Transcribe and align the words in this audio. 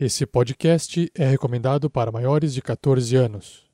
Esse 0.00 0.24
podcast 0.24 1.10
é 1.12 1.26
recomendado 1.26 1.90
para 1.90 2.12
maiores 2.12 2.54
de 2.54 2.62
14 2.62 3.16
anos. 3.16 3.64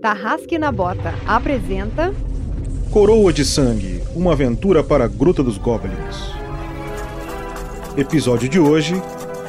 Tarrasque 0.00 0.56
na 0.56 0.70
Bota 0.70 1.12
apresenta 1.26 2.14
Coroa 2.92 3.32
de 3.32 3.44
Sangue 3.44 4.00
Uma 4.14 4.34
aventura 4.34 4.84
para 4.84 5.06
a 5.06 5.08
Gruta 5.08 5.42
dos 5.42 5.58
Goblins. 5.58 6.30
Episódio 7.96 8.48
de 8.48 8.60
hoje: 8.60 8.94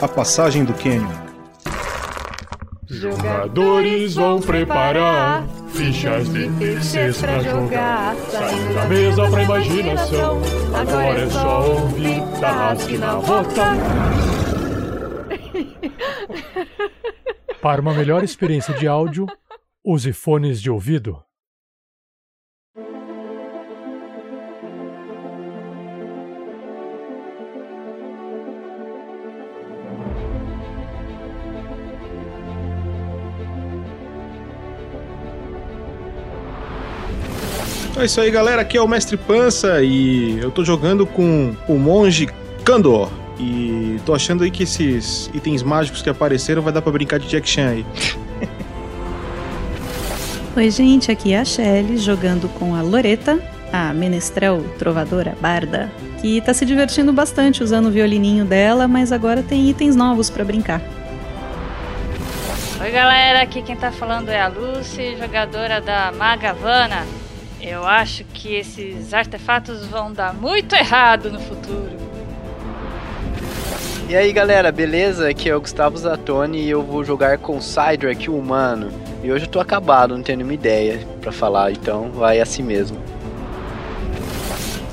A 0.01 0.07
Passagem 0.07 0.65
do 0.65 0.73
Canyon. 0.73 1.23
Jogadores 2.87 4.15
vão 4.15 4.41
preparar 4.41 5.47
fichas 5.69 6.27
de 6.27 6.49
terceiros 6.53 7.21
pra 7.21 7.39
jogar. 7.39 8.15
Saindo 8.31 8.73
da 8.73 8.85
mesa 8.87 9.29
pra 9.29 9.43
imaginação. 9.43 10.41
Agora 10.73 11.19
é 11.19 11.29
só 11.29 11.71
ouvir 11.71 12.19
Tarrasque 12.39 12.97
na 12.97 13.15
Bota. 13.17 14.42
Para 17.61 17.81
uma 17.81 17.93
melhor 17.93 18.23
experiência 18.23 18.73
de 18.73 18.87
áudio, 18.87 19.25
use 19.83 20.11
fones 20.13 20.61
de 20.61 20.69
ouvido. 20.69 21.23
É 37.95 38.05
isso 38.05 38.19
aí, 38.19 38.29
galera. 38.29 38.63
Aqui 38.63 38.75
é 38.75 38.81
o 38.81 38.87
Mestre 38.87 39.15
Pança 39.15 39.81
e 39.81 40.37
eu 40.39 40.51
tô 40.51 40.65
jogando 40.65 41.05
com 41.05 41.55
o 41.69 41.75
monge 41.75 42.27
Kandor. 42.65 43.22
E 43.39 43.99
tô 44.05 44.13
achando 44.13 44.43
aí 44.43 44.51
que 44.51 44.63
esses 44.63 45.29
itens 45.33 45.63
mágicos 45.63 46.01
que 46.01 46.09
apareceram 46.09 46.61
vai 46.61 46.71
dar 46.71 46.81
pra 46.81 46.91
brincar 46.91 47.19
de 47.19 47.27
Jack 47.27 47.49
Chan 47.49 47.69
aí. 47.69 47.85
Oi, 50.55 50.69
gente, 50.69 51.11
aqui 51.11 51.33
é 51.33 51.39
a 51.39 51.45
Shelly 51.45 51.97
jogando 51.97 52.47
com 52.47 52.75
a 52.75 52.81
Loreta, 52.83 53.39
a 53.71 53.91
menestrel 53.91 54.63
trovadora 54.77 55.35
barda, 55.41 55.91
que 56.21 56.39
tá 56.41 56.53
se 56.53 56.63
divertindo 56.63 57.11
bastante 57.11 57.63
usando 57.63 57.87
o 57.87 57.91
violininho 57.91 58.45
dela, 58.45 58.87
mas 58.87 59.11
agora 59.11 59.41
tem 59.41 59.67
itens 59.67 59.95
novos 59.95 60.29
pra 60.29 60.45
brincar. 60.45 60.79
Oi 62.79 62.91
galera, 62.91 63.41
aqui 63.41 63.63
quem 63.63 63.75
tá 63.75 63.91
falando 63.91 64.29
é 64.29 64.39
a 64.39 64.47
Lucy, 64.47 65.17
jogadora 65.17 65.81
da 65.81 66.11
Magavana. 66.11 67.03
Eu 67.59 67.87
acho 67.87 68.23
que 68.25 68.53
esses 68.53 69.11
artefatos 69.11 69.87
vão 69.87 70.13
dar 70.13 70.35
muito 70.35 70.75
errado 70.75 71.31
no 71.31 71.39
futuro. 71.39 72.12
E 74.13 74.15
aí 74.15 74.31
galera, 74.31 74.71
beleza? 74.71 75.27
Aqui 75.27 75.49
é 75.49 75.55
o 75.55 75.59
Gustavo 75.59 75.97
Zatoni 75.97 76.59
e 76.59 76.69
eu 76.69 76.83
vou 76.83 77.03
jogar 77.03 77.39
com 77.39 77.59
Cydrak, 77.59 78.29
o 78.29 78.37
humano. 78.37 78.91
E 79.23 79.31
hoje 79.31 79.45
eu 79.45 79.49
tô 79.49 79.59
acabado, 79.59 80.15
não 80.15 80.21
tenho 80.21 80.37
nenhuma 80.37 80.53
ideia 80.53 80.99
pra 81.19 81.31
falar, 81.31 81.71
então 81.71 82.11
vai 82.11 82.39
assim 82.39 82.61
mesmo. 82.61 82.95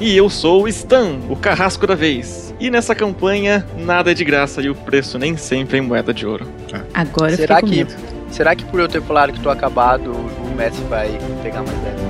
E 0.01 0.17
eu 0.17 0.31
sou 0.31 0.63
o 0.63 0.69
Stan, 0.69 1.19
o 1.29 1.37
carrasco 1.37 1.87
da 1.87 1.95
vez. 1.95 2.55
E 2.59 2.71
nessa 2.71 2.95
campanha, 2.95 3.67
nada 3.77 4.11
é 4.11 4.15
de 4.15 4.25
graça 4.25 4.63
e 4.63 4.71
o 4.71 4.75
preço 4.75 5.19
nem 5.19 5.37
sempre 5.37 5.77
é 5.77 5.81
em 5.81 5.87
moeda 5.87 6.15
de 6.15 6.27
ouro. 6.27 6.49
Agora 6.95 7.33
eu 7.33 7.37
será 7.37 7.61
que 7.61 7.87
será 8.31 8.57
que 8.57 8.65
por 8.65 8.81
eu 8.81 8.89
ter 8.89 9.03
falado 9.03 9.35
que 9.35 9.41
tô 9.41 9.51
acabado, 9.51 10.13
o 10.13 10.57
Messi 10.57 10.81
vai 10.85 11.11
pegar 11.43 11.63
mais 11.63 11.77
leve? 11.83 12.10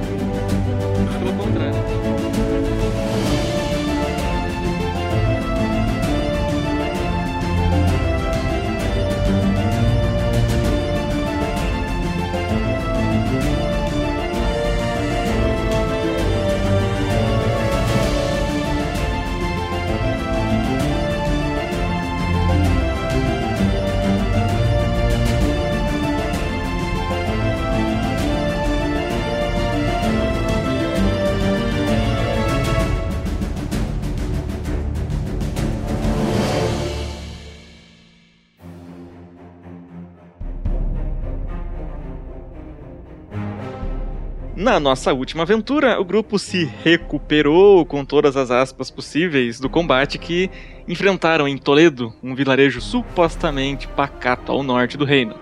Na 44.71 44.79
nossa 44.79 45.13
última 45.13 45.43
aventura, 45.43 46.01
o 46.01 46.05
grupo 46.05 46.39
se 46.39 46.65
recuperou 46.85 47.85
com 47.85 48.05
todas 48.05 48.37
as 48.37 48.53
aspas 48.53 48.89
possíveis 48.89 49.59
do 49.59 49.69
combate 49.69 50.17
que 50.17 50.49
enfrentaram 50.87 51.49
em 51.49 51.59
Toledo, 51.59 52.15
um 52.23 52.37
vilarejo 52.37 52.81
supostamente 52.81 53.89
pacato 53.89 54.53
ao 54.53 54.63
norte 54.63 54.97
do 54.97 55.05
reino. 55.05 55.35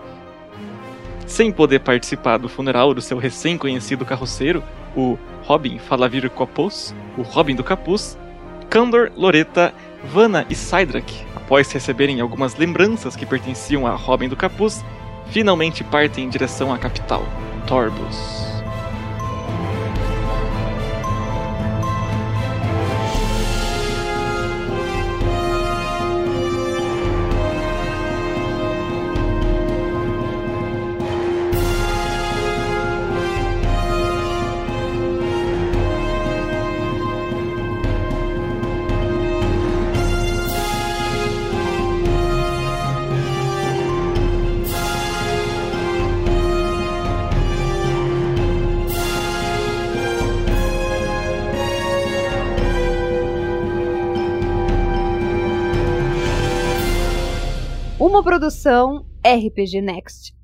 Sem 1.26 1.52
poder 1.52 1.80
participar 1.80 2.38
do 2.38 2.48
funeral 2.48 2.94
do 2.94 3.02
seu 3.02 3.18
recém-conhecido 3.18 4.02
carroceiro, 4.02 4.64
o 4.96 5.18
Robin 5.42 5.78
Falavir 5.78 6.30
Copos, 6.30 6.94
o 7.18 7.20
Robin 7.20 7.54
do 7.54 7.62
Capuz, 7.62 8.18
Kandor, 8.70 9.12
Loreta, 9.14 9.74
Vanna 10.04 10.46
e 10.48 10.54
Cydrak, 10.54 11.12
após 11.36 11.70
receberem 11.70 12.22
algumas 12.22 12.56
lembranças 12.56 13.14
que 13.14 13.26
pertenciam 13.26 13.86
a 13.86 13.94
Robin 13.94 14.30
do 14.30 14.36
Capuz, 14.36 14.82
finalmente 15.26 15.84
partem 15.84 16.24
em 16.24 16.30
direção 16.30 16.72
à 16.72 16.78
capital, 16.78 17.22
Torbus. 17.66 18.57
Produção 58.48 59.04
RPG 59.22 59.82
Next. 59.82 60.34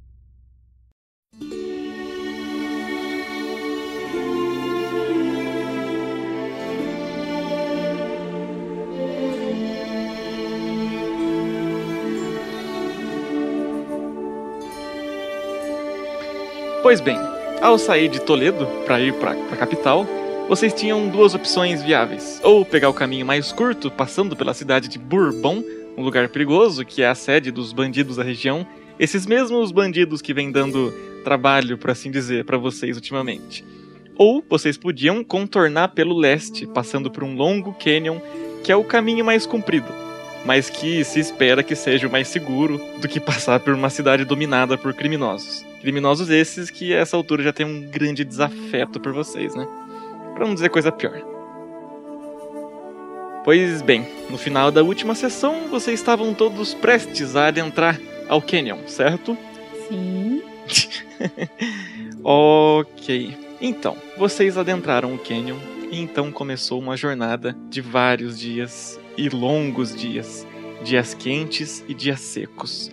Pois 16.82 17.00
bem, 17.00 17.16
ao 17.62 17.78
sair 17.78 18.10
de 18.10 18.20
Toledo 18.20 18.66
para 18.84 19.00
ir 19.00 19.14
para 19.14 19.30
a 19.30 19.56
capital, 19.56 20.04
vocês 20.46 20.74
tinham 20.74 21.08
duas 21.08 21.34
opções 21.34 21.82
viáveis: 21.82 22.38
ou 22.44 22.66
pegar 22.66 22.90
o 22.90 22.94
caminho 22.94 23.24
mais 23.24 23.50
curto, 23.50 23.90
passando 23.90 24.36
pela 24.36 24.52
cidade 24.52 24.88
de 24.88 24.98
Bourbon, 24.98 25.62
um 25.96 26.02
lugar 26.02 26.28
perigoso 26.28 26.84
que 26.84 27.02
é 27.02 27.08
a 27.08 27.14
sede 27.14 27.50
dos 27.50 27.72
bandidos 27.72 28.16
da 28.16 28.22
região, 28.22 28.66
esses 28.98 29.26
mesmos 29.26 29.72
bandidos 29.72 30.22
que 30.22 30.34
vêm 30.34 30.50
dando 30.50 30.92
trabalho, 31.24 31.78
por 31.78 31.90
assim 31.90 32.10
dizer, 32.10 32.44
para 32.44 32.58
vocês 32.58 32.96
ultimamente. 32.96 33.64
Ou 34.16 34.44
vocês 34.48 34.76
podiam 34.76 35.24
contornar 35.24 35.88
pelo 35.88 36.16
leste, 36.16 36.66
passando 36.66 37.10
por 37.10 37.24
um 37.24 37.34
longo 37.34 37.74
canyon, 37.74 38.18
que 38.62 38.70
é 38.70 38.76
o 38.76 38.84
caminho 38.84 39.24
mais 39.24 39.44
comprido, 39.44 39.88
mas 40.44 40.70
que 40.70 41.02
se 41.02 41.18
espera 41.18 41.62
que 41.62 41.74
seja 41.74 42.06
o 42.06 42.10
mais 42.10 42.28
seguro 42.28 42.80
do 43.00 43.08
que 43.08 43.18
passar 43.18 43.58
por 43.60 43.74
uma 43.74 43.90
cidade 43.90 44.24
dominada 44.24 44.78
por 44.78 44.94
criminosos. 44.94 45.64
Criminosos 45.80 46.30
esses 46.30 46.70
que 46.70 46.94
a 46.94 46.98
essa 46.98 47.16
altura 47.16 47.42
já 47.42 47.52
tem 47.52 47.66
um 47.66 47.82
grande 47.90 48.24
desafeto 48.24 49.00
por 49.00 49.12
vocês, 49.12 49.54
né? 49.54 49.66
Pra 50.34 50.46
não 50.46 50.54
dizer 50.54 50.70
coisa 50.70 50.92
pior. 50.92 51.33
Pois 53.44 53.82
bem, 53.82 54.06
no 54.30 54.38
final 54.38 54.70
da 54.70 54.82
última 54.82 55.14
sessão, 55.14 55.68
vocês 55.68 56.00
estavam 56.00 56.32
todos 56.32 56.74
prestes 56.74 57.36
a 57.36 57.48
adentrar 57.48 58.00
ao 58.28 58.40
Canyon, 58.40 58.78
certo? 58.86 59.36
Sim. 59.88 60.42
ok. 62.24 63.36
Então, 63.60 63.96
vocês 64.16 64.56
adentraram 64.56 65.14
o 65.14 65.18
Canyon 65.18 65.58
e 65.90 66.00
então 66.00 66.32
começou 66.32 66.80
uma 66.80 66.96
jornada 66.96 67.54
de 67.68 67.80
vários 67.80 68.38
dias 68.40 68.98
e 69.16 69.28
longos 69.28 69.94
dias 69.94 70.46
dias 70.84 71.14
quentes 71.14 71.82
e 71.88 71.94
dias 71.94 72.20
secos. 72.20 72.90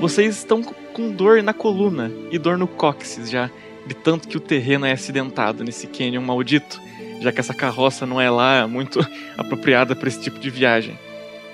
Vocês 0.00 0.36
estão 0.36 0.62
com 0.62 1.10
dor 1.10 1.42
na 1.42 1.52
coluna 1.52 2.10
e 2.30 2.38
dor 2.38 2.56
no 2.56 2.66
cóccix 2.66 3.30
já, 3.30 3.50
de 3.86 3.94
tanto 3.94 4.26
que 4.26 4.36
o 4.36 4.40
terreno 4.40 4.86
é 4.86 4.92
acidentado 4.92 5.62
nesse 5.62 5.86
canyon 5.86 6.22
maldito, 6.22 6.80
já 7.20 7.32
que 7.32 7.40
essa 7.40 7.54
carroça 7.54 8.06
não 8.06 8.20
é 8.20 8.30
lá 8.30 8.66
muito 8.66 9.00
apropriada 9.36 9.94
para 9.94 10.08
esse 10.08 10.20
tipo 10.20 10.38
de 10.38 10.50
viagem. 10.50 10.98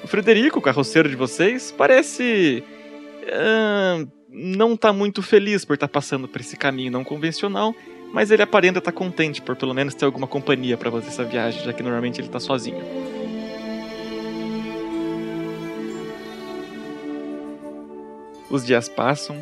O 0.02 0.06
Frederico, 0.06 0.58
o 0.58 0.62
carroceiro 0.62 1.08
de 1.08 1.16
vocês, 1.16 1.72
parece. 1.72 2.62
Uh, 3.24 4.06
não 4.28 4.76
tá 4.76 4.92
muito 4.92 5.22
feliz 5.22 5.64
por 5.64 5.74
estar 5.74 5.86
tá 5.86 5.92
passando 5.92 6.26
por 6.26 6.40
esse 6.40 6.56
caminho 6.56 6.90
não 6.90 7.04
convencional, 7.04 7.74
mas 8.12 8.30
ele 8.30 8.42
aparenta 8.42 8.80
estar 8.80 8.92
tá 8.92 8.96
contente 8.96 9.40
por 9.40 9.56
pelo 9.56 9.72
menos 9.72 9.94
ter 9.94 10.04
alguma 10.04 10.26
companhia 10.26 10.76
para 10.76 10.90
fazer 10.90 11.06
essa 11.06 11.24
viagem, 11.24 11.64
já 11.64 11.72
que 11.72 11.82
normalmente 11.82 12.20
ele 12.20 12.28
tá 12.28 12.40
sozinho. 12.40 12.82
Os 18.50 18.64
dias 18.64 18.88
passam, 18.88 19.36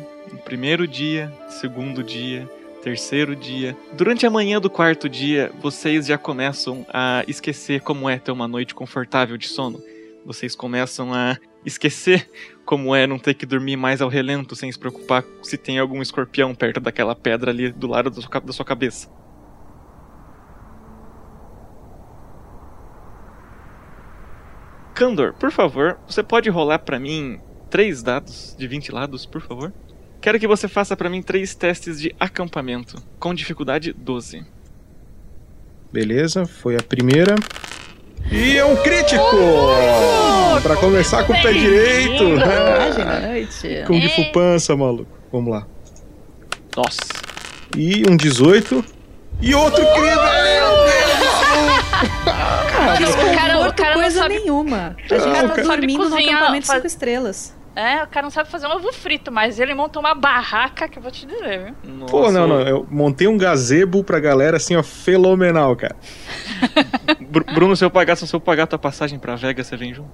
primeiro 0.45 0.87
dia, 0.87 1.31
segundo 1.49 2.03
dia, 2.03 2.49
terceiro 2.83 3.33
dia. 3.33 3.75
Durante 3.93 4.25
a 4.25 4.29
manhã 4.29 4.59
do 4.59 4.69
quarto 4.69 5.07
dia, 5.07 5.51
vocês 5.61 6.05
já 6.05 6.17
começam 6.17 6.85
a 6.93 7.23
esquecer 7.27 7.81
como 7.81 8.09
é 8.09 8.19
ter 8.19 8.31
uma 8.31 8.47
noite 8.47 8.75
confortável 8.75 9.37
de 9.37 9.47
sono. 9.47 9.81
Vocês 10.25 10.53
começam 10.53 11.13
a 11.13 11.37
esquecer 11.65 12.29
como 12.65 12.93
é 12.93 13.07
não 13.07 13.17
ter 13.17 13.35
que 13.35 13.45
dormir 13.45 13.77
mais 13.77 14.01
ao 14.01 14.09
relento 14.09 14.53
sem 14.53 14.69
se 14.69 14.77
preocupar 14.77 15.23
se 15.41 15.57
tem 15.57 15.79
algum 15.79 16.01
escorpião 16.01 16.53
perto 16.53 16.81
daquela 16.81 17.15
pedra 17.15 17.51
ali 17.51 17.71
do 17.71 17.87
lado 17.87 18.09
da 18.09 18.53
sua 18.53 18.65
cabeça. 18.65 19.09
Candor, 24.93 25.33
por 25.33 25.51
favor, 25.51 25.97
você 26.05 26.21
pode 26.21 26.49
rolar 26.49 26.79
para 26.79 26.99
mim 26.99 27.39
três 27.69 28.03
dados 28.03 28.55
de 28.57 28.67
20 28.67 28.91
lados, 28.91 29.25
por 29.25 29.41
favor? 29.41 29.73
Quero 30.23 30.39
que 30.39 30.47
você 30.47 30.69
faça 30.69 30.95
para 30.95 31.09
mim 31.09 31.21
três 31.21 31.53
testes 31.53 31.99
de 31.99 32.15
acampamento, 32.17 32.95
com 33.19 33.33
dificuldade 33.33 33.91
12. 33.91 34.45
Beleza, 35.91 36.45
foi 36.45 36.77
a 36.77 36.81
primeira. 36.81 37.35
E 38.31 38.55
é 38.55 38.63
um 38.63 38.73
crítico! 38.77 39.21
Oh, 39.21 40.61
para 40.61 40.77
começar 40.77 41.25
com 41.25 41.33
o 41.33 41.41
pé 41.41 41.51
direito! 41.51 42.23
noite. 43.27 43.83
Com 43.85 43.99
de 43.99 44.07
fupança, 44.15 44.77
maluco. 44.77 45.11
Vamos 45.29 45.51
lá. 45.51 45.67
Nossa. 46.73 46.99
E 47.75 48.09
um 48.09 48.15
18. 48.15 48.81
E 49.41 49.53
outro 49.53 49.85
crítico! 49.93 50.23
Cara, 52.71 53.09
o 53.09 53.35
cara, 53.35 53.69
o 53.69 53.73
cara 53.73 53.93
coisa 53.95 54.19
sabe... 54.19 54.39
nenhuma. 54.39 54.95
A 54.97 55.17
gente 55.19 55.27
ah, 55.27 55.49
tá 55.49 55.61
dormindo 55.63 56.09
no 56.09 56.15
acampamento 56.15 56.67
faz... 56.67 56.77
cinco 56.77 56.87
estrelas. 56.87 57.62
É, 57.75 58.03
o 58.03 58.07
cara 58.07 58.23
não 58.23 58.29
sabe 58.29 58.49
fazer 58.49 58.67
um 58.67 58.71
ovo 58.71 58.93
frito, 58.93 59.31
mas 59.31 59.59
ele 59.59 59.73
montou 59.73 59.99
uma 59.99 60.13
barraca 60.13 60.87
que 60.87 60.99
eu 60.99 61.01
vou 61.01 61.11
te 61.11 61.25
dizer, 61.25 61.65
viu? 61.65 61.93
Nossa. 61.95 62.11
Pô, 62.11 62.31
não, 62.31 62.47
não. 62.47 62.61
Eu 62.61 62.85
montei 62.89 63.27
um 63.27 63.37
gazebo 63.37 64.03
pra 64.03 64.19
galera 64.19 64.57
assim, 64.57 64.75
ó, 64.75 64.83
fenomenal, 64.83 65.75
cara. 65.75 65.95
Bruno, 67.53 67.75
se 67.75 67.83
eu 67.83 67.89
pagar, 67.89 68.15
se 68.15 68.31
eu 68.31 68.39
pagar 68.39 68.67
tua 68.67 68.77
passagem 68.77 69.17
pra 69.17 69.35
Vegas, 69.35 69.65
você 69.65 69.75
vem 69.75 69.93
junto. 69.93 70.11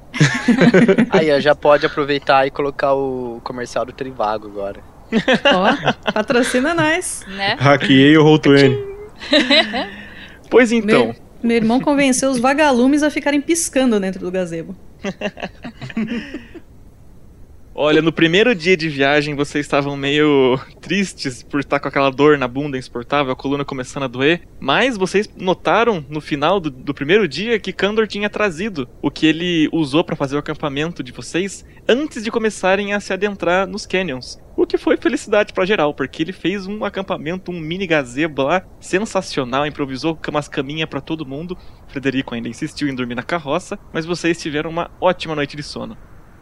Aí, 1.11 1.39
já 1.41 1.53
pode 1.53 1.85
aproveitar 1.85 2.47
e 2.47 2.51
colocar 2.51 2.93
o 2.93 3.41
comercial 3.43 3.85
do 3.85 3.91
Trivago 3.91 4.47
agora. 4.47 4.79
Ó, 5.53 6.11
patrocina 6.13 6.73
nós. 6.73 7.25
Né? 7.27 7.57
Hackeei 7.59 8.17
o 8.17 8.23
Roll20. 8.23 8.77
pois 10.49 10.71
então. 10.71 11.07
Meu, 11.07 11.15
meu 11.43 11.57
irmão 11.57 11.81
convenceu 11.81 12.29
os 12.29 12.39
vagalumes 12.39 13.03
a 13.03 13.09
ficarem 13.09 13.41
piscando 13.41 13.99
dentro 13.99 14.21
do 14.21 14.31
gazebo. 14.31 14.75
Olha, 17.81 18.01
no 18.01 18.11
primeiro 18.11 18.53
dia 18.53 18.75
de 18.75 18.89
viagem 18.89 19.35
vocês 19.35 19.65
estavam 19.65 19.95
meio 19.95 20.59
tristes 20.81 21.41
por 21.41 21.61
estar 21.61 21.79
com 21.79 21.87
aquela 21.87 22.11
dor 22.11 22.37
na 22.37 22.45
bunda 22.45 22.77
insuportável, 22.77 23.31
a 23.31 23.35
coluna 23.37 23.63
começando 23.63 24.03
a 24.03 24.07
doer. 24.07 24.41
Mas 24.59 24.97
vocês 24.97 25.29
notaram 25.37 26.05
no 26.09 26.19
final 26.19 26.59
do, 26.59 26.69
do 26.69 26.93
primeiro 26.93 27.25
dia 27.25 27.57
que 27.57 27.71
Kandor 27.71 28.05
tinha 28.05 28.29
trazido 28.29 28.85
o 29.01 29.09
que 29.09 29.25
ele 29.25 29.69
usou 29.71 30.03
para 30.03 30.17
fazer 30.17 30.35
o 30.35 30.39
acampamento 30.39 31.01
de 31.01 31.13
vocês 31.13 31.65
antes 31.87 32.21
de 32.21 32.29
começarem 32.29 32.91
a 32.91 32.99
se 32.99 33.13
adentrar 33.13 33.65
nos 33.65 33.85
canyons. 33.85 34.37
O 34.57 34.67
que 34.67 34.77
foi 34.77 34.97
felicidade 34.97 35.53
para 35.53 35.65
geral, 35.65 35.93
porque 35.93 36.21
ele 36.21 36.33
fez 36.33 36.67
um 36.67 36.83
acampamento, 36.83 37.49
um 37.49 37.61
mini 37.61 37.87
gazebo 37.87 38.43
lá, 38.43 38.61
sensacional, 38.81 39.65
improvisou 39.65 40.19
umas 40.27 40.49
caminhas 40.49 40.89
para 40.89 40.99
todo 40.99 41.25
mundo. 41.25 41.57
Frederico 41.87 42.35
ainda 42.35 42.49
insistiu 42.49 42.89
em 42.89 42.93
dormir 42.93 43.15
na 43.15 43.23
carroça, 43.23 43.79
mas 43.93 44.05
vocês 44.05 44.37
tiveram 44.37 44.69
uma 44.69 44.91
ótima 44.99 45.33
noite 45.33 45.55
de 45.55 45.63
sono. 45.63 45.97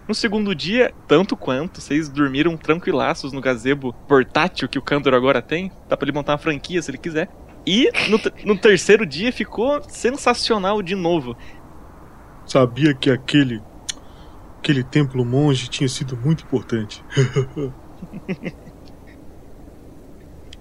No 0.08 0.16
segundo 0.16 0.56
dia, 0.56 0.94
tanto 1.06 1.36
quanto, 1.36 1.82
vocês 1.82 2.08
dormiram 2.08 2.56
tranquilaços 2.56 3.34
no 3.34 3.42
gazebo 3.42 3.92
portátil 4.08 4.70
que 4.70 4.80
o 4.80 4.82
Kandor 4.82 5.14
agora 5.14 5.42
tem. 5.42 5.70
Dá 5.90 5.98
pra 5.98 6.06
ele 6.06 6.16
montar 6.16 6.32
uma 6.32 6.38
franquia 6.38 6.82
se 6.82 6.90
ele 6.90 6.98
quiser. 6.98 7.30
E 7.66 7.92
no, 8.10 8.18
no 8.46 8.58
terceiro 8.58 9.06
dia 9.06 9.34
ficou 9.34 9.84
sensacional 9.90 10.82
de 10.82 10.96
novo. 10.96 11.36
Sabia 12.46 12.94
que 12.94 13.12
aquele. 13.12 13.62
aquele 14.60 14.82
templo 14.82 15.26
monge 15.26 15.68
tinha 15.68 15.90
sido 15.90 16.16
muito 16.16 16.46
importante. 16.46 17.04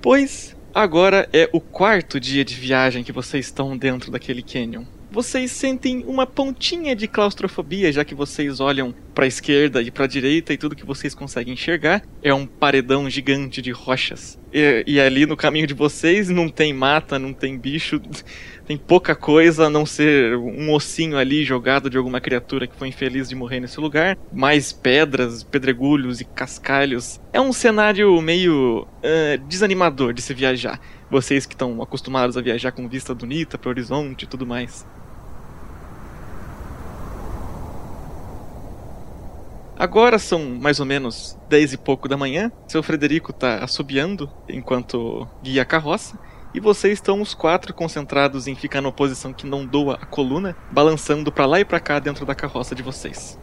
pois 0.02 0.56
agora 0.74 1.28
é 1.32 1.48
o 1.52 1.60
quarto 1.60 2.18
dia 2.18 2.44
de 2.44 2.56
viagem 2.56 3.04
que 3.04 3.12
vocês 3.12 3.46
estão 3.46 3.78
dentro 3.78 4.10
daquele 4.10 4.42
canyon 4.42 4.95
vocês 5.10 5.52
sentem 5.52 6.04
uma 6.06 6.26
pontinha 6.26 6.94
de 6.94 7.06
claustrofobia, 7.06 7.92
já 7.92 8.04
que 8.04 8.14
vocês 8.14 8.60
olham 8.60 8.94
para 9.14 9.24
a 9.24 9.28
esquerda 9.28 9.80
e 9.82 9.90
para 9.90 10.04
a 10.04 10.08
direita 10.08 10.52
e 10.52 10.58
tudo 10.58 10.76
que 10.76 10.84
vocês 10.84 11.14
conseguem 11.14 11.54
enxergar 11.54 12.02
é 12.22 12.34
um 12.34 12.46
paredão 12.46 13.08
gigante 13.08 13.62
de 13.62 13.70
rochas. 13.70 14.38
E, 14.58 14.84
e, 14.86 14.98
ali 14.98 15.26
no 15.26 15.36
caminho 15.36 15.66
de 15.66 15.74
vocês 15.74 16.30
não 16.30 16.48
tem 16.48 16.72
mata, 16.72 17.18
não 17.18 17.34
tem 17.34 17.58
bicho, 17.58 18.00
tem 18.64 18.74
pouca 18.74 19.14
coisa 19.14 19.66
a 19.66 19.70
não 19.70 19.84
ser 19.84 20.34
um 20.34 20.72
ossinho 20.72 21.18
ali 21.18 21.44
jogado 21.44 21.90
de 21.90 21.98
alguma 21.98 22.22
criatura 22.22 22.66
que 22.66 22.74
foi 22.74 22.88
infeliz 22.88 23.28
de 23.28 23.34
morrer 23.34 23.60
nesse 23.60 23.78
lugar. 23.78 24.16
Mais 24.32 24.72
pedras, 24.72 25.44
pedregulhos 25.44 26.22
e 26.22 26.24
cascalhos. 26.24 27.20
É 27.34 27.40
um 27.40 27.52
cenário 27.52 28.18
meio 28.22 28.86
uh, 29.04 29.46
desanimador 29.46 30.14
de 30.14 30.22
se 30.22 30.32
viajar. 30.32 30.80
Vocês 31.10 31.44
que 31.44 31.52
estão 31.52 31.82
acostumados 31.82 32.38
a 32.38 32.40
viajar 32.40 32.72
com 32.72 32.88
vista 32.88 33.14
bonita 33.14 33.58
para 33.58 33.68
o 33.68 33.72
horizonte 33.72 34.22
e 34.22 34.26
tudo 34.26 34.46
mais. 34.46 34.86
Agora 39.78 40.18
são 40.18 40.40
mais 40.58 40.80
ou 40.80 40.86
menos 40.86 41.38
dez 41.50 41.74
e 41.74 41.76
pouco 41.76 42.08
da 42.08 42.16
manhã. 42.16 42.50
Seu 42.66 42.82
Frederico 42.82 43.30
está 43.30 43.62
assobiando 43.62 44.30
enquanto 44.48 45.28
guia 45.42 45.62
a 45.62 45.66
carroça. 45.66 46.18
E 46.54 46.60
vocês 46.60 46.94
estão 46.94 47.20
os 47.20 47.34
quatro 47.34 47.74
concentrados 47.74 48.46
em 48.46 48.54
ficar 48.54 48.80
numa 48.80 48.92
posição 48.92 49.34
que 49.34 49.46
não 49.46 49.66
doa 49.66 49.98
a 50.00 50.06
coluna, 50.06 50.56
balançando 50.70 51.30
para 51.30 51.44
lá 51.44 51.60
e 51.60 51.64
para 51.64 51.78
cá 51.78 51.98
dentro 51.98 52.24
da 52.24 52.34
carroça 52.34 52.74
de 52.74 52.82
vocês. 52.82 53.38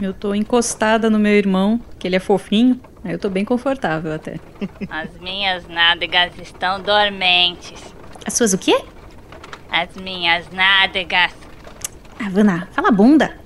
Eu 0.00 0.14
tô 0.14 0.34
encostada 0.34 1.10
no 1.10 1.18
meu 1.18 1.32
irmão, 1.32 1.80
que 1.98 2.06
ele 2.06 2.16
é 2.16 2.20
fofinho. 2.20 2.80
Aí 3.02 3.12
eu 3.12 3.18
tô 3.18 3.28
bem 3.28 3.44
confortável 3.44 4.12
até. 4.12 4.38
As 4.88 5.18
minhas 5.18 5.66
nádegas 5.66 6.38
estão 6.38 6.80
dormentes. 6.80 7.93
As 8.24 8.34
suas 8.34 8.52
o 8.52 8.58
quê? 8.58 8.84
As 9.70 9.94
minhas 9.96 10.48
nádegas. 10.50 11.32
Havana, 12.18 12.68
fala 12.72 12.90
bunda. 12.90 13.38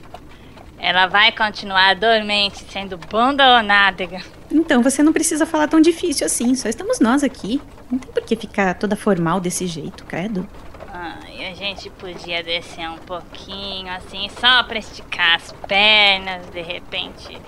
Ela 0.78 1.06
vai 1.06 1.32
continuar 1.32 1.96
dormente, 1.96 2.64
sendo 2.70 2.96
bunda 2.96 3.56
ou 3.56 3.62
nádega. 3.62 4.20
Então 4.50 4.82
você 4.82 5.02
não 5.02 5.12
precisa 5.12 5.44
falar 5.44 5.66
tão 5.66 5.80
difícil 5.80 6.24
assim, 6.26 6.54
só 6.54 6.68
estamos 6.68 7.00
nós 7.00 7.24
aqui. 7.24 7.60
Não 7.90 7.98
tem 7.98 8.12
por 8.12 8.22
que 8.22 8.36
ficar 8.36 8.74
toda 8.74 8.94
formal 8.94 9.40
desse 9.40 9.66
jeito, 9.66 10.04
credo. 10.04 10.48
Ah, 10.92 11.18
e 11.34 11.44
a 11.44 11.54
gente 11.54 11.90
podia 11.90 12.42
descer 12.42 12.88
um 12.88 12.98
pouquinho, 12.98 13.92
assim, 13.92 14.28
só 14.40 14.62
pra 14.62 14.78
esticar 14.78 15.36
as 15.36 15.52
pernas, 15.66 16.46
de 16.50 16.62
repente. 16.62 17.38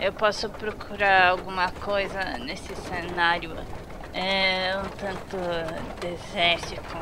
Eu 0.00 0.12
posso 0.12 0.48
procurar 0.48 1.28
alguma 1.28 1.70
coisa 1.70 2.38
nesse 2.38 2.74
cenário 2.74 3.50
é 4.14 4.76
um 4.76 4.88
tanto 4.96 5.36
desértico. 6.00 6.98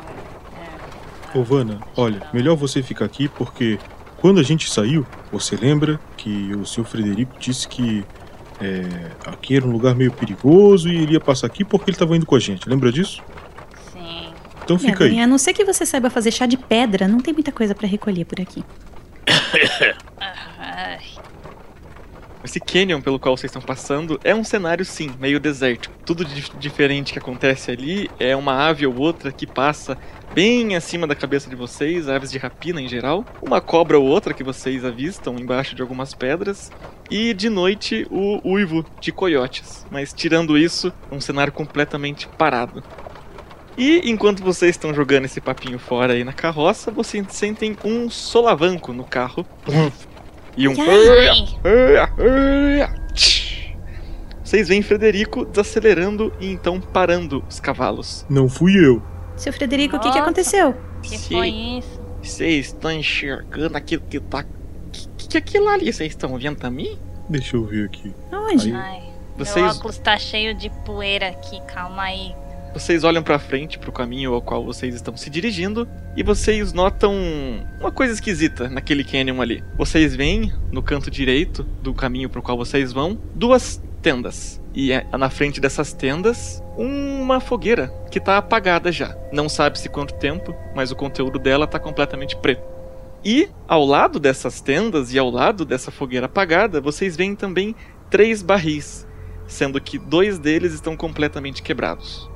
É. 1.33 1.37
Ovana, 1.37 1.79
olha, 1.95 2.27
melhor 2.33 2.55
você 2.55 2.81
ficar 2.81 3.05
aqui 3.05 3.27
porque 3.27 3.79
quando 4.17 4.39
a 4.39 4.43
gente 4.43 4.69
saiu, 4.69 5.05
você 5.31 5.55
lembra 5.55 5.99
que 6.15 6.53
o 6.53 6.65
seu 6.65 6.83
Frederico 6.83 7.39
disse 7.39 7.67
que 7.67 8.05
é, 8.61 8.83
aqui 9.25 9.55
era 9.55 9.65
um 9.65 9.71
lugar 9.71 9.95
meio 9.95 10.11
perigoso 10.11 10.87
e 10.89 10.95
ele 10.95 11.13
ia 11.13 11.19
passar 11.19 11.47
aqui 11.47 11.65
porque 11.65 11.89
ele 11.89 11.95
estava 11.95 12.15
indo 12.15 12.25
com 12.25 12.35
a 12.35 12.39
gente. 12.39 12.69
Lembra 12.69 12.91
disso? 12.91 13.23
Sim. 13.91 14.31
Então 14.63 14.77
fica 14.77 15.05
aí. 15.05 15.19
A 15.19 15.25
não 15.25 15.39
ser 15.39 15.53
que 15.53 15.65
você 15.65 15.85
saiba 15.85 16.09
fazer 16.09 16.31
chá 16.31 16.45
de 16.45 16.57
pedra, 16.57 17.07
não 17.07 17.19
tem 17.19 17.33
muita 17.33 17.51
coisa 17.51 17.73
para 17.73 17.87
recolher 17.87 18.25
por 18.25 18.39
aqui. 18.39 18.63
esse 22.43 22.59
canyon 22.59 23.01
pelo 23.01 23.19
qual 23.19 23.37
vocês 23.37 23.49
estão 23.49 23.61
passando 23.61 24.19
é 24.23 24.33
um 24.33 24.43
cenário, 24.43 24.83
sim, 24.83 25.11
meio 25.19 25.39
desértico. 25.39 25.93
Tudo 26.05 26.25
de 26.25 26.49
diferente 26.59 27.13
que 27.13 27.19
acontece 27.19 27.71
ali 27.71 28.09
é 28.19 28.35
uma 28.35 28.67
ave 28.67 28.85
ou 28.85 28.97
outra 28.97 29.31
que 29.31 29.45
passa 29.45 29.97
bem 30.33 30.75
acima 30.75 31.05
da 31.05 31.15
cabeça 31.15 31.49
de 31.49 31.55
vocês, 31.55 32.07
aves 32.07 32.31
de 32.31 32.37
rapina 32.37 32.81
em 32.81 32.87
geral, 32.87 33.25
uma 33.41 33.59
cobra 33.59 33.99
ou 33.99 34.05
outra 34.05 34.33
que 34.33 34.43
vocês 34.43 34.85
avistam 34.85 35.37
embaixo 35.37 35.75
de 35.75 35.81
algumas 35.81 36.13
pedras, 36.13 36.71
e 37.09 37.33
de 37.33 37.49
noite 37.49 38.07
o 38.09 38.39
uivo 38.49 38.85
de 38.99 39.11
coiotes. 39.11 39.85
Mas 39.91 40.13
tirando 40.13 40.57
isso, 40.57 40.91
um 41.11 41.19
cenário 41.19 41.51
completamente 41.51 42.27
parado. 42.37 42.81
E 43.77 44.09
enquanto 44.09 44.43
vocês 44.43 44.71
estão 44.71 44.93
jogando 44.93 45.25
esse 45.25 45.41
papinho 45.41 45.79
fora 45.79 46.13
aí 46.13 46.23
na 46.23 46.33
carroça, 46.33 46.91
vocês 46.91 47.25
sentem 47.29 47.77
um 47.83 48.09
solavanco 48.09 48.93
no 48.93 49.03
carro. 49.03 49.45
E 50.57 50.67
um. 50.67 50.73
Vocês 54.43 54.67
veem 54.67 54.81
Frederico 54.81 55.45
desacelerando 55.45 56.33
e 56.39 56.51
então 56.51 56.79
parando 56.81 57.43
os 57.49 57.59
cavalos. 57.59 58.25
Não 58.29 58.49
fui 58.49 58.73
eu. 58.75 59.01
Seu 59.37 59.53
Frederico, 59.53 59.95
o 59.95 59.99
que, 59.99 60.11
que 60.11 60.19
aconteceu? 60.19 60.75
Que 61.01 61.17
foi 61.17 61.47
isso? 61.49 62.01
Vocês 62.21 62.67
estão 62.67 62.91
enxergando 62.91 63.77
aquilo 63.77 64.03
que 64.09 64.19
tá. 64.19 64.43
Que, 64.91 65.27
que 65.29 65.37
aquilo 65.37 65.67
ali 65.69 65.91
vocês 65.91 66.11
estão 66.11 66.37
vendo 66.37 66.57
também? 66.57 66.99
Deixa 67.29 67.55
eu 67.55 67.65
ver 67.65 67.85
aqui. 67.85 68.13
Onde? 68.31 68.71
Aí. 68.71 68.75
Ai, 68.75 69.03
Vocês- 69.37 69.65
meu 69.65 69.75
óculos 69.75 69.97
tá 69.97 70.17
cheio 70.17 70.53
de 70.53 70.69
poeira 70.85 71.29
aqui, 71.29 71.61
calma 71.61 72.03
aí. 72.03 72.35
Vocês 72.73 73.03
olham 73.03 73.21
pra 73.21 73.37
frente, 73.37 73.77
pro 73.77 73.91
caminho 73.91 74.33
ao 74.33 74.41
qual 74.41 74.63
vocês 74.63 74.95
estão 74.95 75.17
se 75.17 75.29
dirigindo, 75.29 75.87
e 76.15 76.23
vocês 76.23 76.71
notam 76.71 77.13
uma 77.79 77.91
coisa 77.91 78.13
esquisita 78.13 78.69
naquele 78.69 79.03
canyon 79.03 79.41
ali. 79.41 79.61
Vocês 79.77 80.15
veem, 80.15 80.53
no 80.71 80.81
canto 80.81 81.11
direito 81.11 81.63
do 81.81 81.93
caminho 81.93 82.29
pro 82.29 82.41
qual 82.41 82.57
vocês 82.57 82.93
vão, 82.93 83.19
duas 83.35 83.83
tendas. 84.01 84.61
E 84.73 84.93
é- 84.93 85.05
na 85.17 85.29
frente 85.29 85.59
dessas 85.59 85.91
tendas, 85.91 86.63
uma 86.77 87.41
fogueira 87.41 87.93
que 88.09 88.21
tá 88.21 88.37
apagada 88.37 88.89
já. 88.89 89.17
Não 89.33 89.49
sabe-se 89.49 89.89
quanto 89.89 90.13
tempo, 90.13 90.55
mas 90.73 90.91
o 90.91 90.95
conteúdo 90.95 91.37
dela 91.37 91.67
tá 91.67 91.77
completamente 91.77 92.37
preto. 92.37 92.63
E 93.23 93.49
ao 93.67 93.85
lado 93.85 94.17
dessas 94.17 94.61
tendas 94.61 95.13
e 95.13 95.19
ao 95.19 95.29
lado 95.29 95.65
dessa 95.65 95.91
fogueira 95.91 96.25
apagada, 96.27 96.79
vocês 96.79 97.17
veem 97.17 97.35
também 97.35 97.75
três 98.09 98.41
barris, 98.41 99.05
sendo 99.45 99.79
que 99.81 99.99
dois 99.99 100.39
deles 100.39 100.73
estão 100.73 100.95
completamente 100.95 101.61
quebrados. 101.61 102.30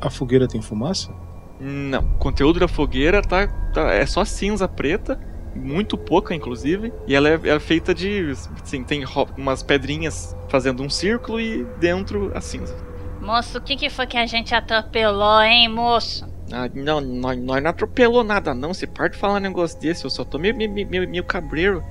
A 0.00 0.10
fogueira 0.10 0.46
tem 0.46 0.60
fumaça? 0.60 1.12
Não, 1.58 2.00
o 2.00 2.18
conteúdo 2.18 2.60
da 2.60 2.68
fogueira 2.68 3.22
tá, 3.22 3.46
tá- 3.72 3.92
é 3.92 4.04
só 4.04 4.24
cinza 4.24 4.68
preta, 4.68 5.18
muito 5.54 5.96
pouca 5.96 6.34
inclusive, 6.34 6.92
e 7.06 7.14
ela 7.14 7.28
é, 7.30 7.40
é 7.44 7.58
feita 7.58 7.94
de, 7.94 8.30
assim, 8.62 8.84
tem 8.84 9.04
umas 9.38 9.62
pedrinhas 9.62 10.36
fazendo 10.48 10.82
um 10.82 10.90
círculo 10.90 11.40
e 11.40 11.64
dentro 11.80 12.30
a 12.34 12.40
cinza. 12.42 12.76
Moço, 13.20 13.56
o 13.58 13.60
que, 13.62 13.74
que 13.74 13.88
foi 13.88 14.06
que 14.06 14.18
a 14.18 14.26
gente 14.26 14.54
atropelou, 14.54 15.40
hein, 15.40 15.68
moço? 15.68 16.28
Ah, 16.52 16.68
não, 16.74 17.00
nós, 17.00 17.38
nós 17.38 17.62
não 17.62 17.70
atropelou 17.70 18.22
nada 18.22 18.54
não, 18.54 18.72
você 18.74 18.86
pode 18.86 19.16
falar 19.16 19.36
um 19.36 19.40
negócio 19.40 19.80
desse, 19.80 20.04
eu 20.04 20.10
só 20.10 20.24
tô 20.24 20.38
meio, 20.38 20.54
meio, 20.54 20.70
meio, 20.72 21.08
meio 21.08 21.24
cabreiro. 21.24 21.82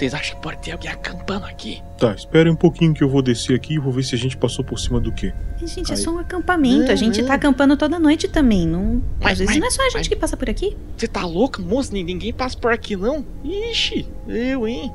Vocês 0.00 0.14
acham 0.14 0.34
que 0.36 0.42
pode 0.42 0.56
ter 0.62 0.72
alguém 0.72 0.90
acampando 0.90 1.44
aqui? 1.44 1.82
Tá, 1.98 2.14
espere 2.14 2.48
um 2.48 2.56
pouquinho 2.56 2.94
que 2.94 3.04
eu 3.04 3.08
vou 3.10 3.20
descer 3.20 3.54
aqui 3.54 3.74
e 3.74 3.78
vou 3.78 3.92
ver 3.92 4.02
se 4.02 4.14
a 4.14 4.18
gente 4.18 4.34
passou 4.34 4.64
por 4.64 4.78
cima 4.78 4.98
do 4.98 5.12
quê. 5.12 5.30
Gente, 5.62 5.90
é 5.90 5.94
Aí. 5.94 6.00
só 6.00 6.10
um 6.10 6.18
acampamento. 6.18 6.84
Não, 6.86 6.90
A 6.92 6.94
gente 6.94 7.20
não. 7.20 7.28
tá 7.28 7.34
acampando 7.34 7.76
toda 7.76 7.98
noite 7.98 8.26
também. 8.26 8.66
Não... 8.66 9.02
Mas- 9.20 9.32
Às 9.32 9.38
vezes 9.40 9.54
mas- 9.56 9.60
não 9.60 9.66
é 9.66 9.70
só 9.70 9.82
a 9.82 9.84
gente 9.90 9.94
mas- 9.98 10.08
que 10.08 10.16
passa 10.16 10.38
por 10.38 10.48
aqui. 10.48 10.74
Você 10.96 11.06
tá 11.06 11.22
louco, 11.26 11.60
moço? 11.60 11.92
Nin- 11.92 12.02
Ninguém 12.04 12.32
passa 12.32 12.56
por 12.56 12.72
aqui 12.72 12.96
não? 12.96 13.26
Ixi, 13.44 14.06
eu, 14.26 14.66
hein? 14.66 14.90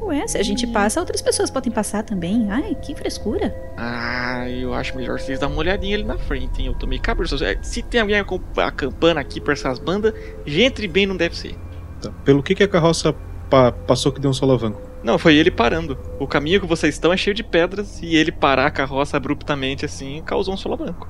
Ué, 0.00 0.24
se 0.28 0.38
a 0.38 0.42
gente 0.44 0.68
passa, 0.68 1.00
outras 1.00 1.20
pessoas 1.20 1.50
podem 1.50 1.72
passar 1.72 2.04
também. 2.04 2.46
Ai, 2.48 2.76
que 2.80 2.94
frescura. 2.94 3.52
Ah, 3.76 4.48
eu 4.48 4.72
acho 4.72 4.96
melhor 4.96 5.18
vocês 5.18 5.40
dar 5.40 5.48
uma 5.48 5.56
olhadinha 5.58 5.96
ali 5.96 6.04
na 6.04 6.16
frente, 6.16 6.60
hein? 6.60 6.66
Eu 6.68 6.74
tô 6.74 6.86
meio 6.86 7.02
cabreiro. 7.02 7.44
É, 7.44 7.58
Se 7.60 7.82
tem 7.82 8.00
alguém 8.00 8.18
acampando 8.20 9.18
aqui 9.18 9.40
por 9.40 9.52
essas 9.52 9.80
bandas, 9.80 10.14
gente 10.46 10.86
bem 10.86 11.06
não 11.06 11.16
deve 11.16 11.36
ser. 11.36 11.56
Tá. 12.00 12.10
Pelo 12.24 12.40
que, 12.40 12.54
que 12.54 12.62
a 12.62 12.68
carroça 12.68 13.12
pa- 13.54 13.72
passou 13.72 14.10
que 14.10 14.20
deu 14.20 14.30
um 14.30 14.34
solavanco? 14.34 14.80
Não, 15.02 15.18
foi 15.18 15.36
ele 15.36 15.50
parando. 15.50 15.96
O 16.18 16.26
caminho 16.26 16.60
que 16.60 16.66
vocês 16.66 16.94
estão 16.94 17.12
é 17.12 17.16
cheio 17.16 17.34
de 17.34 17.44
pedras 17.44 18.00
e 18.02 18.16
ele 18.16 18.32
parar 18.32 18.66
a 18.66 18.70
carroça 18.70 19.16
abruptamente 19.16 19.84
assim 19.84 20.22
causou 20.24 20.54
um 20.54 20.56
solavanco. 20.56 21.08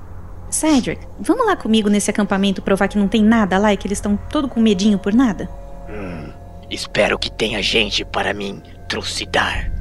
Cedric, 0.50 1.06
vamos 1.20 1.46
lá 1.46 1.56
comigo 1.56 1.88
nesse 1.88 2.10
acampamento 2.10 2.60
provar 2.62 2.86
que 2.88 2.98
não 2.98 3.08
tem 3.08 3.22
nada 3.22 3.56
lá 3.58 3.72
e 3.72 3.76
que 3.76 3.86
eles 3.86 3.98
estão 3.98 4.16
todo 4.30 4.46
com 4.48 4.60
medinho 4.60 4.98
por 4.98 5.14
nada? 5.14 5.48
Hum, 5.88 6.30
espero 6.70 7.18
que 7.18 7.30
tenha 7.30 7.62
gente 7.62 8.04
para 8.04 8.34
me 8.34 8.60
trucidar. 8.88 9.72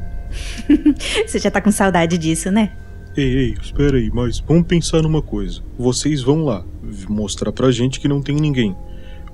Você 1.28 1.38
já 1.40 1.52
tá 1.52 1.62
com 1.62 1.72
saudade 1.72 2.18
disso, 2.18 2.50
né? 2.50 2.72
Ei, 3.16 3.24
ei, 3.38 3.56
espera 3.62 3.98
aí, 3.98 4.10
mas 4.12 4.40
vamos 4.40 4.66
pensar 4.66 5.02
numa 5.04 5.22
coisa. 5.22 5.62
Vocês 5.78 6.24
vão 6.24 6.44
lá 6.46 6.64
mostrar 7.08 7.52
pra 7.52 7.70
gente 7.72 8.00
que 8.00 8.08
não 8.08 8.22
tem 8.22 8.36
ninguém. 8.36 8.76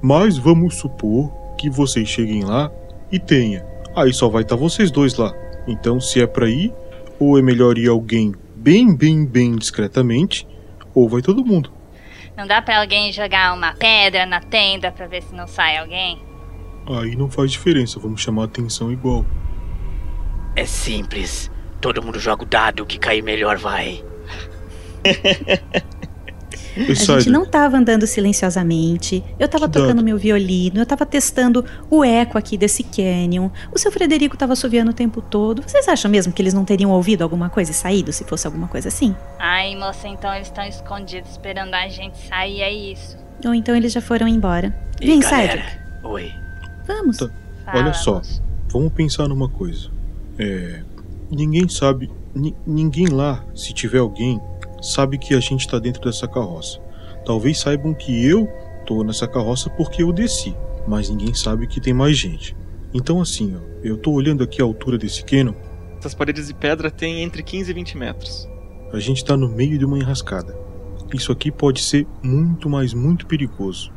Mas 0.01 0.37
vamos 0.37 0.75
supor 0.75 1.31
que 1.57 1.69
vocês 1.69 2.07
cheguem 2.07 2.43
lá 2.43 2.69
e 3.11 3.19
tenha. 3.19 3.65
Aí 3.95 4.13
só 4.13 4.29
vai 4.29 4.43
estar 4.43 4.55
vocês 4.55 4.91
dois 4.91 5.15
lá. 5.15 5.33
Então, 5.67 5.99
se 5.99 6.21
é 6.21 6.27
pra 6.27 6.49
ir, 6.49 6.73
ou 7.19 7.37
é 7.37 7.41
melhor 7.41 7.77
ir 7.77 7.87
alguém 7.87 8.33
bem, 8.55 8.95
bem, 8.95 9.25
bem 9.25 9.55
discretamente, 9.55 10.47
ou 10.93 11.07
vai 11.07 11.21
todo 11.21 11.45
mundo. 11.45 11.71
Não 12.37 12.47
dá 12.47 12.61
pra 12.61 12.79
alguém 12.79 13.11
jogar 13.11 13.53
uma 13.53 13.73
pedra 13.73 14.25
na 14.25 14.39
tenda 14.39 14.91
pra 14.91 15.07
ver 15.07 15.23
se 15.23 15.35
não 15.35 15.47
sai 15.47 15.77
alguém? 15.77 16.21
Aí 16.87 17.15
não 17.15 17.29
faz 17.29 17.51
diferença, 17.51 17.99
vamos 17.99 18.21
chamar 18.21 18.43
a 18.43 18.45
atenção 18.45 18.91
igual. 18.91 19.25
É 20.55 20.65
simples. 20.65 21.51
Todo 21.81 22.01
mundo 22.01 22.19
joga 22.19 22.43
o 22.43 22.45
dado, 22.45 22.83
o 22.83 22.85
que 22.85 22.97
cair 22.97 23.21
melhor 23.21 23.57
vai. 23.57 24.03
Ei, 26.79 26.91
A 26.91 26.93
gente 26.93 27.29
não 27.29 27.45
tava 27.45 27.77
andando 27.77 28.07
silenciosamente. 28.07 29.23
Eu 29.37 29.47
tava 29.47 29.67
Que 29.67 29.73
tocando 29.73 29.95
dado? 29.97 30.03
meu 30.05 30.17
violino, 30.17 30.79
eu 30.79 30.85
tava 30.85 31.05
testando 31.05 31.63
o 31.89 32.03
eco 32.03 32.37
aqui 32.37 32.57
desse 32.57 32.83
canyon. 32.83 33.49
O 33.73 33.77
seu 33.77 33.91
Frederico 33.91 34.37
tava 34.37 34.53
assoviando 34.53 34.91
o 34.91 34.93
tempo 34.93 35.21
todo. 35.21 35.61
Vocês 35.65 35.87
acham 35.87 36.09
mesmo 36.09 36.31
que 36.33 36.41
eles 36.41 36.53
não 36.53 36.63
teriam 36.65 36.91
ouvido 36.91 37.21
alguma 37.21 37.49
coisa 37.49 37.71
e 37.71 37.73
saído 37.73 38.11
se 38.13 38.23
fosse 38.23 38.47
alguma 38.47 38.67
coisa 38.67 38.87
assim? 38.87 39.15
Ai, 39.37 39.75
moça, 39.75 40.07
então 40.07 40.33
eles 40.33 40.47
estão 40.47 40.63
escondidos 40.65 41.29
esperando 41.31 41.73
a 41.73 41.87
gente 41.87 42.17
sair, 42.27 42.61
é 42.61 42.71
isso. 42.71 43.17
Ou 43.45 43.53
então 43.53 43.75
eles 43.75 43.91
já 43.93 44.01
foram 44.01 44.27
embora. 44.27 44.75
E 45.01 45.05
Vem? 45.05 45.21
Cedric. 45.21 45.63
Oi. 46.03 46.31
Vamos. 46.87 47.17
Tá. 47.17 47.29
Olha 47.73 47.93
só. 47.93 48.21
Vamos 48.71 48.91
pensar 48.93 49.27
numa 49.27 49.47
coisa. 49.49 49.89
É. 50.37 50.81
Ninguém 51.31 51.67
sabe. 51.69 52.09
ni- 52.35 52.55
ninguém 52.65 53.07
lá, 53.07 53.43
se 53.55 53.73
tiver 53.73 53.97
alguém, 53.99 54.39
sabe 54.81 55.17
que 55.17 55.33
a 55.33 55.39
gente 55.39 55.67
tá 55.67 55.79
dentro 55.79 56.01
dessa 56.01 56.27
carroça. 56.27 56.79
Talvez 57.25 57.59
saibam 57.59 57.93
que 57.93 58.25
eu 58.25 58.47
tô 58.85 59.03
nessa 59.03 59.27
carroça 59.27 59.69
porque 59.69 60.03
eu 60.03 60.11
desci, 60.11 60.55
mas 60.87 61.09
ninguém 61.09 61.33
sabe 61.33 61.67
que 61.67 61.79
tem 61.81 61.93
mais 61.93 62.17
gente. 62.17 62.55
Então, 62.93 63.21
assim, 63.21 63.55
ó, 63.55 63.59
eu 63.83 63.97
tô 63.97 64.11
olhando 64.11 64.43
aqui 64.43 64.61
a 64.61 64.65
altura 64.65 64.97
desse 64.97 65.23
canyon, 65.23 65.53
Essas 65.99 66.13
paredes 66.15 66.47
de 66.47 66.53
pedra 66.53 66.89
têm 66.89 67.21
entre 67.23 67.43
15 67.43 67.69
e 67.69 67.73
20 67.73 67.97
metros. 67.97 68.47
a 68.93 68.99
gente 68.99 69.23
tá 69.23 69.35
no 69.37 69.49
meio 69.49 69.77
de 69.77 69.85
uma 69.85 69.97
enrascada. 69.99 70.57
Isso 71.13 71.31
aqui 71.31 71.51
pode 71.51 71.81
ser 71.81 72.07
muito, 72.23 72.69
mas 72.69 72.93
muito 72.93 73.25
perigoso. 73.27 73.91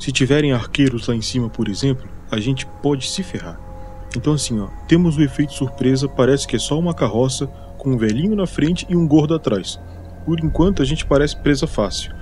Se 0.00 0.12
tiverem 0.12 0.52
arqueiros 0.52 1.06
lá 1.08 1.14
em 1.14 1.22
cima, 1.22 1.48
por 1.48 1.68
exemplo, 1.68 2.08
a 2.30 2.38
gente 2.38 2.66
pode 2.82 3.08
se 3.08 3.22
ferrar. 3.22 3.58
Então 4.16 4.32
assim, 4.32 4.58
ó, 4.60 4.68
temos 4.86 5.16
o 5.16 5.22
efeito 5.22 5.52
surpresa, 5.52 6.08
parece 6.08 6.46
que 6.46 6.56
é 6.56 6.58
só 6.58 6.78
uma 6.78 6.94
carroça 6.94 7.46
com 7.78 7.90
um 7.92 7.96
velhinho 7.96 8.36
na 8.36 8.46
frente 8.46 8.86
e 8.88 8.94
um 8.96 9.06
gordo 9.06 9.34
atrás. 9.34 9.80
Por 10.24 10.40
enquanto 10.40 10.82
a 10.82 10.84
gente 10.84 11.06
parece 11.06 11.36
presa 11.36 11.66
fácil. 11.66 12.12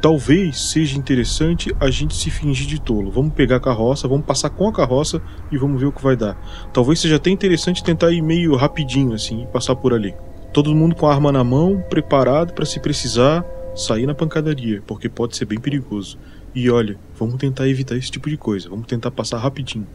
Talvez 0.00 0.60
seja 0.60 0.98
interessante 0.98 1.74
a 1.80 1.90
gente 1.90 2.14
se 2.14 2.30
fingir 2.30 2.66
de 2.66 2.78
tolo. 2.78 3.10
Vamos 3.10 3.32
pegar 3.32 3.56
a 3.56 3.60
carroça, 3.60 4.06
vamos 4.06 4.26
passar 4.26 4.50
com 4.50 4.68
a 4.68 4.72
carroça 4.72 5.22
e 5.50 5.56
vamos 5.56 5.80
ver 5.80 5.86
o 5.86 5.92
que 5.92 6.02
vai 6.02 6.14
dar. 6.14 6.36
Talvez 6.74 7.00
seja 7.00 7.16
até 7.16 7.30
interessante 7.30 7.82
tentar 7.82 8.10
ir 8.10 8.20
meio 8.20 8.54
rapidinho 8.54 9.14
assim 9.14 9.44
e 9.44 9.46
passar 9.46 9.74
por 9.74 9.94
ali. 9.94 10.14
Todo 10.52 10.74
mundo 10.74 10.94
com 10.94 11.06
a 11.06 11.14
arma 11.14 11.32
na 11.32 11.42
mão, 11.42 11.82
preparado 11.88 12.52
para 12.52 12.66
se 12.66 12.78
precisar 12.80 13.44
sair 13.74 14.06
na 14.06 14.14
pancadaria, 14.14 14.82
porque 14.86 15.08
pode 15.08 15.36
ser 15.36 15.46
bem 15.46 15.58
perigoso. 15.58 16.18
E 16.54 16.70
olha, 16.70 16.98
vamos 17.16 17.36
tentar 17.36 17.66
evitar 17.66 17.96
esse 17.96 18.10
tipo 18.10 18.28
de 18.28 18.36
coisa. 18.36 18.68
Vamos 18.68 18.86
tentar 18.86 19.10
passar 19.10 19.38
rapidinho. 19.38 19.86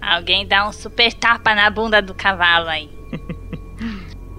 Alguém 0.00 0.46
dá 0.46 0.68
um 0.68 0.72
super 0.72 1.12
tapa 1.12 1.54
na 1.54 1.70
bunda 1.70 2.02
do 2.02 2.14
cavalo 2.14 2.68
aí. 2.68 2.90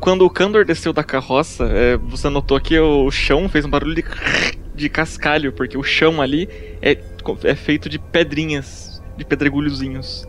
Quando 0.04 0.26
o 0.26 0.30
Candor 0.30 0.66
desceu 0.66 0.92
da 0.92 1.02
carroça, 1.02 1.64
é, 1.64 1.96
você 1.96 2.28
notou 2.28 2.60
que 2.60 2.78
o 2.78 3.10
chão 3.10 3.48
fez 3.48 3.64
um 3.64 3.70
barulho 3.70 3.96
de, 3.96 4.04
de 4.76 4.90
cascalho, 4.90 5.54
porque 5.54 5.78
o 5.78 5.84
chão 5.84 6.22
ali 6.22 6.50
é, 6.82 6.98
é 7.46 7.56
feito 7.56 7.88
de 7.88 7.98
pedrinhas, 7.98 9.02
de 9.16 9.24
pedregulhozinhos. 9.24 10.28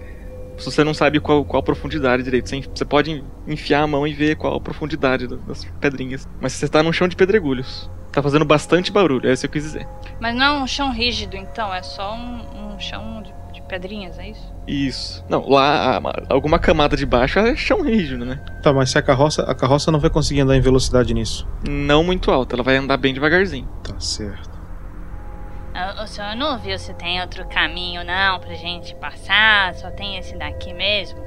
Você 0.58 0.84
não 0.84 0.94
sabe 0.94 1.18
qual, 1.18 1.44
qual 1.44 1.58
a 1.58 1.62
profundidade 1.64 2.22
direito. 2.22 2.48
Você, 2.48 2.62
você 2.72 2.84
pode 2.84 3.24
enfiar 3.48 3.82
a 3.82 3.86
mão 3.88 4.06
e 4.06 4.14
ver 4.14 4.36
qual 4.36 4.54
a 4.54 4.60
profundidade 4.60 5.26
da- 5.26 5.34
das 5.44 5.64
pedrinhas. 5.80 6.28
Mas 6.40 6.52
você 6.52 6.68
tá 6.68 6.80
num 6.80 6.92
chão 6.92 7.08
de 7.08 7.16
pedregulhos. 7.16 7.90
Tá 8.12 8.22
fazendo 8.22 8.44
bastante 8.44 8.92
barulho, 8.92 9.28
é 9.28 9.32
isso 9.32 9.40
que 9.42 9.46
eu 9.48 9.52
quis 9.60 9.64
dizer. 9.64 9.88
Mas 10.20 10.36
não 10.36 10.44
é 10.44 10.62
um 10.62 10.68
chão 10.68 10.92
rígido, 10.92 11.36
então, 11.36 11.74
é 11.74 11.82
só 11.82 12.14
um, 12.14 12.74
um 12.74 12.78
chão 12.78 13.24
de 13.24 13.33
pedrinhas, 13.64 14.18
é 14.18 14.28
isso? 14.30 14.54
Isso. 14.66 15.24
Não, 15.28 15.48
lá, 15.48 15.98
a- 15.98 16.12
alguma 16.28 16.58
camada 16.58 16.96
de 16.96 17.04
baixo 17.06 17.38
é 17.38 17.54
chão 17.56 17.82
rígido, 17.82 18.24
né? 18.24 18.40
Tá, 18.62 18.72
mas 18.72 18.90
se 18.90 18.98
a 18.98 19.02
carroça, 19.02 19.42
a 19.42 19.54
carroça 19.54 19.90
não 19.90 19.98
vai 20.00 20.10
conseguir 20.10 20.40
andar 20.40 20.56
em 20.56 20.60
velocidade 20.60 21.12
nisso. 21.14 21.46
Não 21.68 22.02
muito 22.04 22.30
alta, 22.30 22.56
ela 22.56 22.62
vai 22.62 22.76
andar 22.76 22.96
bem 22.96 23.12
devagarzinho. 23.14 23.68
Tá 23.82 23.98
certo. 24.00 24.54
Ah, 25.74 26.02
O 26.04 26.06
senhor 26.06 26.36
não 26.36 26.58
viu 26.58 26.78
se 26.78 26.94
tem 26.94 27.20
outro 27.20 27.44
caminho, 27.48 28.04
não, 28.04 28.38
pra 28.38 28.54
gente 28.54 28.94
passar? 28.96 29.74
Só 29.74 29.90
tem 29.90 30.16
esse 30.18 30.36
daqui 30.38 30.72
mesmo? 30.72 31.18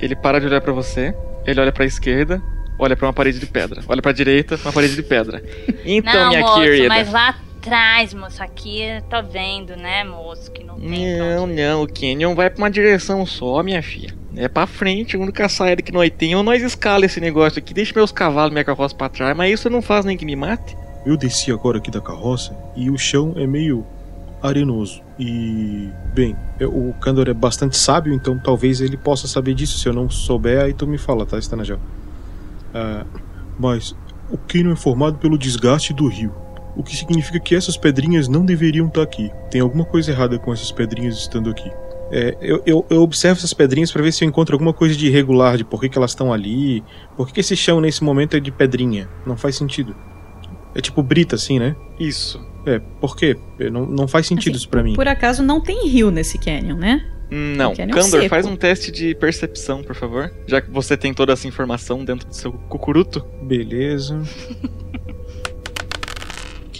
Ele 0.00 0.16
para 0.16 0.40
de 0.40 0.46
olhar 0.46 0.60
pra 0.62 0.72
você, 0.72 1.14
ele 1.46 1.60
olha 1.60 1.70
pra 1.72 1.84
esquerda, 1.84 2.40
olha 2.78 2.96
pra 2.96 3.06
uma 3.06 3.12
parede 3.12 3.38
de 3.38 3.44
pedra. 3.46 3.82
Olha 3.86 4.00
pra 4.00 4.12
direita, 4.12 4.56
uma 4.64 4.72
parede 4.72 4.94
de 4.96 5.02
pedra. 5.02 5.42
Então, 5.84 6.12
não, 6.14 6.28
minha 6.28 6.40
moço, 6.40 6.60
querida. 6.60 6.88
mas 6.88 7.12
lá 7.12 7.34
atrás, 7.60 8.14
moço, 8.14 8.42
aqui 8.42 8.82
tô 9.10 9.22
vendo, 9.22 9.76
né, 9.76 10.02
moço, 10.02 10.50
que 10.50 10.64
não 10.64 10.80
tem 10.80 11.18
Não, 11.18 11.46
não, 11.46 11.82
o 11.82 11.86
Canyon 11.86 12.34
vai 12.34 12.48
pra 12.48 12.62
uma 12.62 12.70
direção 12.70 13.24
só, 13.26 13.62
minha 13.62 13.82
filha. 13.82 14.14
É 14.34 14.48
pra 14.48 14.66
frente, 14.66 15.16
a 15.16 15.18
única 15.18 15.46
saída 15.48 15.82
que 15.82 15.92
nós 15.92 16.10
temos, 16.16 16.44
nós 16.44 16.62
escala 16.62 17.04
esse 17.04 17.20
negócio 17.20 17.58
aqui, 17.58 17.74
deixa 17.74 17.92
meus 17.94 18.10
cavalos, 18.10 18.52
minha 18.52 18.64
carroça 18.64 18.94
pra 18.94 19.10
trás, 19.10 19.36
mas 19.36 19.52
isso 19.52 19.68
não 19.68 19.82
faz 19.82 20.06
nem 20.06 20.16
que 20.16 20.24
me 20.24 20.34
mate. 20.34 20.74
Eu 21.04 21.16
desci 21.16 21.52
agora 21.52 21.78
aqui 21.78 21.90
da 21.90 22.00
carroça 22.00 22.56
e 22.74 22.90
o 22.90 22.96
chão 22.96 23.34
é 23.36 23.46
meio 23.46 23.86
arenoso. 24.42 25.02
E, 25.18 25.90
bem, 26.14 26.34
o 26.60 26.94
Kandor 26.94 27.28
é 27.28 27.34
bastante 27.34 27.76
sábio, 27.76 28.14
então 28.14 28.38
talvez 28.38 28.80
ele 28.80 28.96
possa 28.96 29.28
saber 29.28 29.52
disso. 29.54 29.78
Se 29.78 29.86
eu 29.86 29.92
não 29.92 30.08
souber, 30.08 30.62
aí 30.62 30.72
tu 30.72 30.86
me 30.86 30.96
fala, 30.96 31.26
tá, 31.26 31.38
Stanajel? 31.38 31.78
Ah, 32.72 33.04
mas 33.58 33.94
o 34.30 34.38
Canyon 34.38 34.72
é 34.72 34.76
formado 34.76 35.18
pelo 35.18 35.36
desgaste 35.36 35.92
do 35.92 36.06
rio. 36.08 36.32
O 36.80 36.82
que 36.82 36.96
significa 36.96 37.38
que 37.38 37.54
essas 37.54 37.76
pedrinhas 37.76 38.26
não 38.26 38.42
deveriam 38.44 38.86
estar 38.88 39.02
aqui. 39.02 39.30
Tem 39.50 39.60
alguma 39.60 39.84
coisa 39.84 40.10
errada 40.10 40.38
com 40.38 40.50
essas 40.52 40.72
pedrinhas 40.72 41.16
estando 41.18 41.50
aqui. 41.50 41.70
É, 42.10 42.36
eu, 42.40 42.62
eu- 42.64 42.86
eu 42.88 43.02
observo 43.02 43.38
essas 43.38 43.52
pedrinhas 43.52 43.92
para 43.92 44.02
ver 44.02 44.12
se 44.12 44.24
eu 44.24 44.28
encontro 44.28 44.54
alguma 44.54 44.72
coisa 44.72 44.96
de 44.96 45.06
irregular, 45.06 45.56
de 45.58 45.64
por 45.64 45.78
que, 45.80 45.88
que 45.90 45.98
elas 45.98 46.12
estão 46.12 46.32
ali, 46.32 46.82
por 47.16 47.26
que, 47.28 47.34
que 47.34 47.40
esse 47.40 47.54
chão 47.54 47.80
nesse 47.82 48.02
momento 48.02 48.34
é 48.36 48.40
de 48.40 48.50
pedrinha. 48.50 49.08
Não 49.26 49.36
faz 49.36 49.56
sentido. 49.56 49.94
É 50.74 50.80
tipo 50.80 51.02
brita, 51.02 51.36
assim, 51.36 51.58
né? 51.58 51.76
Isso. 51.98 52.40
É, 52.66 52.78
por 52.78 53.14
quê? 53.16 53.36
É, 53.58 53.68
Não, 53.70 53.84
não 53.86 54.08
faz 54.08 54.26
sentido 54.26 54.56
isso 54.56 54.68
pra 54.68 54.82
mim. 54.82 54.94
Por 54.94 55.06
acaso 55.06 55.42
não 55.42 55.60
tem 55.60 55.86
rio 55.86 56.10
nesse 56.10 56.38
canyon, 56.38 56.76
né? 56.78 57.04
Não, 57.30 57.72
O 57.72 57.76
Canyon 57.76 57.94
Kandor, 57.94 58.10
seco. 58.22 58.28
faz 58.28 58.44
um 58.44 58.56
teste 58.56 58.90
de 58.90 59.14
percepção, 59.14 59.84
por 59.84 59.94
favor. 59.94 60.32
Já 60.48 60.60
que 60.60 60.68
você 60.68 60.96
tem 60.96 61.14
toda 61.14 61.32
essa 61.32 61.46
informação 61.46 62.04
dentro 62.04 62.26
do 62.26 62.34
seu 62.34 62.52
cucuruto. 62.52 63.24
Beleza. 63.42 64.20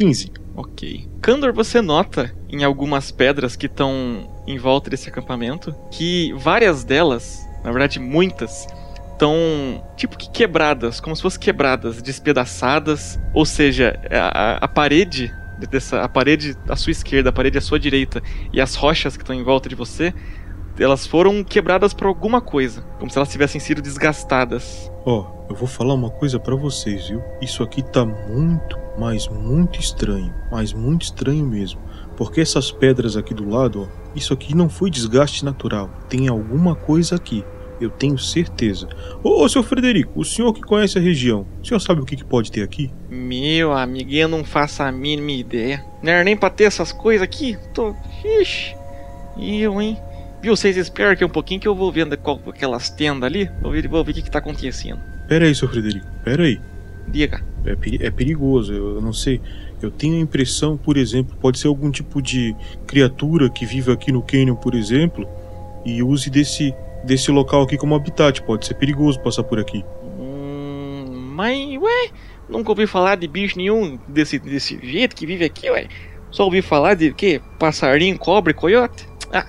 15. 0.01 0.33
Ok. 0.57 1.07
Kandor, 1.21 1.53
você 1.53 1.83
nota 1.83 2.35
em 2.49 2.65
algumas 2.65 3.11
pedras 3.11 3.55
que 3.55 3.67
estão 3.67 4.27
em 4.47 4.57
volta 4.57 4.89
desse 4.89 5.11
acampamento 5.11 5.75
que 5.91 6.33
várias 6.39 6.85
delas, 6.85 7.47
na 7.63 7.71
verdade 7.71 8.01
muitas, 8.01 8.67
estão 9.13 9.85
tipo 9.99 10.17
que 10.17 10.31
quebradas, 10.31 11.01
como 11.01 11.15
se 11.15 11.21
fossem 11.21 11.39
quebradas, 11.41 12.01
despedaçadas. 12.01 13.21
Ou 13.35 13.45
seja, 13.45 14.01
a- 14.11 14.65
a 14.65 14.69
parede 14.69 15.31
dessa 15.71 16.01
a 16.01 16.09
parede 16.09 16.57
à 16.67 16.77
sua 16.77 16.93
esquerda, 16.93 17.29
a 17.29 17.33
parede 17.33 17.59
à 17.59 17.61
sua 17.61 17.79
direita 17.79 18.23
e 18.55 18.59
as 18.59 18.75
rochas 18.75 19.19
que 19.19 19.23
estão 19.23 19.37
em 19.37 19.43
volta 19.45 19.69
de 19.69 19.75
você, 19.75 20.15
elas 20.83 21.07
foram 21.07 21.45
quebradas 21.45 21.93
por 21.93 22.07
alguma 22.07 22.41
coisa, 22.41 22.83
como 22.99 23.11
se 23.11 23.19
elas 23.19 23.31
tivessem 23.31 23.61
sido 23.61 23.83
desgastadas. 23.83 24.91
Ó, 25.05 25.27
eu 25.49 25.55
vou 25.55 25.69
falar 25.69 25.95
uma 25.95 26.11
coisa 26.11 26.39
pra 26.39 26.55
vocês, 26.55 27.09
viu? 27.09 27.23
Isso 27.41 27.63
aqui 27.63 27.83
tá 27.83 28.05
muito, 28.05 28.79
mas 28.99 29.29
muito 29.29 29.79
estranho. 29.79 30.33
Mas 30.51 30.73
muito 30.73 31.03
estranho 31.03 31.45
mesmo. 31.45 31.81
Porque 32.17 32.41
essas 32.41 32.71
pedras 32.71 33.17
aqui 33.17 33.35
do 33.35 33.49
lado, 33.49 33.83
ó, 33.83 34.01
isso 34.15 34.33
aqui 34.33 34.55
não 34.55 34.69
foi 34.69 34.91
desgaste 34.91 35.45
natural. 35.45 35.91
Tem 36.09 36.29
alguma 36.29 36.75
coisa 36.75 37.17
aqui. 37.17 37.45
Eu 37.81 37.89
tenho 37.89 38.19
certeza. 38.19 38.89
Ô, 39.23 39.43
ô, 39.43 39.49
seu 39.49 39.63
Frederico, 39.63 40.21
o 40.21 40.25
senhor 40.25 40.53
que 40.53 40.61
conhece 40.61 40.99
a 40.99 41.01
região, 41.01 41.47
o 41.63 41.67
senhor 41.67 41.81
sabe 41.81 42.03
o 42.03 42.05
que, 42.05 42.15
que 42.15 42.25
pode 42.25 42.53
ter 42.53 42.63
aqui? 42.63 42.93
Meu 43.09 43.71
eu 44.09 44.29
não 44.29 44.45
faço 44.45 44.83
a 44.83 44.93
mínima 44.93 45.33
ideia. 45.33 45.83
Não 46.03 46.13
era 46.13 46.23
nem 46.23 46.37
pra 46.37 46.51
ter 46.51 46.65
essas 46.65 46.93
coisas 46.93 47.23
aqui. 47.23 47.57
Tô. 47.73 47.95
Ixi. 48.41 48.77
E 49.39 49.63
eu, 49.63 49.81
hein? 49.81 49.97
Viu, 50.43 50.57
vocês 50.57 50.77
esperam 50.77 51.13
aqui 51.13 51.25
um 51.25 51.29
pouquinho 51.29 51.61
que 51.61 51.69
eu 51.69 51.75
vou 51.75 51.93
vendo 51.93 52.17
qual, 52.17 52.41
aquelas 52.49 52.89
tendas 52.89 53.25
ali. 53.25 53.51
Vou 53.61 53.73
ver, 53.73 53.87
vou 53.89 54.03
ver 54.03 54.13
o 54.13 54.15
que, 54.15 54.23
que 54.23 54.31
tá 54.31 54.39
acontecendo. 54.39 54.99
Pera 55.29 55.45
aí, 55.45 55.55
seu 55.55 55.69
Frederico, 55.69 56.07
pera 56.25 56.45
aí. 56.45 56.61
Diga. 57.07 57.43
É, 57.65 57.77
peri- 57.77 57.99
é 58.05 58.11
perigoso, 58.11 58.73
eu 58.73 58.95
eu 58.97 59.01
não 59.03 59.13
sei. 59.13 59.41
Eu 59.83 59.91
tenho 59.91 60.17
a 60.17 60.21
impressão, 60.21 60.77
por 60.77 60.97
exemplo, 60.97 61.37
pode 61.41 61.59
ser 61.59 61.69
algum 61.69 61.91
tipo 61.91 62.21
de 62.23 62.55
criatura 62.87 63.49
que 63.51 63.65
vive 63.67 63.91
aqui 63.93 64.13
no 64.13 64.23
Canyon, 64.23 64.55
por 64.57 64.75
exemplo, 64.75 65.27
e 65.85 66.03
use 66.03 66.29
desse, 66.31 66.75
desse 67.05 67.31
local 67.31 67.63
aqui 67.63 67.77
como 67.77 67.95
habitat. 67.95 68.43
Pode 68.43 68.67
ser 68.67 68.75
perigoso 68.75 69.21
passar 69.21 69.43
por 69.45 69.59
aqui. 69.59 69.85
Hum, 70.19 71.33
mas, 71.35 71.57
ué, 71.77 72.11
nunca 72.49 72.71
ouvi 72.71 72.87
falar 72.87 73.17
de 73.17 73.27
bicho 73.27 73.57
nenhum 73.59 73.99
desse, 74.09 74.39
desse 74.39 74.79
jeito 74.83 75.15
que 75.17 75.27
vive 75.27 75.45
aqui, 75.45 75.71
ué. 75.71 75.87
Só 76.31 76.45
ouvi 76.45 76.63
falar 76.63 76.95
de 76.95 77.13
quê? 77.13 77.41
Passarinho, 77.59 78.19
cobre, 78.19 78.55
coiote? 78.55 79.07
Ah, 79.33 79.47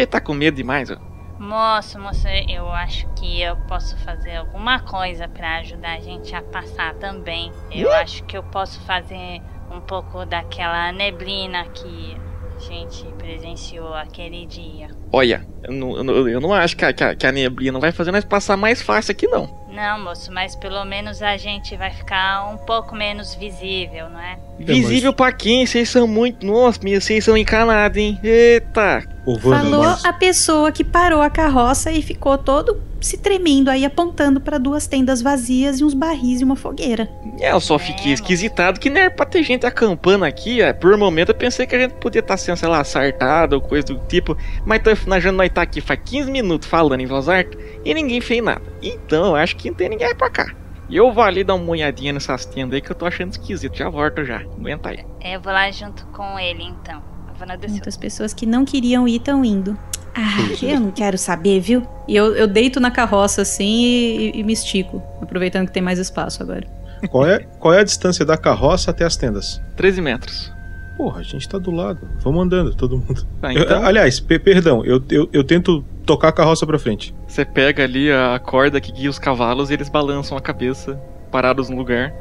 você 0.00 0.06
tá 0.06 0.20
com 0.20 0.34
medo 0.34 0.56
demais, 0.56 0.90
ó. 0.90 0.96
Moço, 1.38 1.98
moço, 1.98 2.26
eu 2.48 2.70
acho 2.70 3.06
que 3.16 3.40
eu 3.42 3.56
posso 3.68 3.96
fazer 3.98 4.36
alguma 4.36 4.78
coisa 4.80 5.26
pra 5.28 5.56
ajudar 5.58 5.94
a 5.96 6.00
gente 6.00 6.34
a 6.34 6.40
passar 6.42 6.94
também. 6.94 7.50
Eu 7.72 7.92
acho 7.92 8.22
que 8.24 8.36
eu 8.36 8.42
posso 8.42 8.80
fazer 8.82 9.42
um 9.70 9.80
pouco 9.80 10.24
daquela 10.24 10.92
neblina 10.92 11.64
que 11.74 12.16
a 12.56 12.60
gente 12.60 13.04
presenciou 13.18 13.92
aquele 13.94 14.46
dia. 14.46 14.88
Olha, 15.12 15.44
eu 15.64 15.72
não, 15.72 15.96
eu 15.96 16.04
não- 16.04 16.28
eu 16.28 16.40
não 16.40 16.54
acho 16.54 16.76
que 16.76 16.84
a, 16.84 16.92
que 16.92 17.02
a- 17.02 17.14
que 17.16 17.26
a 17.26 17.32
neblina 17.32 17.80
vai 17.80 17.90
fazer 17.90 18.12
nós 18.12 18.24
passar 18.24 18.56
mais 18.56 18.80
fácil 18.80 19.10
aqui, 19.10 19.26
não. 19.26 19.64
Não, 19.68 20.04
moço, 20.04 20.30
mas 20.32 20.54
pelo 20.54 20.84
menos 20.84 21.20
a 21.20 21.36
gente 21.36 21.76
vai 21.76 21.90
ficar 21.90 22.48
um 22.48 22.56
pouco 22.58 22.94
menos 22.94 23.34
visível, 23.34 24.08
não 24.08 24.20
é? 24.20 24.38
Visível 24.60 25.12
pra 25.12 25.32
quem? 25.32 25.66
Vocês 25.66 25.88
são 25.88 26.06
muito. 26.06 26.46
Nossa, 26.46 26.78
minha, 26.84 27.00
vocês 27.00 27.24
são 27.24 27.36
encanados, 27.36 27.98
hein? 27.98 28.20
Eita! 28.22 29.02
Falou 29.24 29.96
a 30.04 30.12
pessoa 30.12 30.70
que 30.70 30.84
parou 30.84 31.22
a 31.22 31.30
carroça 31.30 31.90
e 31.90 32.02
ficou 32.02 32.36
todo 32.36 32.80
se 33.00 33.18
tremendo 33.18 33.70
aí, 33.70 33.84
apontando 33.84 34.40
para 34.40 34.56
duas 34.56 34.86
tendas 34.86 35.20
vazias 35.20 35.78
e 35.78 35.84
uns 35.84 35.92
barris 35.92 36.40
e 36.40 36.44
uma 36.44 36.56
fogueira. 36.56 37.08
É, 37.38 37.52
eu 37.52 37.60
só 37.60 37.78
fiquei 37.78 38.12
esquisitado 38.12 38.80
que 38.80 38.88
não 38.88 39.00
era 39.00 39.10
pra 39.10 39.26
ter 39.26 39.42
gente 39.42 39.66
acampando 39.66 40.24
aqui. 40.24 40.62
é. 40.62 40.72
Por 40.72 40.94
um 40.94 40.98
momento 40.98 41.28
eu 41.30 41.34
pensei 41.34 41.66
que 41.66 41.76
a 41.76 41.78
gente 41.78 41.94
podia 41.94 42.20
estar 42.20 42.36
sendo, 42.36 42.56
sei 42.56 42.68
lá, 42.68 42.82
sartado 42.82 43.56
ou 43.56 43.62
coisa 43.62 43.86
do 43.86 43.98
tipo. 44.08 44.36
Mas 44.64 44.82
tô 44.82 44.90
imaginando 44.90 45.38
nós 45.38 45.50
tá 45.50 45.62
aqui 45.62 45.80
faz 45.80 46.00
15 46.02 46.30
minutos 46.30 46.68
falando 46.68 47.00
em 47.00 47.06
voz 47.06 47.28
alta 47.28 47.58
e 47.84 47.92
ninguém 47.92 48.20
fez 48.20 48.42
nada. 48.42 48.62
Então 48.82 49.26
eu 49.26 49.36
acho 49.36 49.56
que 49.56 49.68
não 49.68 49.76
tem 49.76 49.88
ninguém 49.90 50.14
pra 50.14 50.30
cá. 50.30 50.54
E 50.88 50.96
eu 50.96 51.12
vou 51.12 51.24
ali 51.24 51.44
dar 51.44 51.54
uma 51.54 51.70
olhadinha 51.70 52.12
nessas 52.12 52.44
tendas 52.44 52.74
aí 52.74 52.80
que 52.80 52.90
eu 52.90 52.94
tô 52.96 53.06
achando 53.06 53.32
esquisito. 53.32 53.76
Já 53.76 53.88
volto 53.88 54.24
já. 54.24 54.38
Aguenta 54.38 54.90
aí. 54.90 55.04
Eu 55.22 55.40
vou 55.40 55.52
lá 55.52 55.70
junto 55.70 56.06
com 56.06 56.38
ele 56.38 56.62
então. 56.62 57.13
A 57.34 57.38
Vanna 57.38 57.56
desceu. 57.56 57.70
Muitas 57.72 57.96
pessoas 57.96 58.32
que 58.34 58.46
não 58.46 58.64
queriam 58.64 59.06
ir 59.08 59.16
estão 59.16 59.44
indo. 59.44 59.76
Ah, 60.14 60.38
eu 60.62 60.78
não 60.80 60.90
quero 60.92 61.18
saber, 61.18 61.60
viu? 61.60 61.82
E 62.06 62.14
eu, 62.14 62.36
eu 62.36 62.46
deito 62.46 62.78
na 62.78 62.90
carroça 62.90 63.42
assim 63.42 63.84
e, 63.84 64.32
e 64.38 64.44
me 64.44 64.52
estico, 64.52 65.02
aproveitando 65.20 65.66
que 65.66 65.72
tem 65.72 65.82
mais 65.82 65.98
espaço 65.98 66.42
agora. 66.42 66.66
Qual 67.10 67.26
é, 67.26 67.40
qual 67.58 67.74
é 67.74 67.80
a 67.80 67.84
distância 67.84 68.24
da 68.24 68.36
carroça 68.36 68.90
até 68.92 69.04
as 69.04 69.16
tendas? 69.16 69.60
13 69.76 70.00
metros. 70.00 70.52
Porra, 70.96 71.18
a 71.20 71.22
gente 71.24 71.48
tá 71.48 71.58
do 71.58 71.72
lado. 71.72 72.08
Vamos 72.20 72.44
andando, 72.44 72.72
todo 72.74 72.96
mundo. 72.96 73.26
Tá, 73.40 73.52
Eu- 73.52 73.62
então 73.64 73.84
aliás, 73.84 74.20
pe- 74.20 74.38
perdão, 74.38 74.84
eu, 74.84 75.02
eu, 75.10 75.28
eu 75.32 75.42
tento 75.42 75.84
tocar 76.06 76.28
a 76.28 76.32
carroça 76.32 76.64
pra 76.64 76.78
frente. 76.78 77.12
você 77.26 77.44
pega 77.44 77.82
ali 77.82 78.12
a 78.12 78.38
corda 78.38 78.80
que 78.80 78.92
guia 78.92 79.10
os 79.10 79.18
cavalos 79.18 79.70
e 79.70 79.74
eles 79.74 79.88
balançam 79.88 80.38
a 80.38 80.40
cabeça, 80.40 80.94
parados 81.32 81.68
no 81.68 81.76
lugar. 81.76 82.14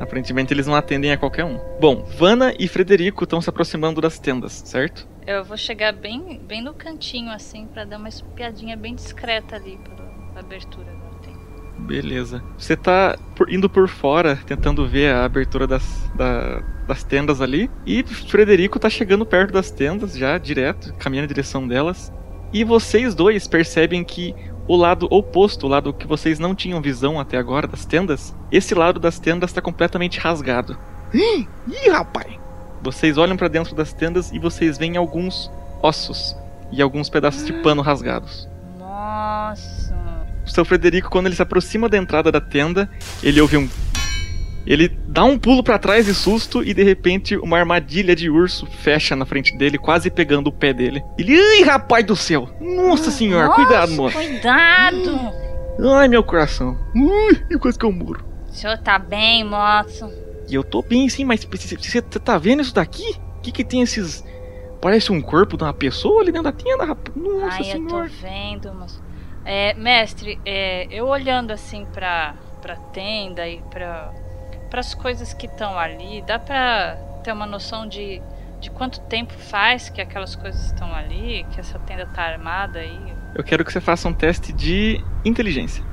Aparentemente 0.00 0.52
eles 0.52 0.66
não 0.66 0.74
atendem 0.74 1.12
a 1.12 1.16
qualquer 1.18 1.44
um. 1.44 1.58
Bom, 1.80 2.04
Vanna 2.18 2.52
e 2.58 2.66
Frederico 2.68 3.24
estão 3.24 3.40
se 3.40 3.48
aproximando 3.48 4.00
das 4.00 4.18
tendas, 4.18 4.52
certo? 4.64 5.06
Eu 5.26 5.44
vou 5.44 5.56
chegar 5.56 5.92
bem, 5.92 6.40
bem 6.46 6.62
no 6.62 6.74
cantinho 6.74 7.30
assim 7.30 7.66
pra 7.66 7.84
dar 7.84 7.98
uma 7.98 8.08
espiadinha 8.08 8.76
bem 8.76 8.94
discreta 8.94 9.54
ali 9.56 9.78
pela 9.84 10.40
abertura. 10.40 10.92
Beleza. 11.78 12.42
Você 12.56 12.76
tá 12.76 13.18
indo 13.48 13.68
por 13.68 13.88
fora, 13.88 14.36
tentando 14.46 14.86
ver 14.86 15.12
a 15.12 15.24
abertura 15.24 15.66
das, 15.66 15.82
da- 16.14 16.60
das 16.86 17.02
tendas 17.02 17.40
ali. 17.40 17.68
E 17.84 18.02
Frederico 18.04 18.78
tá 18.78 18.88
chegando 18.88 19.26
perto 19.26 19.52
das 19.52 19.70
tendas 19.70 20.16
já, 20.16 20.38
direto, 20.38 20.94
caminhando 20.94 21.24
em 21.24 21.28
direção 21.28 21.66
delas. 21.66 22.12
E 22.52 22.62
vocês 22.62 23.14
dois 23.14 23.48
percebem 23.48 24.04
que 24.04 24.34
o 24.66 24.76
lado 24.76 25.06
oposto, 25.10 25.66
o 25.66 25.68
lado 25.68 25.92
que 25.92 26.06
vocês 26.06 26.38
não 26.38 26.54
tinham 26.54 26.80
visão 26.80 27.18
até 27.18 27.36
agora 27.36 27.66
das 27.66 27.84
tendas, 27.84 28.34
esse 28.50 28.74
lado 28.74 29.00
das 29.00 29.18
tendas 29.18 29.50
está 29.50 29.60
completamente 29.60 30.18
rasgado. 30.18 30.76
Ih, 31.12 31.46
ih, 31.68 31.90
rapaz! 31.90 32.32
Vocês 32.82 33.16
olham 33.16 33.36
pra 33.36 33.48
dentro 33.48 33.74
das 33.74 33.92
tendas 33.92 34.32
e 34.32 34.38
vocês 34.38 34.76
veem 34.76 34.96
alguns 34.96 35.50
ossos 35.82 36.36
e 36.70 36.80
alguns 36.82 37.08
pedaços 37.08 37.44
de 37.44 37.52
pano 37.52 37.82
rasgados. 37.82 38.48
Nossa. 38.78 39.94
O 40.44 40.50
seu 40.50 40.64
Frederico, 40.64 41.08
quando 41.08 41.26
ele 41.26 41.36
se 41.36 41.42
aproxima 41.42 41.88
da 41.88 41.96
entrada 41.96 42.32
da 42.32 42.40
tenda, 42.40 42.90
ele 43.22 43.40
ouve 43.40 43.56
um. 43.56 43.68
Ele 44.66 44.88
dá 45.08 45.24
um 45.24 45.38
pulo 45.38 45.62
pra 45.62 45.78
trás 45.78 46.06
de 46.06 46.14
susto 46.14 46.62
e 46.62 46.72
de 46.72 46.82
repente 46.82 47.36
uma 47.36 47.58
armadilha 47.58 48.14
de 48.14 48.30
urso 48.30 48.66
fecha 48.66 49.16
na 49.16 49.26
frente 49.26 49.56
dele, 49.56 49.76
quase 49.76 50.10
pegando 50.10 50.48
o 50.48 50.52
pé 50.52 50.72
dele. 50.72 51.02
Ele, 51.18 51.36
ai 51.38 51.62
rapaz 51.62 52.04
do 52.04 52.14
céu! 52.14 52.48
Nossa 52.60 53.10
senhora, 53.10 53.48
Nossa, 53.48 53.64
cuidado, 53.64 53.92
moço! 53.92 54.16
Cuidado! 54.16 55.32
Ai 55.96 56.06
meu 56.08 56.22
coração! 56.22 56.78
Ui, 56.94 57.58
quase 57.58 57.78
que 57.78 57.84
eu 57.84 57.92
morro. 57.92 58.22
O 58.48 58.54
senhor 58.54 58.78
tá 58.78 58.98
bem, 58.98 59.44
moço? 59.44 60.08
E 60.48 60.54
eu 60.54 60.62
tô 60.62 60.82
bem 60.82 61.08
sim, 61.08 61.24
mas 61.24 61.44
você 61.44 62.02
tá 62.02 62.38
vendo 62.38 62.62
isso 62.62 62.74
daqui? 62.74 63.16
O 63.38 63.40
que 63.40 63.50
que 63.50 63.64
tem 63.64 63.82
esses. 63.82 64.24
Parece 64.80 65.10
um 65.10 65.22
corpo 65.22 65.56
de 65.56 65.64
uma 65.64 65.72
pessoa 65.72 66.20
ali 66.22 66.30
dentro 66.30 66.44
da 66.44 66.52
tenda, 66.52 66.84
rapaz. 66.84 67.16
Nossa 67.16 67.56
Ai, 67.56 67.64
senhora. 67.64 68.04
eu 68.06 68.10
tô 68.10 68.16
vendo, 68.20 68.74
moço. 68.74 69.02
É, 69.44 69.74
mestre, 69.74 70.38
é, 70.44 70.86
eu 70.90 71.06
olhando 71.06 71.50
assim 71.50 71.86
pra, 71.92 72.34
pra 72.60 72.76
tenda 72.76 73.48
e 73.48 73.60
pra, 73.70 74.12
pras 74.72 74.94
coisas 74.94 75.34
que 75.34 75.44
estão 75.44 75.78
ali, 75.78 76.24
dá 76.26 76.38
pra 76.38 76.96
ter 77.22 77.30
uma 77.30 77.44
noção 77.44 77.86
de, 77.86 78.22
de 78.58 78.70
quanto 78.70 79.00
tempo 79.00 79.34
faz 79.34 79.90
que 79.90 80.00
aquelas 80.00 80.34
coisas 80.34 80.64
estão 80.64 80.94
ali, 80.94 81.44
que 81.52 81.60
essa 81.60 81.78
tenda 81.80 82.06
tá 82.06 82.22
armada 82.22 82.78
aí? 82.78 83.12
Eu 83.34 83.44
quero 83.44 83.66
que 83.66 83.70
você 83.70 83.82
faça 83.82 84.08
um 84.08 84.14
teste 84.14 84.50
de 84.50 84.98
inteligência. 85.26 85.84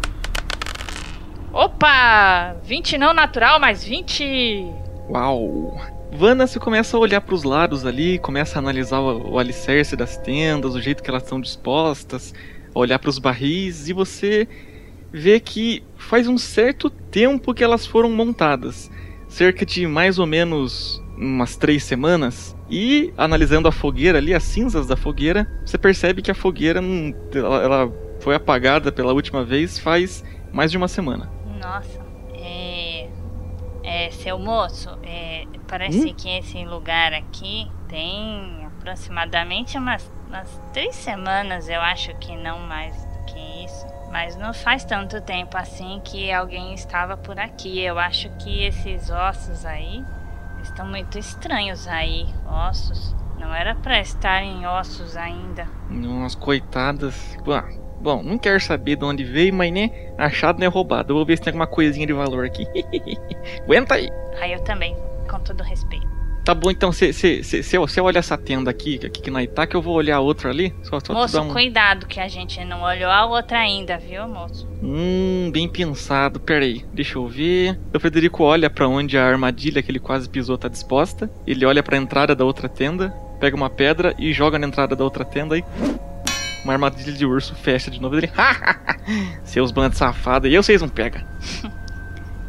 Opa! 1.51 2.55
20 2.63 2.97
não 2.97 3.13
natural, 3.13 3.59
mas 3.59 3.83
20! 3.83 4.65
Uau! 5.09 5.77
Vanna, 6.13 6.47
você 6.47 6.57
começa 6.57 6.95
a 6.95 6.99
olhar 7.01 7.19
pros 7.19 7.43
lados 7.43 7.85
ali, 7.85 8.17
começa 8.17 8.57
a 8.57 8.59
analisar 8.59 9.01
o, 9.01 9.33
o 9.33 9.39
alicerce 9.39 9.97
das 9.97 10.15
tendas, 10.15 10.73
o 10.73 10.81
jeito 10.81 11.03
que 11.03 11.09
elas 11.09 11.23
estão 11.23 11.41
dispostas, 11.41 12.33
olhar 12.73 12.97
pros 12.97 13.19
barris 13.19 13.89
e 13.89 13.93
você 13.93 14.47
vê 15.11 15.39
que 15.39 15.83
faz 15.97 16.27
um 16.27 16.37
certo 16.37 16.89
tempo 16.89 17.53
que 17.53 17.63
elas 17.63 17.85
foram 17.85 18.09
montadas. 18.11 18.89
Cerca 19.27 19.65
de 19.65 19.85
mais 19.85 20.17
ou 20.19 20.25
menos 20.25 21.03
umas 21.17 21.55
três 21.55 21.83
semanas. 21.83 22.55
E 22.69 23.13
analisando 23.17 23.67
a 23.67 23.71
fogueira 23.71 24.17
ali, 24.17 24.33
as 24.33 24.43
cinzas 24.43 24.87
da 24.87 24.95
fogueira, 24.95 25.47
você 25.65 25.77
percebe 25.77 26.21
que 26.21 26.31
a 26.31 26.35
fogueira 26.35 26.81
não, 26.81 27.13
ela, 27.33 27.63
ela 27.63 27.93
foi 28.19 28.35
apagada 28.35 28.91
pela 28.91 29.13
última 29.13 29.43
vez 29.43 29.77
faz 29.79 30.23
mais 30.51 30.71
de 30.71 30.77
uma 30.77 30.87
semana. 30.87 31.29
Nossa, 31.59 31.99
é. 32.33 33.07
É, 33.83 34.11
seu 34.11 34.37
moço, 34.37 34.89
é, 35.03 35.45
parece 35.67 36.09
Hum? 36.09 36.13
que 36.15 36.29
esse 36.37 36.63
lugar 36.65 37.11
aqui 37.13 37.67
tem 37.87 38.65
aproximadamente 38.65 39.77
umas, 39.77 40.09
umas 40.27 40.61
três 40.73 40.95
semanas, 40.95 41.67
eu 41.69 41.81
acho 41.81 42.13
que 42.19 42.35
não 42.35 42.59
mais. 42.59 42.95
Mas 44.11 44.35
não 44.35 44.53
faz 44.53 44.83
tanto 44.83 45.21
tempo 45.21 45.55
assim 45.57 46.01
que 46.03 46.31
alguém 46.31 46.73
estava 46.73 47.15
por 47.15 47.39
aqui. 47.39 47.79
Eu 47.79 47.99
acho 47.99 48.29
que 48.39 48.63
esses 48.63 49.09
ossos 49.09 49.65
aí 49.65 50.03
estão 50.63 50.87
muito 50.87 51.17
estranhos 51.17 51.87
aí. 51.87 52.25
Ossos. 52.45 53.15
Não 53.39 53.53
era 53.53 53.75
pra 53.75 53.99
estarem 53.99 54.65
ossos 54.67 55.15
ainda. 55.15 55.67
Umas 55.89 56.35
coitadas. 56.35 57.37
Ah, 57.47 57.69
bom, 58.01 58.21
não 58.23 58.37
quero 58.37 58.59
saber 58.59 58.95
de 58.95 59.05
onde 59.05 59.23
veio, 59.23 59.53
mas 59.53 59.71
né, 59.71 60.13
achado 60.17 60.59
não 60.59 60.65
é 60.65 60.69
roubado. 60.69 61.11
Eu 61.13 61.17
vou 61.17 61.25
ver 61.25 61.37
se 61.37 61.43
tem 61.43 61.51
alguma 61.51 61.67
coisinha 61.67 62.05
de 62.05 62.13
valor 62.13 62.45
aqui. 62.45 62.65
Aguenta 63.63 63.95
aí. 63.95 64.09
Aí 64.41 64.53
eu 64.53 64.63
também, 64.63 64.95
com 65.29 65.39
todo 65.39 65.63
respeito. 65.63 66.08
Tá 66.49 66.55
bom, 66.55 66.71
então 66.71 66.91
você 66.91 67.99
olha 68.01 68.17
essa 68.17 68.35
tenda 68.35 68.71
aqui, 68.71 68.99
aqui 69.05 69.21
que 69.21 69.29
nós 69.29 69.47
tá, 69.53 69.67
que 69.67 69.75
eu 69.75 69.83
vou 69.83 69.93
olhar 69.93 70.15
a 70.15 70.19
outra 70.19 70.49
ali. 70.49 70.73
Só, 70.81 70.99
só 70.99 71.13
moço, 71.13 71.39
um. 71.39 71.53
cuidado 71.53 72.07
que 72.07 72.19
a 72.19 72.27
gente 72.27 72.65
não 72.65 72.81
olhou 72.81 73.11
a 73.11 73.23
outra 73.23 73.59
ainda, 73.59 73.99
viu, 73.99 74.27
moço? 74.27 74.67
Hum, 74.81 75.51
bem 75.53 75.69
pensado. 75.69 76.39
Pera 76.39 76.65
aí, 76.65 76.83
deixa 76.91 77.19
eu 77.19 77.27
ver. 77.27 77.79
O 77.93 77.99
Frederico 77.99 78.43
olha 78.43 78.67
pra 78.67 78.87
onde 78.87 79.15
a 79.15 79.27
armadilha 79.27 79.83
que 79.83 79.91
ele 79.91 79.99
quase 79.99 80.27
pisou 80.27 80.57
tá 80.57 80.67
disposta. 80.67 81.29
Ele 81.45 81.63
olha 81.67 81.83
pra 81.83 81.97
entrada 81.97 82.35
da 82.35 82.43
outra 82.43 82.67
tenda, 82.67 83.13
pega 83.39 83.55
uma 83.55 83.69
pedra 83.69 84.15
e 84.17 84.33
joga 84.33 84.57
na 84.57 84.65
entrada 84.65 84.95
da 84.95 85.03
outra 85.03 85.23
tenda 85.23 85.55
e. 85.55 85.63
Uma 86.63 86.73
armadilha 86.73 87.13
de 87.13 87.27
urso 87.27 87.53
fecha 87.53 87.91
de 87.91 88.01
novo 88.01 88.17
ele. 88.17 88.31
Seus 89.45 89.69
bandos 89.69 89.99
safados, 89.99 90.49
e 90.49 90.55
eu 90.55 90.63
vocês 90.63 90.81
não 90.81 90.89
pegam. 90.89 91.21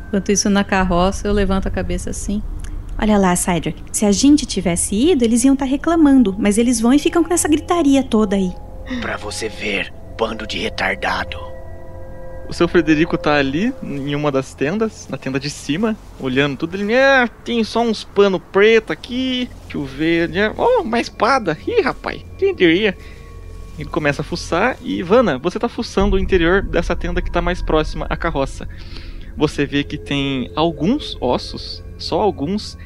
Enquanto 0.08 0.32
isso, 0.32 0.48
na 0.48 0.64
carroça, 0.64 1.28
eu 1.28 1.34
levanto 1.34 1.68
a 1.68 1.70
cabeça 1.70 2.08
assim. 2.08 2.42
Olha 3.00 3.16
lá, 3.16 3.34
Cydrak. 3.34 3.82
Se 3.92 4.04
a 4.04 4.12
gente 4.12 4.44
tivesse 4.44 4.94
ido, 4.94 5.24
eles 5.24 5.42
iam 5.44 5.54
estar 5.54 5.64
reclamando. 5.64 6.36
Mas 6.38 6.58
eles 6.58 6.80
vão 6.80 6.92
e 6.92 6.98
ficam 6.98 7.24
com 7.24 7.32
essa 7.32 7.48
gritaria 7.48 8.02
toda 8.02 8.36
aí. 8.36 8.52
Pra 9.00 9.16
você 9.16 9.48
ver, 9.48 9.92
bando 10.18 10.46
de 10.46 10.58
retardado. 10.58 11.38
O 12.48 12.52
seu 12.52 12.66
Frederico 12.66 13.16
tá 13.16 13.36
ali, 13.36 13.72
em 13.80 14.12
uma 14.14 14.32
das 14.32 14.54
tendas, 14.54 15.06
na 15.08 15.16
tenda 15.16 15.38
de 15.38 15.48
cima, 15.48 15.96
olhando 16.18 16.56
tudo. 16.56 16.76
Ele, 16.76 16.94
ah, 16.96 17.28
tem 17.44 17.62
só 17.62 17.80
uns 17.80 18.02
pano 18.02 18.40
preto 18.40 18.92
aqui, 18.92 19.48
deixa 19.62 19.78
eu 19.78 19.84
ver. 19.84 20.28
né? 20.28 20.52
Oh, 20.58 20.82
uma 20.82 20.98
espada. 20.98 21.56
Ih, 21.66 21.80
rapaz, 21.80 22.20
quem 22.36 22.52
diria? 22.54 22.98
Ele 23.78 23.88
começa 23.88 24.20
a 24.22 24.24
fuçar 24.24 24.76
e, 24.82 25.00
Vanna, 25.00 25.38
você 25.38 25.58
tá 25.60 25.68
fuçando 25.68 26.16
o 26.16 26.18
interior 26.18 26.60
dessa 26.60 26.96
tenda 26.96 27.22
que 27.22 27.30
tá 27.30 27.40
mais 27.40 27.62
próxima 27.62 28.04
à 28.10 28.16
carroça. 28.16 28.68
Você 29.36 29.64
vê 29.64 29.84
que 29.84 29.96
tem 29.96 30.50
alguns 30.56 31.16
ossos, 31.20 31.82
só 31.96 32.20
alguns, 32.20 32.76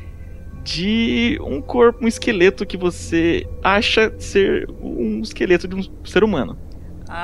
de 0.65 1.39
um 1.43 1.61
corpo, 1.61 2.05
um 2.05 2.09
esqueleto 2.09 2.65
que 2.67 2.77
você 2.77 3.47
acha 3.63 4.13
ser 4.19 4.69
um 4.81 5.21
esqueleto 5.21 5.69
de 5.69 5.75
um 5.77 5.83
ser 6.05 6.25
humano. 6.25 6.59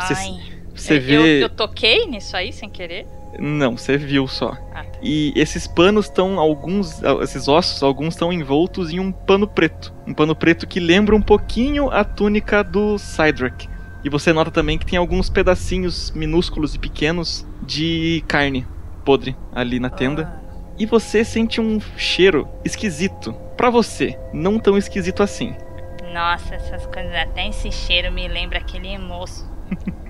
Você- 0.00 0.14
Ai. 0.14 0.40
Você 0.74 0.96
eu, 0.96 1.00
vê. 1.00 1.16
eu, 1.16 1.24
eu 1.42 1.48
toquei 1.50 2.06
nisso 2.06 2.36
aí 2.36 2.52
sem 2.52 2.68
querer? 2.70 3.06
Não, 3.38 3.76
você 3.76 3.96
viu 3.96 4.26
só. 4.26 4.56
Ah, 4.74 4.84
tá. 4.84 4.98
E 5.02 5.32
esses 5.36 5.66
panos 5.66 6.06
estão, 6.06 6.38
alguns, 6.38 7.00
esses 7.22 7.48
ossos, 7.48 7.82
alguns 7.82 8.14
estão 8.14 8.32
envoltos 8.32 8.90
em 8.90 8.98
um 9.00 9.10
pano 9.12 9.46
preto. 9.46 9.92
Um 10.06 10.12
pano 10.14 10.34
preto 10.34 10.66
que 10.66 10.80
lembra 10.80 11.14
um 11.14 11.22
pouquinho 11.22 11.88
a 11.90 12.04
túnica 12.04 12.62
do 12.62 12.98
Cydrak. 12.98 13.68
E 14.04 14.08
você 14.08 14.32
nota 14.32 14.50
também 14.50 14.78
que 14.78 14.86
tem 14.86 14.98
alguns 14.98 15.28
pedacinhos 15.28 16.10
minúsculos 16.12 16.74
e 16.74 16.78
pequenos 16.78 17.46
de 17.62 18.24
carne 18.26 18.66
podre 19.04 19.36
ali 19.52 19.78
na 19.78 19.90
tenda. 19.90 20.32
Ah, 20.36 20.39
E 20.80 20.86
você 20.86 21.22
sente 21.24 21.60
um 21.60 21.78
cheiro 21.96 22.48
esquisito. 22.64 23.32
Pra 23.56 23.68
você, 23.68 24.18
não 24.32 24.58
tão 24.58 24.78
esquisito 24.78 25.22
assim. 25.22 25.54
Nossa, 26.12 26.54
essas 26.54 26.86
coisas, 26.86 27.14
até 27.14 27.48
esse 27.48 27.70
cheiro 27.70 28.10
me 28.12 28.26
lembra 28.26 28.58
aquele 28.58 28.96
moço. 28.98 29.46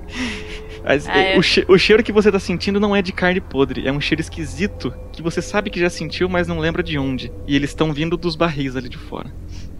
Mas, 0.83 1.07
Ah, 1.09 1.33
eu- 1.33 1.39
o, 1.39 1.43
che- 1.43 1.65
o 1.69 1.77
cheiro 1.79 2.03
que 2.03 2.13
você 2.13 2.33
tá 2.33 2.39
sentindo 2.39 2.81
não 2.81 2.95
é 2.97 3.03
de 3.03 3.13
carne 3.13 3.41
podre, 3.41 3.87
é 3.87 3.93
um 3.93 4.01
cheiro 4.01 4.21
esquisito 4.21 4.95
que 5.13 5.23
você 5.23 5.43
sabe 5.43 5.71
que 5.71 5.79
já 5.79 5.91
sentiu, 5.91 6.29
mas 6.29 6.49
não 6.49 6.59
lembra 6.59 6.83
de 6.83 6.99
onde. 6.99 7.31
E 7.47 7.55
eles 7.55 7.71
estão 7.71 7.93
vindo 7.93 8.17
dos 8.17 8.35
barris 8.35 8.77
ali 8.77 8.89
de 8.89 8.97
fora. 8.97 9.31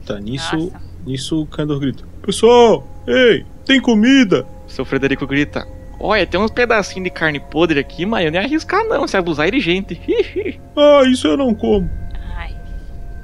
Tá, 0.05 0.19
nisso, 0.21 0.57
Nossa. 0.57 0.81
nisso 1.07 1.41
o 1.41 1.47
Kandor 1.47 1.79
grita: 1.81 2.05
Pessoal, 2.23 2.87
ei, 3.07 3.47
tem 3.65 3.81
comida! 3.81 4.47
Seu 4.67 4.85
Frederico 4.85 5.27
grita: 5.27 5.67
Olha, 6.03 6.27
tem 6.27 6.41
uns 6.41 6.51
pedacinhos 6.51 7.05
de 7.05 7.11
carne 7.11 7.39
podre 7.39 7.79
aqui, 7.79 8.07
mas 8.07 8.25
eu 8.25 8.31
nem 8.33 8.41
arriscar 8.41 8.83
não, 8.85 9.07
se 9.07 9.17
abusar 9.17 9.49
é 9.49 9.51
de 9.51 9.61
gente. 9.61 10.01
Ah, 10.77 11.03
isso 11.07 11.27
eu 11.27 11.37
não 11.37 11.55
como. 11.55 11.91
Ai. 12.35 12.57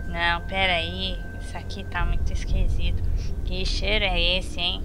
Não, 0.08 0.42
pera 0.46 0.74
aí. 0.74 1.16
Isso 1.40 1.56
aqui 1.56 1.84
tá 1.84 2.04
muito 2.04 2.30
esquisito. 2.30 3.02
Que 3.44 3.64
cheiro 3.64 4.04
é 4.04 4.38
esse, 4.38 4.60
hein? 4.60 4.82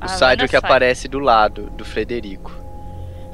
O 0.00 0.04
Ah, 0.04 0.08
Cydrak 0.08 0.40
olha 0.52 0.60
só. 0.60 0.66
aparece 0.66 1.08
do 1.08 1.18
lado 1.18 1.70
do 1.70 1.84
Frederico. 1.84 2.52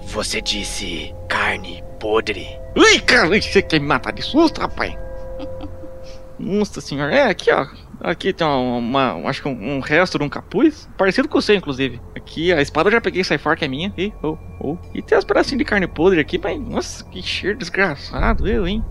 Você 0.06 0.40
disse 0.40 1.12
carne 1.28 1.82
podre. 1.98 2.46
Ui, 2.76 3.00
cara, 3.00 3.28
você 3.28 3.60
quer 3.62 3.80
me 3.80 3.86
matar 3.86 4.12
de 4.12 4.22
susto, 4.22 4.60
rapaz? 4.60 4.94
Nossa 6.38 6.80
senhora, 6.80 7.14
é 7.14 7.22
aqui 7.28 7.50
ó. 7.50 7.66
Aqui 8.04 8.34
tem 8.34 8.46
uma, 8.46 9.14
uma- 9.14 9.28
acho 9.30 9.40
que 9.40 9.48
um, 9.48 9.76
um 9.76 9.80
resto 9.80 10.18
de 10.18 10.24
um 10.24 10.28
capuz, 10.28 10.86
parecido 10.96 11.26
com 11.26 11.38
o 11.38 11.42
seu, 11.42 11.54
inclusive. 11.54 12.02
Aqui, 12.14 12.52
a 12.52 12.60
espada 12.60 12.88
eu 12.88 12.92
já 12.92 13.00
peguei, 13.00 13.24
sai 13.24 13.38
fora 13.38 13.56
que 13.56 13.64
é 13.64 13.68
minha. 13.68 13.94
E, 13.96 14.12
oh, 14.22 14.36
oh. 14.60 14.76
e 14.92 15.00
tem 15.00 15.16
uns 15.16 15.24
pedacinhos 15.24 15.58
de 15.58 15.64
carne 15.64 15.86
podre 15.86 16.20
aqui, 16.20 16.38
mas, 16.38 16.60
nossa, 16.60 17.02
que 17.04 17.22
cheiro 17.22 17.56
desgraçado, 17.56 18.46
eu, 18.46 18.68
hein? 18.68 18.84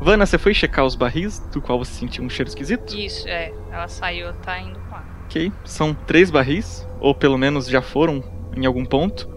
Vanna, 0.00 0.24
você 0.24 0.38
foi 0.38 0.54
checar 0.54 0.86
os 0.86 0.94
barris, 0.94 1.40
do 1.52 1.60
qual 1.60 1.78
você 1.78 1.92
sentiu 1.92 2.24
um 2.24 2.30
cheiro 2.30 2.48
esquisito? 2.48 2.98
Isso, 2.98 3.28
é. 3.28 3.52
Ela 3.70 3.86
saiu, 3.86 4.32
tá 4.34 4.58
indo 4.58 4.80
ela. 4.90 5.04
Ok, 5.26 5.52
são 5.64 5.92
três 5.94 6.30
barris, 6.30 6.88
ou 7.00 7.14
pelo 7.14 7.36
menos 7.36 7.66
já 7.68 7.82
foram 7.82 8.24
em 8.56 8.64
algum 8.64 8.84
ponto. 8.84 9.28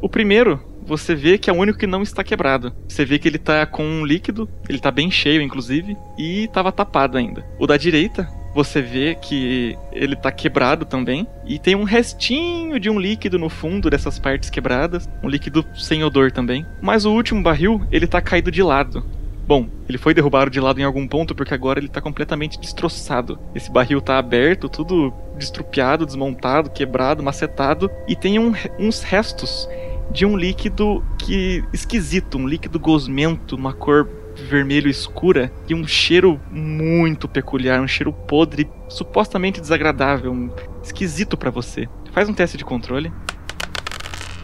O 0.00 0.08
primeiro, 0.08 0.60
você 0.86 1.14
vê 1.14 1.36
que 1.36 1.50
é 1.50 1.52
o 1.52 1.56
único 1.56 1.78
que 1.78 1.86
não 1.86 2.02
está 2.02 2.22
quebrado. 2.22 2.72
Você 2.88 3.04
vê 3.04 3.18
que 3.18 3.26
ele 3.28 3.38
tá 3.38 3.66
com 3.66 3.84
um 3.84 4.06
líquido, 4.06 4.48
ele 4.68 4.78
tá 4.78 4.90
bem 4.90 5.10
cheio, 5.10 5.42
inclusive, 5.42 5.96
e 6.16 6.44
estava 6.44 6.70
tapado 6.70 7.18
ainda. 7.18 7.44
O 7.58 7.66
da 7.66 7.76
direita, 7.76 8.28
você 8.54 8.80
vê 8.80 9.14
que 9.14 9.76
ele 9.92 10.16
tá 10.16 10.30
quebrado 10.32 10.84
também, 10.86 11.26
e 11.44 11.58
tem 11.58 11.74
um 11.74 11.84
restinho 11.84 12.78
de 12.80 12.88
um 12.88 12.98
líquido 12.98 13.38
no 13.38 13.48
fundo 13.48 13.90
dessas 13.90 14.18
partes 14.18 14.48
quebradas, 14.48 15.08
um 15.22 15.28
líquido 15.28 15.64
sem 15.74 16.02
odor 16.04 16.30
também. 16.32 16.64
Mas 16.80 17.04
o 17.04 17.12
último 17.12 17.42
barril, 17.42 17.82
ele 17.90 18.06
tá 18.06 18.20
caído 18.20 18.50
de 18.50 18.62
lado. 18.62 19.04
Bom, 19.46 19.68
ele 19.88 19.96
foi 19.98 20.12
derrubado 20.12 20.50
de 20.50 20.58
lado 20.58 20.80
em 20.80 20.84
algum 20.84 21.06
ponto 21.06 21.32
porque 21.32 21.54
agora 21.54 21.78
ele 21.78 21.88
tá 21.88 22.00
completamente 22.00 22.58
destroçado. 22.58 23.38
Esse 23.54 23.70
barril 23.70 24.00
tá 24.00 24.18
aberto, 24.18 24.68
tudo 24.68 25.12
destrupiado, 25.38 26.04
desmontado, 26.04 26.68
quebrado, 26.70 27.22
macetado 27.22 27.88
e 28.08 28.16
tem 28.16 28.40
um- 28.40 28.52
uns 28.76 29.02
restos 29.02 29.68
de 30.10 30.24
um 30.24 30.36
líquido 30.36 31.04
que 31.18 31.64
esquisito, 31.72 32.38
um 32.38 32.46
líquido 32.46 32.78
gosmento, 32.78 33.56
uma 33.56 33.72
cor 33.72 34.08
vermelho 34.48 34.88
escura 34.88 35.50
e 35.68 35.74
um 35.74 35.86
cheiro 35.86 36.40
muito 36.50 37.26
peculiar, 37.26 37.80
um 37.80 37.88
cheiro 37.88 38.12
podre, 38.12 38.68
supostamente 38.88 39.60
desagradável, 39.60 40.30
um- 40.32 40.50
esquisito 40.82 41.36
pra 41.36 41.50
você. 41.50 41.88
Faz 42.12 42.28
um 42.28 42.34
teste 42.34 42.56
de 42.56 42.64
controle. 42.64 43.10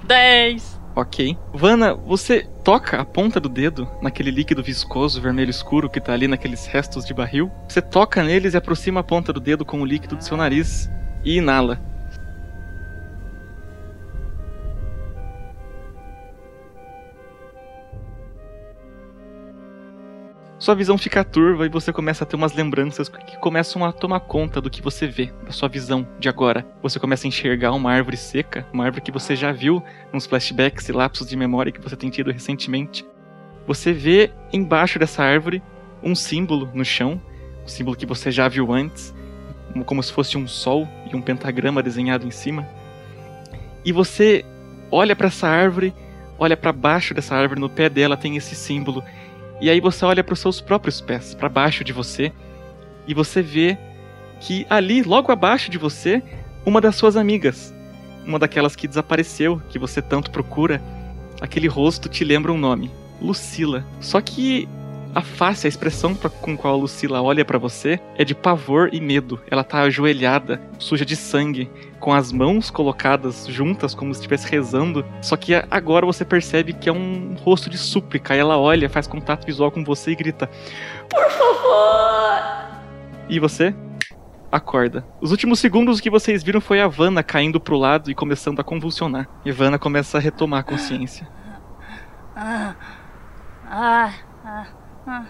10. 0.04 0.80
Ok. 0.94 1.36
Vana, 1.54 1.94
você 1.94 2.46
toca 2.64 3.00
a 3.00 3.04
ponta 3.04 3.40
do 3.40 3.48
dedo 3.48 3.88
naquele 4.02 4.30
líquido 4.30 4.62
viscoso 4.62 5.20
vermelho 5.22 5.50
escuro 5.50 5.88
que 5.88 6.00
tá 6.00 6.12
ali 6.12 6.28
naqueles 6.28 6.66
restos 6.66 7.04
de 7.06 7.14
barril. 7.14 7.50
Você 7.66 7.80
toca 7.80 8.22
neles 8.22 8.52
e 8.52 8.56
aproxima 8.58 9.00
a 9.00 9.04
ponta 9.04 9.32
do 9.32 9.40
dedo 9.40 9.64
com 9.64 9.80
o 9.80 9.86
líquido 9.86 10.16
do 10.16 10.24
seu 10.24 10.36
nariz 10.36 10.90
e 11.24 11.36
inala. 11.38 11.80
Sua 20.62 20.76
visão 20.76 20.96
fica 20.96 21.24
turva 21.24 21.66
e 21.66 21.68
você 21.68 21.92
começa 21.92 22.22
a 22.22 22.26
ter 22.26 22.36
umas 22.36 22.52
lembranças 22.52 23.08
que 23.08 23.36
começam 23.38 23.84
a 23.84 23.90
tomar 23.90 24.20
conta 24.20 24.60
do 24.60 24.70
que 24.70 24.80
você 24.80 25.08
vê, 25.08 25.32
da 25.44 25.50
sua 25.50 25.68
visão 25.68 26.06
de 26.20 26.28
agora. 26.28 26.64
Você 26.80 27.00
começa 27.00 27.26
a 27.26 27.28
enxergar 27.28 27.72
uma 27.72 27.90
árvore 27.90 28.16
seca, 28.16 28.64
uma 28.72 28.84
árvore 28.84 29.02
que 29.02 29.10
você 29.10 29.34
já 29.34 29.50
viu 29.50 29.82
nos 30.12 30.24
flashbacks 30.24 30.88
e 30.88 30.92
lapsos 30.92 31.26
de 31.26 31.36
memória 31.36 31.72
que 31.72 31.80
você 31.80 31.96
tem 31.96 32.10
tido 32.10 32.30
recentemente. 32.30 33.04
Você 33.66 33.92
vê 33.92 34.30
embaixo 34.52 35.00
dessa 35.00 35.24
árvore 35.24 35.60
um 36.00 36.14
símbolo 36.14 36.70
no 36.72 36.84
chão, 36.84 37.20
um 37.64 37.68
símbolo 37.68 37.96
que 37.96 38.06
você 38.06 38.30
já 38.30 38.46
viu 38.46 38.72
antes, 38.72 39.12
como- 39.84 40.00
se 40.00 40.12
fosse 40.12 40.38
um 40.38 40.46
sol 40.46 40.86
e 41.12 41.16
um 41.16 41.20
pentagrama 41.20 41.82
desenhado 41.82 42.24
em 42.24 42.30
cima. 42.30 42.68
E 43.84 43.90
você 43.90 44.44
olha 44.92 45.16
para 45.16 45.26
essa 45.26 45.48
árvore, 45.48 45.92
olha 46.38 46.56
para 46.56 46.72
baixo 46.72 47.14
dessa 47.14 47.34
árvore, 47.34 47.58
no 47.58 47.68
pé 47.68 47.88
dela 47.88 48.16
tem 48.16 48.36
esse 48.36 48.54
símbolo. 48.54 49.02
E 49.62 49.70
aí 49.70 49.78
você 49.78 50.04
olha 50.04 50.24
para 50.24 50.32
os 50.32 50.40
seus 50.40 50.60
próprios 50.60 51.00
pés, 51.00 51.34
para 51.34 51.48
baixo 51.48 51.84
de 51.84 51.92
você, 51.92 52.32
e 53.06 53.14
você 53.14 53.40
vê 53.40 53.78
que 54.40 54.66
ali, 54.68 55.04
logo 55.04 55.30
abaixo 55.30 55.70
de 55.70 55.78
você, 55.78 56.20
uma 56.66 56.80
das 56.80 56.96
suas 56.96 57.16
amigas, 57.16 57.72
uma 58.26 58.40
daquelas 58.40 58.74
que 58.74 58.88
desapareceu, 58.88 59.62
que 59.68 59.78
você 59.78 60.02
tanto 60.02 60.32
procura, 60.32 60.82
aquele 61.40 61.68
rosto 61.68 62.08
te 62.08 62.24
lembra 62.24 62.50
um 62.50 62.58
nome, 62.58 62.90
Lucila. 63.20 63.86
Só 64.00 64.20
que 64.20 64.68
a 65.14 65.20
face, 65.22 65.66
a 65.66 65.68
expressão 65.68 66.14
pra- 66.14 66.30
com 66.30 66.56
qual 66.56 66.74
a 66.74 66.76
Lucila 66.76 67.20
olha 67.22 67.44
pra 67.44 67.58
você 67.58 68.00
é 68.16 68.24
de 68.24 68.34
pavor 68.34 68.88
e 68.92 69.00
medo. 69.00 69.40
Ela 69.50 69.62
tá 69.64 69.82
ajoelhada, 69.82 70.60
suja 70.78 71.04
de 71.04 71.14
sangue, 71.16 71.70
com 72.00 72.12
as 72.12 72.32
mãos 72.32 72.70
colocadas 72.70 73.46
juntas 73.46 73.94
como 73.94 74.12
se 74.14 74.20
estivesse 74.20 74.50
rezando. 74.50 75.04
Só 75.20 75.36
que 75.36 75.54
agora 75.70 76.06
você 76.06 76.24
percebe 76.24 76.72
que 76.72 76.88
é 76.88 76.92
um 76.92 77.34
rosto 77.42 77.68
de 77.68 77.78
súplica. 77.78 78.34
E 78.34 78.38
ela 78.38 78.58
olha, 78.58 78.88
faz 78.88 79.06
contato 79.06 79.44
visual 79.46 79.70
com 79.70 79.84
você 79.84 80.12
e 80.12 80.16
grita: 80.16 80.48
Por 81.08 81.30
favor. 81.30 82.42
E 83.28 83.38
você? 83.38 83.74
Acorda. 84.50 85.06
Os 85.20 85.30
últimos 85.30 85.58
segundos 85.60 85.98
que 86.00 86.10
vocês 86.10 86.42
viram 86.42 86.60
foi 86.60 86.78
a 86.80 86.86
Vanna 86.86 87.22
caindo 87.22 87.58
pro 87.58 87.76
lado 87.78 88.10
e 88.10 88.14
começando 88.14 88.60
a 88.60 88.64
convulsionar. 88.64 89.26
E 89.46 89.50
Vanna 89.52 89.78
começa 89.78 90.18
a 90.18 90.20
retomar 90.20 90.60
a 90.60 90.62
consciência. 90.62 91.26
Ah. 92.36 92.74
Ah. 93.66 94.12
Ah. 94.44 94.66
Ah. 95.06 95.26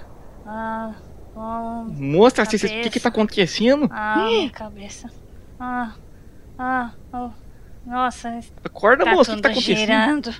Ah. 0.46 0.94
Oh. 1.34 1.84
Moça, 1.90 2.42
o 2.42 2.46
que, 2.46 2.90
que 2.90 3.00
tá 3.00 3.08
acontecendo? 3.08 3.88
Ah, 3.90 4.24
minha 4.26 4.50
cabeça. 4.50 5.08
Ah. 5.58 5.94
Ah. 6.58 6.90
Oh. 7.12 7.30
Nossa. 7.86 8.38
Acorda, 8.64 9.04
tá 9.04 9.10
moça, 9.12 9.32
o 9.32 9.36
que 9.36 9.42
tá 9.42 9.48
acontecendo? 9.48 9.78
girando. 9.78 10.34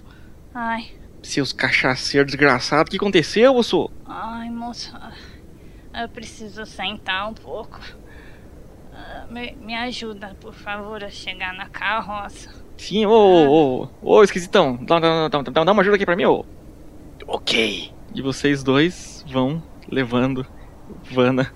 Ai. 0.54 0.90
Seus 1.22 1.52
cachaceiros 1.52 2.32
desgraçados, 2.32 2.88
o 2.88 2.90
que 2.90 2.96
aconteceu, 2.96 3.54
moço? 3.54 3.90
Ai, 4.06 4.50
moça. 4.50 5.12
Eu 5.94 6.08
preciso 6.08 6.66
sentar 6.66 7.28
um 7.28 7.34
pouco. 7.34 7.80
Ah, 8.92 9.26
Me, 9.30 9.52
me 9.60 9.74
ajuda, 9.74 10.36
por 10.40 10.52
favor, 10.52 11.02
a 11.02 11.10
chegar 11.10 11.54
na 11.54 11.68
carroça. 11.68 12.50
Sim, 12.76 13.06
ô, 13.06 13.12
ô, 13.12 13.82
ô, 13.84 13.88
ô, 14.16 14.22
esquisitão, 14.24 14.76
dá, 14.84 14.98
dá, 14.98 15.28
dá, 15.28 15.42
dá, 15.42 15.64
dá 15.64 15.72
uma 15.72 15.82
ajuda 15.82 15.96
aqui 15.96 16.04
pra 16.04 16.16
mim, 16.16 16.24
ô. 16.24 16.44
Ok. 17.26 17.92
E 18.14 18.20
vocês 18.20 18.62
dois 18.62 19.11
vão 19.32 19.62
levando 19.88 20.46
Vanna 21.10 21.52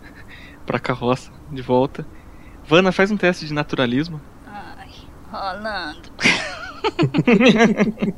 pra 0.64 0.78
carroça 0.78 1.30
de 1.52 1.60
volta. 1.60 2.06
Vanna, 2.64 2.90
faz 2.90 3.10
um 3.10 3.16
teste 3.16 3.46
de 3.46 3.52
naturalismo. 3.52 4.20
Ai, 4.46 4.88
rolando. 5.30 6.10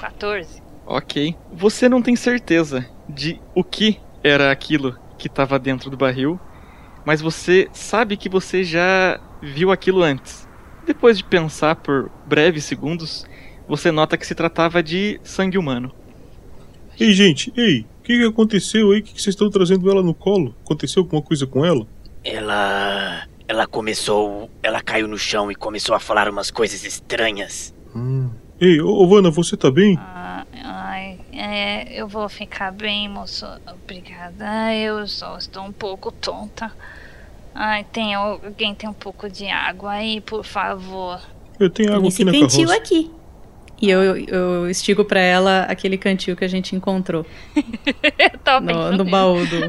14. 0.00 0.62
Ok. 0.84 1.36
Você 1.52 1.88
não 1.88 2.02
tem 2.02 2.16
certeza 2.16 2.84
de 3.08 3.40
o 3.54 3.62
que 3.62 4.00
era 4.24 4.50
aquilo 4.50 4.98
que 5.16 5.28
estava 5.28 5.58
dentro 5.58 5.88
do 5.88 5.96
barril, 5.96 6.40
mas 7.04 7.20
você 7.20 7.68
sabe 7.72 8.16
que 8.16 8.28
você 8.28 8.64
já 8.64 9.20
viu 9.40 9.70
aquilo 9.70 10.02
antes. 10.02 10.48
Depois 10.84 11.16
de 11.16 11.24
pensar 11.24 11.76
por 11.76 12.10
breves 12.26 12.64
segundos, 12.64 13.24
você 13.68 13.92
nota 13.92 14.18
que 14.18 14.26
se 14.26 14.34
tratava 14.34 14.82
de 14.82 15.20
sangue 15.22 15.56
humano. 15.56 15.94
Ei, 16.98 17.12
gente, 17.12 17.52
ei, 17.56 17.86
o 18.00 18.02
que, 18.02 18.18
que 18.18 18.24
aconteceu 18.24 18.90
aí? 18.92 19.00
O 19.00 19.02
que, 19.02 19.12
que 19.14 19.22
vocês 19.22 19.34
estão 19.34 19.50
trazendo 19.50 19.90
ela 19.90 20.02
no 20.02 20.14
colo? 20.14 20.54
Aconteceu 20.64 21.02
alguma 21.02 21.22
coisa 21.22 21.46
com 21.46 21.64
ela? 21.64 21.86
Ela. 22.24 23.26
Ela 23.48 23.66
começou. 23.66 24.50
Ela 24.62 24.80
caiu 24.80 25.08
no 25.08 25.18
chão 25.18 25.50
e 25.50 25.54
começou 25.54 25.94
a 25.94 26.00
falar 26.00 26.28
umas 26.28 26.50
coisas 26.50 26.84
estranhas. 26.84 27.74
Hum. 27.94 28.30
Ei, 28.60 28.80
ô, 28.80 28.88
ô 28.88 29.06
Vanna, 29.08 29.30
você 29.30 29.56
tá 29.56 29.70
bem? 29.70 29.98
Ah, 29.98 30.46
ai, 30.62 31.18
é, 31.32 32.00
eu 32.00 32.06
vou 32.06 32.28
ficar 32.28 32.70
bem, 32.72 33.08
moço. 33.08 33.46
Obrigada. 33.84 34.74
Eu 34.74 35.06
só 35.08 35.36
estou 35.36 35.64
um 35.64 35.72
pouco 35.72 36.12
tonta. 36.12 36.72
Ai, 37.54 37.84
tem 37.92 38.14
alguém 38.14 38.74
tem 38.74 38.88
um 38.88 38.94
pouco 38.94 39.28
de 39.28 39.46
água 39.46 39.92
aí, 39.92 40.20
por 40.20 40.44
favor. 40.44 41.20
Eu 41.58 41.68
tenho 41.68 41.94
água 41.94 42.08
Esse 42.08 42.22
aqui 42.22 42.24
na 42.24 42.32
cantil 42.32 42.68
carroça. 42.68 42.76
aqui. 42.76 43.10
E 43.82 43.90
eu, 43.90 44.16
eu 44.16 44.70
estigo 44.70 45.04
pra 45.04 45.18
ela 45.18 45.64
aquele 45.64 45.98
cantil 45.98 46.36
que 46.36 46.44
a 46.44 46.48
gente 46.48 46.76
encontrou 46.76 47.26
no, 48.62 48.98
no 48.98 49.04
baú 49.04 49.44
do, 49.44 49.68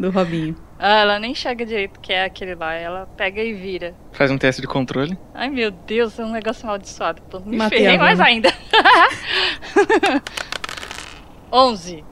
do 0.00 0.10
Robinho. 0.10 0.56
Ah, 0.80 0.98
ela 0.98 1.20
nem 1.20 1.30
enxerga 1.30 1.64
direito 1.64 2.00
que 2.00 2.12
é 2.12 2.24
aquele 2.24 2.56
lá. 2.56 2.74
Ela 2.74 3.06
pega 3.16 3.40
e 3.40 3.52
vira. 3.52 3.94
Faz 4.10 4.32
um 4.32 4.36
teste 4.36 4.60
de 4.60 4.66
controle. 4.66 5.16
Ai, 5.32 5.48
meu 5.48 5.70
Deus, 5.70 6.18
é 6.18 6.24
um 6.24 6.32
negócio 6.32 6.64
amaldiçoado. 6.64 7.22
Pô, 7.22 7.38
Me 7.38 7.56
Matei 7.56 7.78
ferrei 7.78 7.94
a 7.94 8.00
mais 8.00 8.18
ainda. 8.18 8.52
11. 11.52 12.04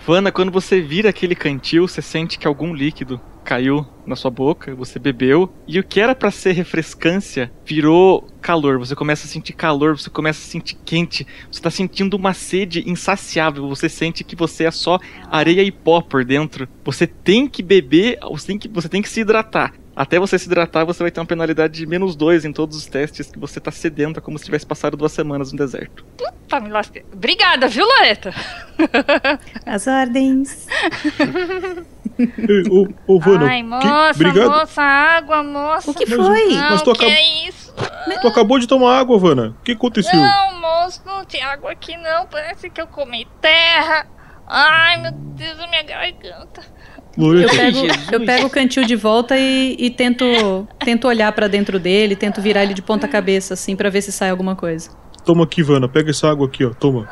Vanna, 0.00 0.30
quando 0.30 0.52
você 0.52 0.78
vira 0.78 1.08
aquele 1.08 1.34
cantil, 1.34 1.88
você 1.88 2.02
sente 2.02 2.38
que 2.38 2.46
algum 2.46 2.74
líquido 2.74 3.18
caiu 3.48 3.86
na 4.06 4.14
sua 4.14 4.30
boca, 4.30 4.74
você 4.74 4.98
bebeu, 4.98 5.50
e 5.66 5.80
o 5.80 5.82
que 5.82 6.00
era 6.00 6.14
pra 6.14 6.30
ser 6.30 6.52
refrescância 6.52 7.50
virou 7.64 8.28
calor. 8.42 8.78
Você 8.78 8.94
começa 8.94 9.26
a 9.26 9.30
sentir 9.30 9.54
calor, 9.54 9.98
você 9.98 10.10
começa 10.10 10.38
a 10.38 10.50
sentir 10.50 10.76
quente, 10.84 11.26
você 11.50 11.62
tá 11.62 11.70
sentindo 11.70 12.14
uma 12.14 12.34
sede 12.34 12.86
insaciável, 12.86 13.66
você 13.66 13.88
sente 13.88 14.22
que 14.22 14.36
você 14.36 14.64
é 14.64 14.70
só 14.70 14.98
areia 15.30 15.62
e 15.62 15.72
pó 15.72 16.02
por 16.02 16.26
dentro. 16.26 16.68
Você 16.84 17.06
tem 17.06 17.48
que 17.48 17.62
beber, 17.62 18.18
você 18.20 18.48
tem 18.48 18.58
que, 18.58 18.68
você 18.68 18.86
tem 18.86 19.00
que 19.00 19.08
se 19.08 19.20
hidratar. 19.20 19.72
Até 19.96 20.18
você 20.18 20.38
se 20.38 20.46
hidratar, 20.46 20.84
você 20.84 21.02
vai 21.02 21.10
ter 21.10 21.18
uma 21.18 21.26
penalidade 21.26 21.78
de 21.78 21.86
menos 21.86 22.14
dois 22.14 22.44
em 22.44 22.52
todos 22.52 22.76
os 22.76 22.86
testes 22.86 23.30
que 23.30 23.38
você 23.38 23.58
tá 23.58 23.70
sedenta, 23.70 24.20
como 24.20 24.38
se 24.38 24.44
tivesse 24.44 24.66
passado 24.66 24.94
duas 24.96 25.10
semanas 25.10 25.52
no 25.52 25.58
deserto. 25.58 26.04
Tá 26.46 26.60
me 26.60 26.68
lasquei. 26.68 27.04
Obrigada, 27.12 27.66
viu, 27.66 27.84
Loreta? 27.84 28.32
As 29.66 29.86
ordens. 29.86 30.66
Ô, 32.70 32.88
ô 33.14 33.20
Vanna, 33.20 33.46
Ai, 33.46 33.62
que- 33.62 33.68
moça, 33.68 34.10
obrigado. 34.14 34.50
moça, 34.50 34.82
água, 34.82 35.42
moça. 35.42 35.90
O 35.90 35.94
que 35.94 36.06
foi? 36.06 36.48
Não, 36.48 36.70
Mas 36.70 36.82
tu 36.82 36.92
que 36.92 37.04
acab- 37.04 37.16
é 37.16 37.48
isso? 37.48 37.74
Tu 38.20 38.26
acabou 38.28 38.58
de 38.58 38.66
tomar 38.66 38.98
água, 38.98 39.18
Vanna. 39.18 39.54
O 39.60 39.62
que 39.62 39.72
aconteceu? 39.72 40.18
Não, 40.18 40.60
moço, 40.60 41.00
não 41.06 41.24
tem 41.24 41.42
água 41.42 41.70
aqui 41.72 41.96
não. 41.96 42.26
Parece 42.26 42.68
que 42.70 42.80
eu 42.80 42.86
comi 42.88 43.26
terra. 43.40 44.06
Ai, 44.46 45.00
meu 45.02 45.12
Deus, 45.12 45.60
a 45.60 45.66
minha 45.68 45.82
garganta. 45.82 46.62
Eu 47.16 47.24
Loreta, 47.24 47.52
pego, 47.54 47.78
eu 48.12 48.24
pego 48.24 48.46
o 48.46 48.50
cantil 48.50 48.84
de 48.84 48.94
volta 48.96 49.36
e, 49.36 49.76
e 49.78 49.90
tento, 49.90 50.24
tento 50.78 51.06
olhar 51.08 51.30
pra 51.32 51.48
dentro 51.48 51.78
dele, 51.80 52.14
tento 52.16 52.40
virar 52.40 52.62
ele 52.62 52.74
de 52.74 52.80
ponta 52.82 53.08
cabeça, 53.08 53.54
assim, 53.54 53.74
pra 53.76 53.90
ver 53.90 54.02
se 54.02 54.12
sai 54.12 54.30
alguma 54.30 54.54
coisa. 54.56 54.90
toma 55.24 55.44
aqui, 55.44 55.62
Vanna. 55.62 55.88
Pega 55.88 56.10
essa 56.10 56.30
água 56.30 56.46
aqui, 56.46 56.64
ó. 56.64 56.70
Toma. 56.70 57.08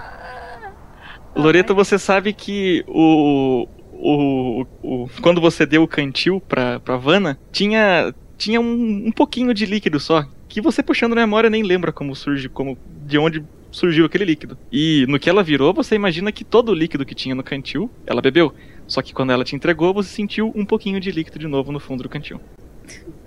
Loreto, 1.34 1.74
você 1.74 1.98
sabe 1.98 2.32
que 2.32 2.84
o, 2.88 3.68
o, 4.00 4.66
o- 4.82 5.08
quando 5.20 5.40
você 5.40 5.64
deu 5.66 5.82
o 5.82 5.88
cantil 5.88 6.40
pra, 6.40 6.80
pra 6.80 6.96
Vanna, 6.96 7.38
tinha, 7.52 8.14
tinha 8.38 8.60
um, 8.60 9.04
um 9.06 9.12
pouquinho 9.12 9.52
de 9.54 9.66
líquido 9.66 9.98
só. 10.00 10.24
Que 10.48 10.60
você 10.60 10.82
puxando 10.82 11.14
na 11.14 11.22
memória 11.22 11.50
nem 11.50 11.62
lembra 11.62 11.92
como 11.92 12.14
surge, 12.14 12.48
como 12.48 12.78
de 13.06 13.18
onde 13.18 13.42
surgiu 13.70 14.04
aquele 14.06 14.24
líquido. 14.24 14.56
E 14.72 15.04
no 15.08 15.18
que 15.18 15.28
ela 15.28 15.42
virou, 15.42 15.74
você 15.74 15.94
imagina 15.94 16.30
que 16.32 16.44
todo 16.44 16.70
o 16.70 16.74
líquido 16.74 17.04
que 17.04 17.14
tinha 17.14 17.34
no 17.34 17.42
cantil, 17.42 17.90
ela 18.06 18.22
bebeu. 18.22 18.54
Só 18.86 19.02
que 19.02 19.12
quando 19.12 19.32
ela 19.32 19.44
te 19.44 19.56
entregou, 19.56 19.92
você 19.92 20.08
sentiu 20.08 20.52
um 20.54 20.64
pouquinho 20.64 21.00
de 21.00 21.10
líquido 21.10 21.38
de 21.38 21.46
novo 21.48 21.72
no 21.72 21.80
fundo 21.80 22.02
do 22.04 22.08
cantil. 22.08 22.40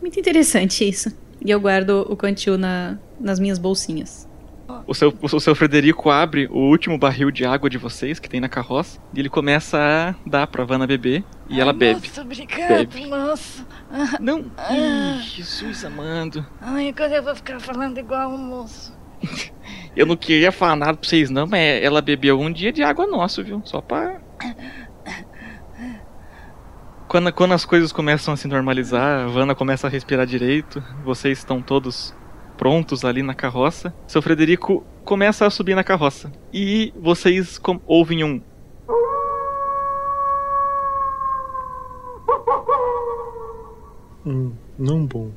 Muito 0.01 0.19
interessante 0.19 0.87
isso. 0.87 1.11
E 1.43 1.51
eu 1.51 1.59
guardo 1.59 2.05
o 2.09 2.15
cantil 2.15 2.57
na, 2.57 2.97
nas 3.19 3.39
minhas 3.39 3.57
bolsinhas. 3.59 4.27
O 4.87 4.93
seu, 4.93 5.13
o 5.21 5.39
seu 5.39 5.55
Frederico 5.55 6.09
abre 6.09 6.47
o 6.51 6.57
último 6.59 6.97
barril 6.97 7.31
de 7.31 7.45
água 7.45 7.69
de 7.69 7.77
vocês 7.77 8.19
que 8.19 8.29
tem 8.29 8.39
na 8.39 8.49
carroça 8.49 8.99
e 9.13 9.19
ele 9.19 9.29
começa 9.29 9.77
a 9.77 10.15
dar 10.29 10.47
pra 10.47 10.63
Vanna 10.63 10.85
beber 10.87 11.23
e 11.49 11.59
ela 11.59 11.73
bebe. 11.73 12.07
Nossa, 12.07 12.21
obrigado, 12.21 12.67
Bebe. 12.69 13.05
moço. 13.07 13.65
Não, 14.19 14.45
Ah. 14.57 14.73
Ih, 14.75 15.21
Jesus 15.21 15.83
amando. 15.85 16.45
Ai, 16.61 16.89
agora 16.89 17.15
eu 17.15 17.23
vou 17.23 17.35
ficar 17.35 17.59
falando 17.59 17.97
igual 17.97 18.31
o 18.33 18.37
moço. 18.37 18.97
Eu 19.95 20.05
não 20.05 20.15
queria 20.15 20.51
falar 20.51 20.75
nada 20.75 20.93
pra 20.95 21.07
vocês 21.09 21.29
não, 21.29 21.45
mas 21.45 21.83
ela 21.83 22.01
bebeu 22.01 22.39
um 22.39 22.51
dia 22.51 22.71
de 22.71 22.81
água 22.83 23.05
nosso, 23.05 23.43
viu? 23.43 23.61
Só 23.65 23.81
pra... 23.81 24.19
Quando, 27.07 27.33
quando 27.33 27.53
as 27.53 27.65
coisas 27.65 27.91
começam 27.91 28.33
a 28.33 28.37
se 28.37 28.47
normalizar, 28.47 29.25
a 29.25 29.27
Vanna 29.27 29.55
começa 29.55 29.87
a 29.87 29.89
respirar 29.89 30.27
direito, 30.27 30.83
vocês 31.03 31.39
estão 31.39 31.59
todos 31.61 32.13
prontos 32.59 33.05
ali 33.05 33.23
na 33.23 33.33
carroça. 33.33 33.93
Seu 34.05 34.21
Frederico 34.21 34.83
começa 35.05 35.45
a 35.45 35.49
subir 35.49 35.75
na 35.75 35.83
carroça. 35.83 36.29
E 36.53 36.93
vocês 36.99 37.57
com- 37.57 37.79
ouvem 37.87 38.21
um... 38.23 38.41
Hum, 44.25 44.51
não 44.77 45.05
bom. 45.05 45.31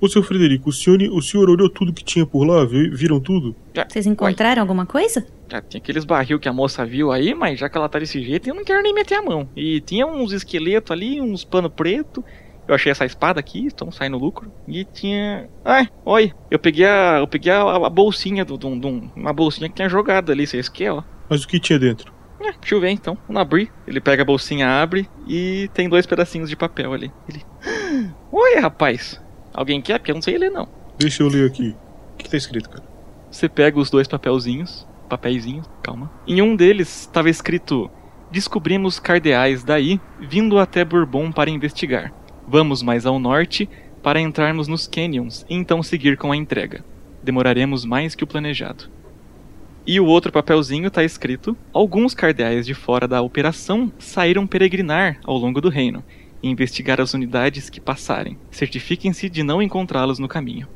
Ô, 0.00 0.08
seu 0.08 0.22
Frederico, 0.22 0.68
o 0.70 0.72
senhor, 0.72 1.00
o 1.12 1.20
senhor 1.20 1.50
olhou 1.50 1.68
tudo 1.68 1.92
que 1.92 2.04
tinha 2.04 2.24
por 2.24 2.44
lá? 2.44 2.64
Vi- 2.64 2.90
Viram 2.90 3.18
tudo? 3.20 3.56
Vocês 3.88 4.06
encontraram 4.06 4.62
alguma 4.62 4.86
coisa? 4.86 5.26
Já 5.50 5.60
tinha 5.60 5.80
aqueles 5.80 6.04
barril 6.04 6.38
que 6.38 6.48
a 6.48 6.52
moça 6.52 6.86
viu 6.86 7.10
aí, 7.10 7.34
mas 7.34 7.58
já 7.58 7.68
que 7.68 7.76
ela 7.76 7.88
tá 7.88 7.98
desse 7.98 8.22
jeito, 8.22 8.48
eu 8.48 8.54
não 8.54 8.64
quero 8.64 8.80
nem 8.82 8.94
meter 8.94 9.14
a 9.16 9.22
mão. 9.22 9.48
E 9.56 9.80
tinha 9.80 10.06
uns 10.06 10.30
esqueletos 10.32 10.92
ali, 10.92 11.20
uns 11.20 11.42
pano 11.44 11.68
preto. 11.68 12.24
Eu 12.68 12.74
achei 12.74 12.92
essa 12.92 13.06
espada 13.06 13.40
aqui, 13.40 13.66
estão 13.66 13.90
saindo 13.90 14.18
lucro. 14.18 14.52
E 14.68 14.84
tinha. 14.84 15.48
Ai, 15.64 15.88
oi, 16.04 16.32
eu 16.50 16.58
peguei 16.58 16.84
a. 16.84 17.16
Eu 17.18 17.26
peguei 17.26 17.50
a, 17.50 17.62
a 17.62 17.88
bolsinha 17.90 18.44
do, 18.44 18.58
do, 18.58 18.76
do- 18.78 19.10
Uma 19.16 19.32
bolsinha 19.32 19.68
que 19.70 19.74
tinha 19.76 19.88
jogado 19.88 20.30
ali, 20.30 20.46
vocês 20.46 20.68
querem, 20.68 20.92
ó. 20.92 21.02
Mas 21.30 21.44
o 21.44 21.48
que 21.48 21.58
tinha 21.58 21.78
dentro? 21.78 22.12
É, 22.40 22.52
deixa 22.52 22.74
eu 22.74 22.80
ver 22.80 22.90
então. 22.90 23.16
Vamos 23.26 23.40
abrir. 23.42 23.72
Ele 23.86 24.00
pega 24.00 24.22
a 24.22 24.24
bolsinha, 24.26 24.68
abre 24.82 25.08
e 25.26 25.68
tem 25.74 25.88
dois 25.88 26.06
pedacinhos 26.06 26.48
de 26.50 26.56
papel 26.56 26.92
ali. 26.92 27.10
Ele. 27.28 27.42
Oi, 28.30 28.56
rapaz. 28.60 29.20
Alguém 29.54 29.80
quer? 29.80 29.98
Porque 29.98 30.10
eu 30.10 30.14
não 30.14 30.22
sei 30.22 30.36
ler 30.38 30.50
não. 30.50 30.68
Deixa 30.98 31.22
eu 31.22 31.28
ler 31.28 31.48
aqui. 31.48 31.74
O 32.14 32.16
que, 32.18 32.24
que 32.24 32.30
tá 32.30 32.36
escrito, 32.36 32.68
cara? 32.68 32.84
Você 33.30 33.48
pega 33.48 33.78
os 33.78 33.90
dois 33.90 34.06
papelzinhos, 34.06 34.86
papeizinhos, 35.08 35.66
calma. 35.82 36.10
Em 36.26 36.40
um 36.42 36.54
deles 36.54 37.00
estava 37.00 37.30
escrito: 37.30 37.90
Descobrimos 38.30 39.00
cardeais 39.00 39.64
daí, 39.64 39.98
vindo 40.20 40.58
até 40.58 40.84
Bourbon 40.84 41.32
para 41.32 41.50
investigar. 41.50 42.12
Vamos 42.50 42.82
mais 42.82 43.04
ao 43.04 43.18
norte 43.18 43.68
para 44.02 44.18
entrarmos 44.18 44.68
nos 44.68 44.86
canyons 44.86 45.44
e 45.50 45.54
então 45.54 45.82
seguir 45.82 46.16
com 46.16 46.32
a 46.32 46.36
entrega. 46.36 46.82
Demoraremos 47.22 47.84
mais 47.84 48.14
que 48.14 48.24
o 48.24 48.26
planejado. 48.26 48.90
E 49.86 50.00
o 50.00 50.06
outro 50.06 50.32
papelzinho 50.32 50.86
está 50.86 51.04
escrito: 51.04 51.54
Alguns 51.74 52.14
cardeais 52.14 52.64
de 52.64 52.72
fora 52.72 53.06
da 53.06 53.20
operação 53.20 53.92
saíram 53.98 54.46
peregrinar 54.46 55.20
ao 55.24 55.36
longo 55.36 55.60
do 55.60 55.68
reino 55.68 56.02
e 56.42 56.48
investigar 56.48 57.02
as 57.02 57.12
unidades 57.12 57.68
que 57.68 57.82
passarem. 57.82 58.38
Certifiquem-se 58.50 59.28
de 59.28 59.42
não 59.42 59.60
encontrá-los 59.60 60.18
no 60.18 60.26
caminho. 60.26 60.66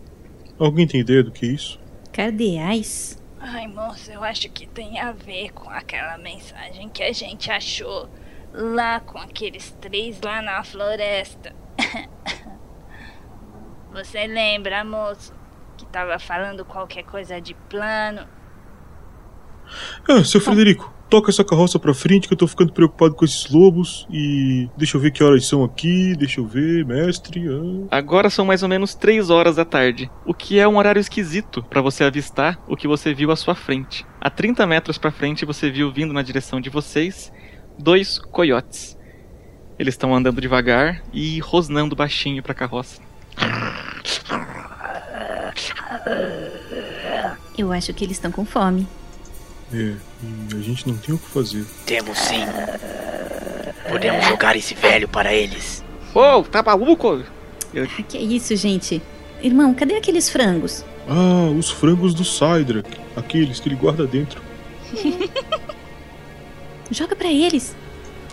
Alguém 0.59 0.87
tem 0.87 1.01
ideia 1.01 1.23
do 1.23 1.33
que 1.33 1.47
é 1.47 1.49
isso? 1.53 1.81
Cardeais? 2.13 3.19
Ai, 3.41 3.67
moço, 3.67 4.13
eu 4.13 4.23
acho 4.23 4.51
que 4.51 4.67
tem 4.67 5.01
a 5.01 5.13
ver 5.13 5.53
com 5.53 5.71
aquela 5.71 6.19
mensagem 6.19 6.91
que 6.91 7.03
a 7.03 7.13
gente 7.15 7.51
achou 7.51 8.11
lá 8.53 9.01
com 9.01 9.17
aqueles 9.17 9.75
três 9.81 10.21
lá 10.21 10.43
na 10.43 10.63
floresta. 10.63 11.62
Você 13.93 14.27
lembra, 14.27 14.85
moço, 14.85 15.35
que 15.77 15.85
tava 15.87 16.19
falando 16.19 16.65
qualquer 16.65 17.05
coisa 17.05 17.41
de 17.41 17.55
plano? 17.69 18.27
Ah, 20.09 20.25
seu 20.25 20.41
Frederico, 20.41 20.93
toca 21.09 21.31
essa 21.31 21.45
carroça 21.45 21.79
pra 21.79 21.93
frente 21.93 22.27
que 22.27 22.35
eu 22.35 22.39
tô 22.39 22.47
ficando 22.47 22.73
preocupado 22.73 23.15
com 23.15 23.25
esses 23.25 23.51
lobos. 23.51 24.07
E. 24.11 24.69
Deixa 24.77 24.97
eu 24.97 25.01
ver 25.01 25.11
que 25.11 25.23
horas 25.23 25.47
são 25.47 25.63
aqui. 25.63 26.15
Deixa 26.17 26.41
eu 26.41 26.47
ver, 26.47 26.85
mestre. 26.87 27.45
ah. 27.49 27.97
Agora 27.97 28.31
são 28.31 28.47
mais 28.47 28.63
ou 28.63 28.69
menos 28.69 28.95
3 28.95 29.29
horas 29.31 29.57
da 29.57 29.65
tarde, 29.65 30.11
o 30.25 30.33
que 30.33 30.59
é 30.59 30.67
um 30.67 30.79
horário 30.79 31.01
esquisito 31.01 31.63
para 31.63 31.83
você 31.83 32.03
avistar 32.05 32.59
o 32.67 32.77
que 32.77 32.89
você 32.89 33.13
viu 33.13 33.31
à 33.31 33.37
sua 33.37 33.55
frente. 33.55 34.07
A 34.21 34.31
30 34.31 34.67
metros 34.67 34.97
para 34.99 35.11
frente 35.11 35.45
você 35.45 35.71
viu 35.71 35.93
vindo 35.93 36.15
na 36.15 36.23
direção 36.23 36.61
de 36.61 36.71
vocês 36.71 37.31
dois 37.79 38.19
coiotes. 38.19 38.99
Eles 39.83 39.95
estão 39.95 40.15
andando 40.15 40.41
devagar 40.41 41.03
e 41.13 41.41
rosnando 41.41 41.97
baixinho 41.97 42.41
para 42.41 42.53
a 42.53 42.55
carroça. 42.55 43.01
Eu 47.59 47.73
acho 47.73 47.93
que 47.93 48.05
eles 48.05 48.17
estão 48.17 48.31
com 48.31 48.45
fome. 48.45 48.87
É, 49.75 49.77
e 50.23 50.57
a 50.57 50.61
gente 50.61 50.87
não 50.87 50.97
tem 50.97 51.13
o 51.13 51.19
que 51.19 51.27
fazer. 51.27 51.67
Temos 51.85 52.17
sim. 52.17 52.45
Podemos 53.91 54.25
jogar 54.25 54.55
esse 54.55 54.73
velho 54.73 55.09
para 55.09 55.35
eles. 55.35 55.83
Ô, 56.15 56.45
tá 56.45 56.63
maluco? 56.63 57.25
Ah, 57.75 58.03
que 58.05 58.19
isso, 58.19 58.55
gente? 58.55 59.03
Irmão, 59.43 59.75
cadê 59.75 59.97
aqueles 59.97 60.31
frangos? 60.31 60.85
Ah, 61.09 61.51
os 61.59 61.73
frangos 61.73 62.15
do 62.15 62.25
Cydrak. 62.25 62.89
Aqueles 63.17 63.59
que 63.59 63.69
ele 63.69 63.75
guarda 63.75 64.07
dentro. 64.07 64.41
Joga 66.89 67.17
pra 67.17 67.33
eles. 67.33 67.75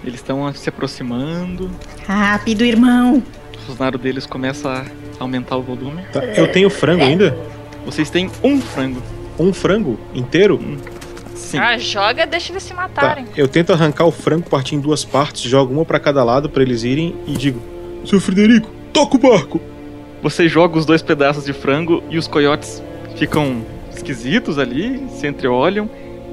Eles 0.04 0.16
estão 0.16 0.52
se 0.54 0.70
aproximando, 0.70 1.70
Rápido, 2.08 2.64
irmão. 2.64 3.22
o 3.64 3.68
rosnado 3.68 3.98
deles 3.98 4.26
começa 4.26 4.70
a 4.70 4.86
aumentar 5.24 5.58
o 5.58 5.62
volume. 5.62 6.04
Tá, 6.14 6.24
eu 6.26 6.52
tenho 6.52 6.70
frango 6.70 7.04
ainda? 7.04 7.38
Vocês 7.86 8.10
têm 8.10 8.30
um 8.44 8.60
frango. 8.62 9.02
Um 9.38 9.54
frango 9.54 10.00
inteiro? 10.14 10.60
Sim. 11.36 11.58
Ah, 11.58 11.78
joga, 11.78 12.26
deixa 12.26 12.52
eles 12.52 12.64
se 12.64 12.70
Tá. 12.74 12.76
matarem. 12.82 13.26
Eu 13.36 13.48
tento 13.48 13.72
arrancar 13.74 14.06
o 14.06 14.12
frango, 14.12 14.50
partir 14.50 14.76
em 14.76 14.80
duas 14.80 15.04
partes, 15.06 15.42
jogo 15.42 15.74
uma 15.74 15.86
pra 15.86 16.00
cada 16.00 16.24
lado 16.24 16.50
pra 16.50 16.62
eles 16.62 16.84
irem 16.84 17.16
e 17.28 17.34
digo: 17.34 17.60
Seu 18.06 18.20
Frederico, 18.20 18.70
toca 18.94 19.16
o 19.16 19.20
barco! 19.20 19.60
Você 20.22 20.48
joga 20.50 20.78
os 20.78 20.86
dois 20.86 21.02
pedaços 21.02 21.46
de 21.46 21.54
frango 21.54 22.04
e 22.10 22.18
os 22.18 22.28
coiotes 22.28 22.84
ficam 23.16 23.64
esquisitos 23.96 24.58
ali, 24.60 25.06
se 25.12 25.28
entreolham 25.28 25.90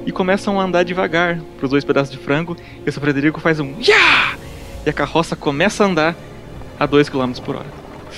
e 0.07 0.11
começam 0.13 0.57
a 0.57 0.63
andar 0.63 0.83
devagar 0.83 1.37
pros 1.57 1.69
dois 1.69 1.83
pedaços 1.83 2.09
de 2.09 2.17
frango. 2.17 2.55
E 2.85 2.89
o 2.89 2.91
seu 2.91 3.01
Frederico 3.01 3.41
faz 3.41 3.59
um 3.59 3.75
Yá! 3.81 4.37
E 4.85 4.89
a 4.89 4.93
carroça 4.93 5.35
começa 5.35 5.83
a 5.83 5.87
andar 5.87 6.15
a 6.79 6.85
2 6.85 7.09
km 7.09 7.33
por 7.43 7.57
hora. 7.57 7.65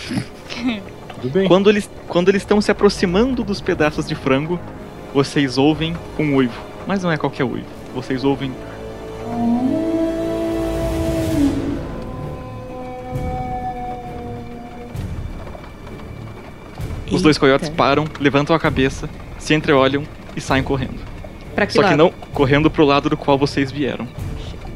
Tudo 1.19 1.33
bem. 1.33 1.47
Quando 1.47 1.67
eles, 1.67 1.89
quando 2.07 2.29
eles 2.29 2.43
estão 2.43 2.61
se 2.61 2.69
aproximando 2.69 3.43
dos 3.43 3.59
pedaços 3.59 4.07
de 4.07 4.13
frango, 4.13 4.59
vocês 5.11 5.57
ouvem 5.57 5.97
um 6.19 6.35
uivo. 6.35 6.61
Mas 6.85 7.01
não 7.01 7.11
é 7.11 7.17
qualquer 7.17 7.43
uivo. 7.43 7.65
Vocês 7.95 8.23
ouvem. 8.23 8.51
Os 17.11 17.23
dois 17.23 17.39
coiotes 17.39 17.69
param, 17.69 18.05
levantam 18.19 18.55
a 18.55 18.59
cabeça, 18.59 19.09
se 19.39 19.55
entreolham 19.55 20.03
e 20.35 20.41
saem 20.41 20.61
correndo. 20.61 21.08
Pra 21.59 21.67
que 21.67 21.73
Só 21.73 21.81
lado? 21.81 21.91
que 21.91 21.97
não 21.97 22.13
correndo 22.33 22.71
pro 22.71 22.85
lado 22.85 23.09
do 23.09 23.17
qual 23.17 23.37
vocês 23.37 23.69
vieram. 23.69 24.07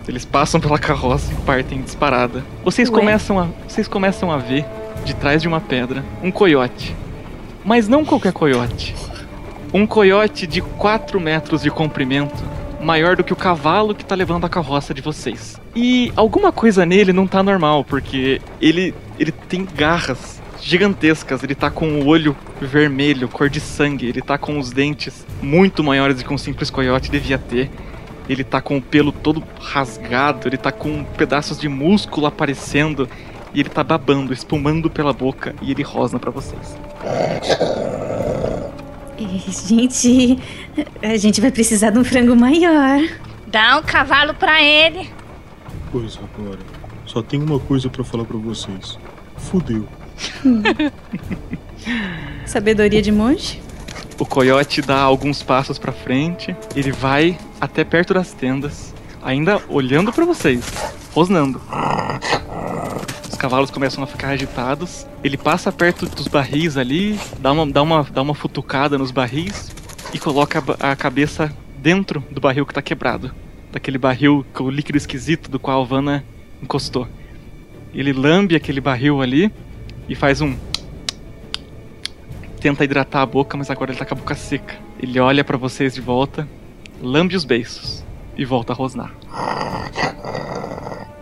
Eles 0.06 0.26
passam 0.26 0.60
pela 0.60 0.78
carroça 0.78 1.32
e 1.32 1.36
partem 1.46 1.82
disparada. 1.82 2.44
Vocês 2.62 2.90
Ué? 2.90 3.00
começam 3.00 3.40
a, 3.40 3.48
vocês 3.66 3.88
começam 3.88 4.30
a 4.30 4.36
ver 4.38 4.66
de 5.06 5.14
trás 5.16 5.42
de 5.42 5.48
uma 5.48 5.62
pedra 5.62 6.04
um 6.22 6.30
coiote. 6.30 6.94
Mas 7.64 7.88
não 7.88 8.04
qualquer 8.04 8.34
coiote. 8.34 8.94
Um 9.74 9.88
coiote 9.88 10.46
de 10.46 10.60
4 10.60 11.22
metros 11.22 11.62
de 11.62 11.72
comprimento, 11.72 12.44
maior 12.82 13.16
do 13.16 13.24
que 13.24 13.32
o 13.32 13.36
cavalo 13.38 13.96
que 13.96 14.04
tá 14.04 14.14
levando 14.14 14.44
a 14.44 14.50
carroça 14.50 14.94
de 14.94 15.02
vocês. 15.02 15.58
E 15.74 16.12
alguma 16.18 16.52
coisa 16.52 16.86
nele 16.86 17.14
não 17.14 17.26
tá 17.26 17.42
normal, 17.42 17.86
porque 17.86 18.42
ele 18.62 18.94
ele 19.18 19.32
tem 19.32 19.66
garras 19.74 20.42
gigantescas, 20.64 21.44
ele 21.44 21.54
tá 21.54 21.70
com 21.70 22.00
o 22.00 22.08
olho 22.08 22.36
vermelho, 22.62 23.28
cor 23.28 23.50
de 23.50 23.60
sangue, 23.60 24.08
ele 24.08 24.22
tá 24.22 24.38
com 24.38 24.58
os 24.58 24.72
dentes 24.72 25.26
muito 25.42 25.84
maiores 25.84 26.18
do 26.18 26.24
que 26.24 26.34
um 26.34 26.38
simples 26.38 26.70
coiote 26.70 27.12
devia 27.12 27.38
ter. 27.38 27.70
Ele 28.30 28.44
tá 28.44 28.62
com 28.62 28.78
o 28.78 28.82
pelo 28.82 29.12
todo 29.12 29.44
rasgado, 29.60 30.48
ele 30.48 30.56
tá 30.56 30.72
com 30.72 31.04
pedaços 31.04 31.60
de 31.60 31.68
músculo 31.68 32.26
aparecendo 32.26 33.10
e 33.54 33.60
ele 33.60 33.68
tá 33.68 33.84
babando, 33.84 34.32
espumando 34.32 34.90
pela 34.90 35.12
boca 35.12 35.54
e 35.62 35.72
ele 35.72 35.84
rosna 35.84 36.18
pra 36.18 36.32
vocês. 36.32 36.78
Gente, 39.68 40.40
a 41.02 41.18
gente 41.18 41.42
vai 41.42 41.52
precisar 41.52 41.90
de 41.90 42.00
um 42.00 42.04
frango 42.04 42.36
maior. 42.36 43.02
Dá 43.46 43.78
um 43.78 43.84
cavalo 43.84 44.34
pra 44.34 44.64
ele. 44.64 45.10
Pois 45.92 46.18
agora. 46.18 46.60
Só 47.06 47.22
tem 47.22 47.42
uma 47.42 47.60
coisa 47.60 47.90
pra 47.90 48.04
falar 48.04 48.24
pra 48.24 48.38
vocês. 48.38 48.98
Fudeu. 49.36 49.86
Sabedoria 52.46 53.02
de 53.02 53.12
monge? 53.12 53.62
O 54.20 54.26
coiote 54.26 54.82
dá 54.82 55.02
alguns 55.02 55.42
passos 55.42 55.80
pra 55.80 55.92
frente, 55.92 56.56
ele 56.76 56.92
vai 56.92 57.38
até 57.60 57.84
perto 57.84 58.14
das 58.14 58.32
tendas, 58.32 58.94
ainda 59.22 59.62
olhando 59.68 60.14
pra 60.14 60.26
vocês, 60.26 60.64
rosnando. 61.14 61.60
Os 63.30 63.36
cavalos 63.36 63.72
começam 63.72 64.04
a 64.04 64.08
ficar 64.08 64.30
agitados. 64.30 65.08
Ele 65.24 65.38
passa 65.38 65.72
perto 65.72 66.06
dos 66.06 66.28
barris 66.28 66.78
ali, 66.78 67.20
dá 67.40 67.52
uma, 67.52 67.66
dá 67.66 67.82
uma, 67.82 68.04
dá 68.04 68.22
uma 68.22 68.36
futucada 68.36 68.98
nos 68.98 69.12
barris 69.12 69.72
e 70.14 70.20
coloca 70.20 70.64
a, 70.80 70.96
cabeça 70.96 71.52
dentro 71.78 72.24
do 72.30 72.40
barril 72.40 72.66
que 72.66 72.74
tá 72.74 72.82
quebrado. 72.82 73.34
Daquele 73.72 73.98
barril 73.98 74.46
com 74.54 74.66
o 74.66 74.70
líquido 74.70 74.98
esquisito 74.98 75.50
do 75.50 75.60
qual 75.60 75.82
a 75.82 75.86
Vanna 75.86 76.24
encostou. 76.62 77.08
Ele 77.94 78.14
lambe 78.14 78.56
aquele 78.56 78.80
barril 78.80 79.22
ali 79.22 79.52
e 80.08 80.16
faz 80.16 80.42
um. 80.42 80.56
Tenta 82.60 82.84
hidratar 82.84 83.22
a 83.22 83.26
boca, 83.26 83.58
mas 83.58 83.70
agora 83.70 83.92
ele 83.92 84.00
tá 84.00 84.06
com 84.06 84.14
a 84.14 84.18
boca 84.18 84.36
seca. 84.36 84.76
Ele 85.00 85.20
olha 85.20 85.44
pra 85.44 85.58
vocês 85.58 85.94
de 85.94 86.02
volta, 86.02 86.48
lambe 87.02 87.36
os 87.36 87.44
beiços 87.44 88.04
e 88.38 88.46
volta 88.46 88.74
a 88.74 88.76
rosnar. 88.76 89.12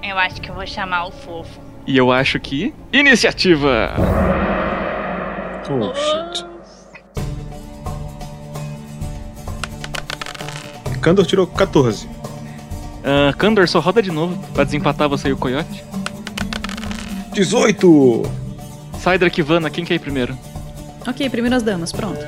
Eu 0.04 0.18
acho 0.18 0.42
que 0.42 0.50
eu 0.50 0.56
vou 0.56 0.68
chamar 0.68 1.06
o 1.06 1.12
fofo. 1.12 1.60
E 1.88 1.98
eu 1.98 2.12
acho 2.12 2.40
que. 2.40 2.74
Iniciativa! 2.94 3.94
Oh, 5.70 5.94
shit. 5.96 6.46
Kandor 11.02 11.26
tirou 11.26 11.48
14. 11.48 12.08
Ah, 13.04 13.34
Kandor, 13.34 13.68
só 13.68 13.80
roda 13.80 14.02
de 14.02 14.12
novo 14.12 14.38
pra 14.54 14.64
desempatar 14.64 15.10
você 15.10 15.30
e 15.30 15.34
o 15.34 15.38
Coyote. 15.38 15.84
18! 17.34 18.41
Sidrak 19.02 19.40
e 19.40 19.42
Vanna, 19.42 19.68
quem 19.72 19.84
quer 19.84 19.96
ir 19.96 20.00
primeiro? 20.00 20.38
Ok, 21.08 21.28
primeiro 21.28 21.56
as 21.56 21.64
damas, 21.64 21.92
pronto. 21.92 22.20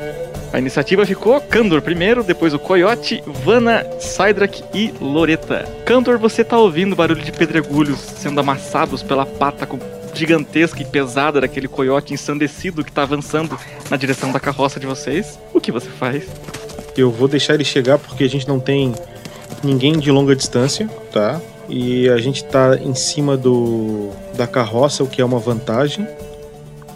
A 0.51 0.57
iniciativa 0.57 1.05
ficou 1.05 1.39
Kandor 1.39 1.83
primeiro, 1.83 2.23
depois 2.23 2.51
o 2.51 2.57
Coyote, 2.57 3.23
Vanna, 3.45 3.85
Sidrak 3.99 4.63
e 4.73 4.91
Loreta. 4.99 5.69
Kandor, 5.85 6.17
você 6.17 6.43
tá 6.43 6.57
ouvindo 6.57 6.95
barulho 6.95 7.21
de 7.21 7.31
pedregulhos 7.31 7.99
sendo 7.99 8.39
amassados 8.39 9.03
pela 9.03 9.23
pata 9.23 9.69
gigantesca 10.15 10.81
e 10.81 10.85
pesada 10.85 11.41
daquele 11.41 11.67
coiote 11.67 12.11
ensandecido 12.11 12.83
que 12.83 12.91
tá 12.91 13.03
avançando 13.03 13.55
na 13.87 13.95
direção 13.97 14.31
da 14.31 14.39
carroça 14.39 14.79
de 14.79 14.87
vocês. 14.87 15.39
O 15.53 15.61
que 15.61 15.71
você 15.71 15.89
faz? 15.89 16.23
Eu 16.97 17.11
vou 17.11 17.27
deixar 17.27 17.53
ele 17.53 17.63
chegar 17.63 17.99
porque 17.99 18.23
a 18.23 18.29
gente 18.29 18.47
não 18.47 18.59
tem 18.59 18.95
ninguém 19.63 19.99
de 19.99 20.09
longa 20.09 20.35
distância, 20.35 20.89
tá? 21.11 21.39
E 21.69 22.09
a 22.09 22.17
gente 22.17 22.43
tá 22.43 22.77
em 22.81 22.95
cima 22.95 23.37
do 23.37 24.09
da 24.35 24.47
carroça, 24.47 25.03
o 25.03 25.07
que 25.07 25.21
é 25.21 25.25
uma 25.25 25.39
vantagem, 25.39 26.07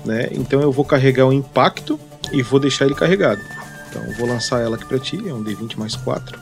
né? 0.08 0.30
Então 0.32 0.62
eu 0.62 0.72
vou 0.72 0.86
carregar 0.86 1.26
o 1.28 1.34
impacto 1.34 1.99
e 2.32 2.41
vou 2.41 2.60
deixar 2.60 2.86
ele 2.86 2.95
carregado. 2.95 3.41
Então 3.89 4.03
eu 4.03 4.14
vou 4.16 4.28
lançar 4.28 4.62
ela 4.62 4.76
aqui 4.76 4.86
pra 4.86 4.97
ti, 4.97 5.22
é 5.28 5.34
um 5.34 5.43
D20 5.43 5.78
mais 5.78 5.95
4. 5.95 6.39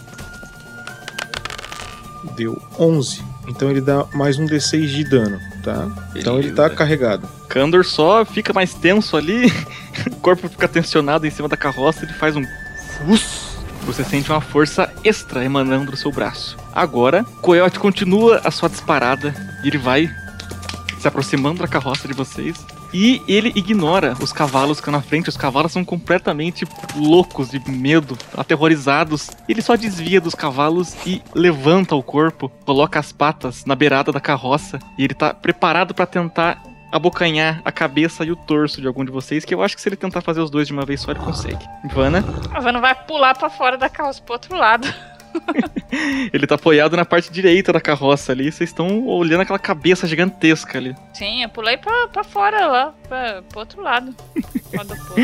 Deu 2.36 2.59
11. 2.80 3.24
Então 3.47 3.70
ele 3.70 3.82
dá 3.82 4.05
mais 4.13 4.39
um 4.39 4.45
D6 4.45 4.88
de 4.88 5.03
dano, 5.03 5.39
tá? 5.63 5.88
Então 6.16 6.39
ele 6.39 6.49
tá 6.51 6.63
Beleza. 6.63 6.76
carregado. 6.76 7.28
Kandor 7.47 7.84
só 7.86 8.26
fica 8.26 8.51
mais 8.53 8.74
tenso 8.74 9.16
ali, 9.16 9.51
o 10.11 10.16
corpo 10.16 10.47
fica 10.49 10.68
tensionado 10.68 11.28
em 11.28 11.30
cima 11.30 11.47
da 11.47 11.55
carroça, 11.57 12.05
ele 12.05 12.13
faz 12.13 12.36
um. 12.36 12.43
Você 13.86 14.03
sente 14.03 14.32
uma 14.32 14.41
força 14.41 14.91
extra 15.03 15.45
emanando 15.45 15.91
do 15.91 15.97
seu 15.97 16.11
braço. 16.11 16.57
Agora, 16.74 17.24
Coyote 17.41 17.78
continua 17.78 18.41
a 18.43 18.49
sua 18.49 18.68
disparada 18.68 19.34
e 19.63 19.68
ele 19.68 19.78
vai 19.78 20.09
se 20.99 21.07
aproximando 21.07 21.61
da 21.61 21.68
carroça 21.68 22.07
de 22.07 22.13
vocês. 22.16 22.57
E 22.93 23.21
ele 23.27 23.51
ignora 23.55 24.13
os 24.21 24.31
cavalos 24.31 24.77
que 24.77 24.81
estão 24.81 24.91
na 24.91 25.01
frente. 25.01 25.29
Os 25.29 25.38
cavalos 25.38 25.71
são 25.71 25.83
completamente 25.83 26.65
loucos 26.95 27.49
de 27.49 27.59
medo, 27.69 28.17
aterrorizados. 28.36 29.29
Ele 29.47 29.61
só 29.61 29.75
desvia 29.75 30.21
dos 30.21 30.36
cavalos 30.36 30.95
e 31.05 31.21
levanta 31.33 31.95
o 31.95 32.03
corpo, 32.03 32.49
coloca 32.65 32.99
as 32.99 33.11
patas 33.11 33.65
na 33.65 33.75
beirada 33.75 34.11
da 34.11 34.19
carroça. 34.19 34.79
E 34.97 35.03
ele 35.03 35.13
tá 35.13 35.33
preparado 35.33 35.93
para 35.93 36.05
tentar 36.05 36.61
abocanhar 36.91 37.61
a 37.65 37.71
cabeça 37.71 38.23
e 38.23 38.31
o 38.31 38.36
torso 38.38 38.79
de 38.79 38.88
algum 38.88 39.03
de 39.03 39.11
vocês, 39.11 39.43
que 39.43 39.53
eu 39.53 39.61
acho 39.61 39.75
que 39.75 39.81
se 39.81 39.89
ele 39.89 39.97
tentar 39.97 40.21
fazer 40.21 40.39
os 40.39 40.49
dois 40.49 40.67
de 40.67 40.73
uma 40.73 40.86
vez 40.86 41.01
só, 41.01 41.11
ele 41.11 41.19
consegue. 41.19 41.59
Ivana, 41.83 42.23
A 42.53 42.59
Vanna 42.61 42.79
vai 42.79 42.95
pular 42.95 43.38
pra 43.38 43.49
fora 43.49 43.77
da 43.77 43.89
carroça 43.89 44.21
pro 44.21 44.33
outro 44.33 44.55
lado. 44.55 44.88
ele 46.33 46.47
tá 46.47 46.55
apoiado 46.55 46.95
na 46.95 47.05
parte 47.05 47.31
direita 47.31 47.71
da 47.73 47.81
carroça 47.81 48.31
ali, 48.31 48.51
vocês 48.51 48.69
estão 48.69 49.05
olhando 49.07 49.41
aquela 49.41 49.59
cabeça 49.59 50.07
gigantesca 50.07 50.77
ali. 50.77 50.95
Sim, 51.13 51.43
eu 51.43 51.49
pulei 51.49 51.77
pra, 51.77 52.07
pra 52.07 52.23
fora 52.23 52.67
lá, 52.67 52.93
pra, 53.07 53.41
pro 53.43 53.59
outro 53.59 53.81
lado. 53.81 54.15
Lá 54.73 54.83
do 54.83 54.95
poço. 54.95 55.15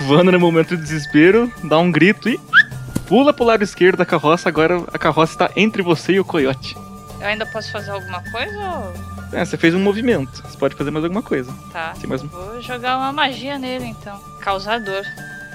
Vanda, 0.00 0.30
no 0.30 0.40
momento 0.40 0.76
de 0.76 0.82
desespero, 0.82 1.52
dá 1.64 1.78
um 1.78 1.90
grito 1.90 2.28
e 2.28 2.38
pula 3.08 3.32
pro 3.32 3.44
lado 3.44 3.64
esquerdo 3.64 3.98
da 3.98 4.06
carroça, 4.06 4.48
agora 4.48 4.82
a 4.92 4.98
carroça 4.98 5.32
está 5.32 5.50
entre 5.56 5.82
você 5.82 6.12
e 6.12 6.20
o 6.20 6.24
coiote. 6.24 6.76
Eu 7.20 7.26
ainda 7.26 7.44
posso 7.46 7.72
fazer 7.72 7.90
alguma 7.90 8.22
coisa 8.30 8.56
ou... 8.56 9.18
É, 9.32 9.44
você 9.44 9.58
fez 9.58 9.74
um 9.74 9.80
movimento, 9.80 10.42
você 10.42 10.56
pode 10.56 10.74
fazer 10.74 10.90
mais 10.90 11.04
alguma 11.04 11.22
coisa. 11.22 11.52
Tá. 11.72 11.94
Mas 12.06 12.22
Vou 12.22 12.62
jogar 12.62 12.96
uma 12.96 13.12
magia 13.12 13.58
nele 13.58 13.86
então. 13.86 14.18
Causador. 14.40 15.04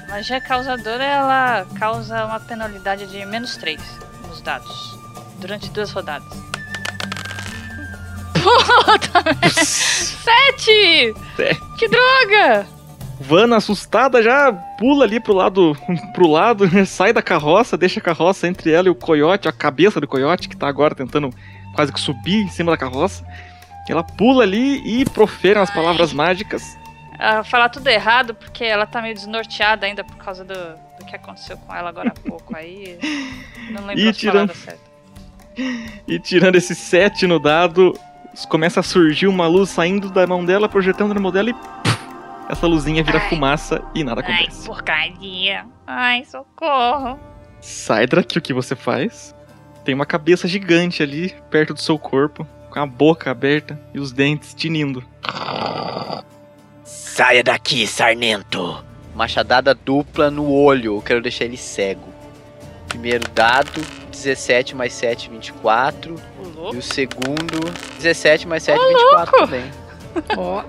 Magia 0.10 0.40
causadora, 0.40 1.04
ela 1.04 1.66
causa 1.78 2.26
uma 2.26 2.40
penalidade 2.40 3.08
de 3.08 3.26
menos 3.26 3.58
3 3.58 3.82
nos 4.28 4.42
dados. 4.42 4.98
Durante 5.40 5.70
duas 5.72 5.92
rodadas. 5.92 6.28
Puta! 8.34 9.24
Sete! 9.60 11.14
É. 11.40 11.56
Que 11.78 11.88
droga! 11.88 12.68
Vana, 13.20 13.58
assustada, 13.58 14.22
já 14.22 14.52
pula 14.78 15.06
ali 15.06 15.20
pro 15.20 15.34
lado, 15.34 15.78
pro 16.14 16.28
lado, 16.28 16.66
sai 16.86 17.14
da 17.14 17.22
carroça, 17.22 17.78
deixa 17.78 18.00
a 18.00 18.04
carroça 18.04 18.48
entre 18.48 18.72
ela 18.72 18.88
e 18.88 18.92
o 18.92 18.96
coiote, 18.96 19.48
a 19.48 19.52
cabeça 19.52 20.02
do 20.02 20.08
coiote, 20.08 20.50
que 20.50 20.58
tá 20.58 20.68
agora 20.68 20.94
tentando 20.94 21.30
quase 21.74 21.92
que 21.92 22.00
subir 22.00 22.44
em 22.44 22.50
cima 22.50 22.72
da 22.72 22.78
carroça. 22.78 23.26
Ela 23.88 24.04
pula 24.04 24.44
ali 24.44 24.82
e 24.86 25.06
profere 25.06 25.60
as 25.60 25.70
palavras 25.72 26.14
mágicas. 26.14 26.78
Ah, 27.26 27.42
falar 27.44 27.70
tudo 27.70 27.88
errado, 27.88 28.34
porque 28.36 28.66
ela 28.66 28.86
tá 28.86 29.02
meio 29.02 29.16
desnorteada 29.16 29.86
ainda 29.86 30.04
por 30.04 30.18
causa 30.18 30.44
do, 30.44 30.54
do 31.00 31.06
que 31.06 31.16
aconteceu 31.16 31.58
com 31.58 31.74
ela 31.74 31.88
agora 31.90 32.10
há 32.10 32.20
pouco. 32.30 32.54
Aí. 32.56 32.98
Não 33.72 33.86
lembro 33.86 34.04
E 34.04 34.12
tirando- 34.12 34.54
certas. 34.54 34.82
E 36.08 36.20
tirando 36.20 36.56
esse 36.56 36.76
7 36.76 37.26
no 37.28 37.40
dado, 37.40 37.94
começa 38.50 38.80
a 38.80 38.84
surgir 38.84 39.28
uma 39.28 39.48
luz 39.48 39.70
saindo 39.70 40.10
da 40.10 40.26
mão 40.28 40.44
dela, 40.44 40.68
projetando 40.68 41.14
na 41.14 41.20
mão 41.22 41.32
dela 41.32 41.50
e. 41.52 41.54
puf, 41.54 41.98
essa 42.50 42.68
luzinha 42.68 43.04
vira 43.04 43.20
Ai. 43.20 43.30
fumaça 43.30 43.82
e 43.96 44.04
nada 44.04 44.22
Ai, 44.26 44.34
acontece. 44.34 44.66
porcaria. 44.68 45.66
Ai, 45.88 46.26
socorro. 46.26 47.18
Sidrak, 47.62 48.38
o 48.38 48.42
que 48.42 48.54
você 48.54 48.76
faz? 48.76 49.34
Tem 49.86 49.96
uma 49.96 50.06
cabeça 50.06 50.46
gigante 50.48 51.02
ali, 51.02 51.34
perto 51.50 51.74
do 51.74 51.80
seu 51.80 51.98
corpo, 51.98 52.46
com 52.70 52.80
a 52.80 52.86
boca 52.86 53.32
aberta 53.32 53.80
e 53.94 54.00
os 54.00 54.12
dentes 54.12 54.54
tinindo. 54.54 55.02
Saia 56.94 57.44
daqui, 57.44 57.88
sarnento. 57.88 58.84
Machadada 59.16 59.74
dupla 59.74 60.30
no 60.30 60.52
olho. 60.52 60.98
Eu 60.98 61.02
quero 61.02 61.22
deixar 61.22 61.46
ele 61.46 61.58
cego. 61.58 62.08
Primeiro 62.88 63.28
dado, 63.32 63.82
17 64.12 64.76
mais 64.76 64.94
7, 64.94 65.30
24. 65.30 66.14
O 66.14 66.18
E 66.20 66.48
louco. 66.56 66.78
o 66.78 66.82
segundo, 66.82 67.60
17 67.98 68.48
mais 68.48 68.62
7, 68.64 68.80
24 68.80 69.38
também. 69.40 69.72
Ó, 70.38 70.64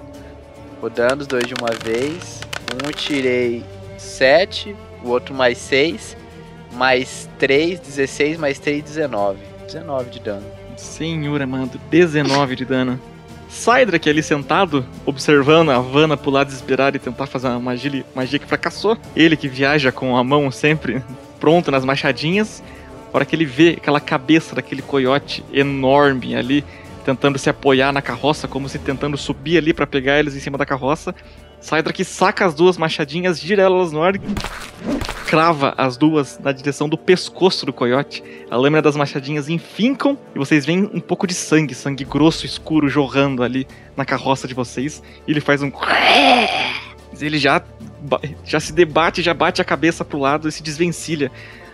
Rodando 0.81 1.21
os 1.23 1.27
dois 1.27 1.47
de 1.47 1.55
uma 1.55 1.71
vez. 1.85 2.41
Um 2.83 2.91
tirei 2.91 3.63
7, 3.99 4.75
o 5.03 5.11
outro 5.11 5.35
mais 5.35 5.59
6. 5.59 6.17
Mais 6.73 7.29
3, 7.39 7.79
16, 7.81 8.39
mais 8.39 8.59
3, 8.59 8.83
19. 8.83 9.39
19 9.67 10.11
de 10.11 10.21
dano. 10.21 10.47
Senhor 10.77 11.41
amado, 11.41 11.79
19 11.91 12.57
de 12.57 12.65
dano. 12.65 13.01
Sidrak 13.55 14.11
ali 14.11 14.21
sentado, 14.21 14.85
observando 15.07 15.71
a 15.71 15.79
Vanna 15.79 16.17
pular 16.17 16.43
desesperada 16.43 16.97
e 16.97 17.01
tentar 17.01 17.27
fazer 17.27 17.47
uma 17.47 17.61
magia, 17.61 18.05
magia 18.13 18.39
que 18.39 18.47
fracassou. 18.47 18.99
Ele 19.15 19.37
que 19.37 19.47
viaja 19.49 19.93
com 19.93 20.17
a 20.17 20.25
mão 20.25 20.51
sempre 20.51 21.01
pronto 21.39 21.71
nas 21.71 21.85
machadinhas. 21.85 22.63
A 23.13 23.17
hora 23.17 23.25
que 23.25 23.37
ele 23.37 23.45
vê 23.45 23.77
aquela 23.79 24.01
cabeça 24.01 24.57
daquele 24.57 24.83
coiote 24.83 25.45
enorme 25.53 26.35
ali, 26.35 26.65
tentando 27.05 27.39
se 27.39 27.49
apoiar 27.49 27.93
na 27.93 28.03
carroça, 28.03 28.49
como 28.49 28.69
se 28.69 28.79
tentando 28.79 29.17
subir 29.17 29.57
ali 29.57 29.73
pra 29.73 29.87
pegar 29.87 30.19
eles 30.19 30.35
em 30.35 30.41
cima 30.41 30.59
da 30.59 30.67
carroça. 30.67 31.15
Sidrak 31.65 32.05
saca 32.05 32.45
as 32.45 32.53
duas 32.53 32.77
machadinhas, 32.77 33.41
gira 33.41 33.63
elas 33.63 33.91
no 33.91 34.03
ar 34.03 34.15
crava 35.27 35.75
as 35.79 35.97
duas 35.97 36.39
na 36.39 36.53
direção 36.53 36.89
do 36.89 36.99
pescoço 36.99 37.65
do 37.65 37.73
coiote. 37.73 38.23
A 38.51 38.57
lâmina 38.57 38.83
das 38.83 38.95
machadinhas 38.95 39.49
enfincam 39.49 40.19
e 40.35 40.39
vocês 40.39 40.67
veem 40.67 40.91
um 40.93 41.01
pouco 41.01 41.27
de 41.27 41.33
sangue, 41.33 41.75
sangue 41.75 42.05
grosso, 42.05 42.45
escuro, 42.45 42.87
jorrando 42.89 43.43
ali 43.43 43.67
na 43.97 44.05
carroça 44.05 44.47
de 44.47 44.53
vocês. 44.53 45.03
E 45.27 45.31
ele 45.33 45.41
faz 45.41 45.63
um. 45.63 45.73
Ele 47.21 47.39
já, 47.39 47.63
já 48.45 48.59
se 48.59 48.73
debate, 48.73 49.23
já 49.23 49.33
bate 49.33 49.63
a 49.63 49.65
cabeça 49.65 50.05
pro 50.05 50.19
lado 50.19 50.49
e 50.49 50.53
se 50.53 50.65
desvencilha 50.65 51.31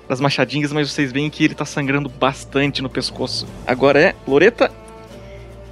das 0.06 0.20
machadinhas, 0.20 0.70
mas 0.70 0.92
vocês 0.92 1.10
veem 1.10 1.30
que 1.30 1.42
ele 1.44 1.54
tá 1.54 1.64
sangrando 1.64 2.10
bastante 2.10 2.82
no 2.82 2.90
pescoço. 2.90 3.46
Agora 3.66 3.98
é 3.98 4.14
Loreta. 4.28 4.70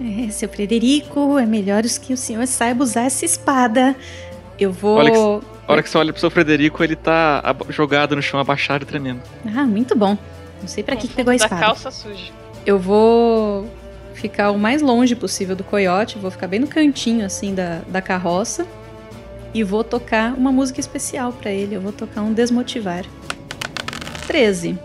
É, 0.00 0.30
seu 0.30 0.48
Frederico, 0.48 1.38
é 1.38 1.46
melhor 1.46 1.82
que 1.82 2.12
o 2.12 2.16
senhor 2.16 2.46
saiba 2.46 2.84
usar 2.84 3.02
essa 3.02 3.24
espada. 3.24 3.96
Eu 4.58 4.72
vou. 4.72 4.96
Olha 4.98 5.10
que- 5.12 5.18
A 5.66 5.72
hora 5.72 5.82
que 5.82 5.90
você 5.90 5.98
olha 5.98 6.12
pro 6.12 6.20
seu 6.20 6.30
Frederico, 6.30 6.82
ele 6.82 6.96
tá 6.96 7.42
jogado 7.68 8.14
no 8.16 8.22
chão, 8.22 8.38
abaixado 8.40 8.84
e 8.84 8.86
tremendo. 8.86 9.20
Ah, 9.54 9.64
muito 9.64 9.96
bom. 9.96 10.16
Não 10.60 10.68
sei 10.68 10.82
pra 10.82 10.96
que, 10.96 11.08
que 11.08 11.14
pegou 11.14 11.32
a 11.32 11.36
da 11.36 11.44
espada. 11.44 11.60
calça 11.62 11.90
suja. 11.90 12.32
Eu 12.64 12.78
vou 12.78 13.68
ficar 14.14 14.50
o 14.50 14.58
mais 14.58 14.82
longe 14.82 15.14
possível 15.14 15.54
do 15.54 15.62
coiote, 15.62 16.18
vou 16.18 16.30
ficar 16.30 16.46
bem 16.48 16.58
no 16.60 16.66
cantinho 16.66 17.24
assim 17.24 17.54
da, 17.54 17.80
da 17.88 18.00
carroça 18.02 18.66
e 19.54 19.62
vou 19.62 19.84
tocar 19.84 20.32
uma 20.34 20.50
música 20.50 20.80
especial 20.80 21.32
pra 21.32 21.50
ele. 21.50 21.74
Eu 21.76 21.80
vou 21.80 21.92
tocar 21.92 22.22
um 22.22 22.32
desmotivar. 22.32 23.04
13. 24.26 24.78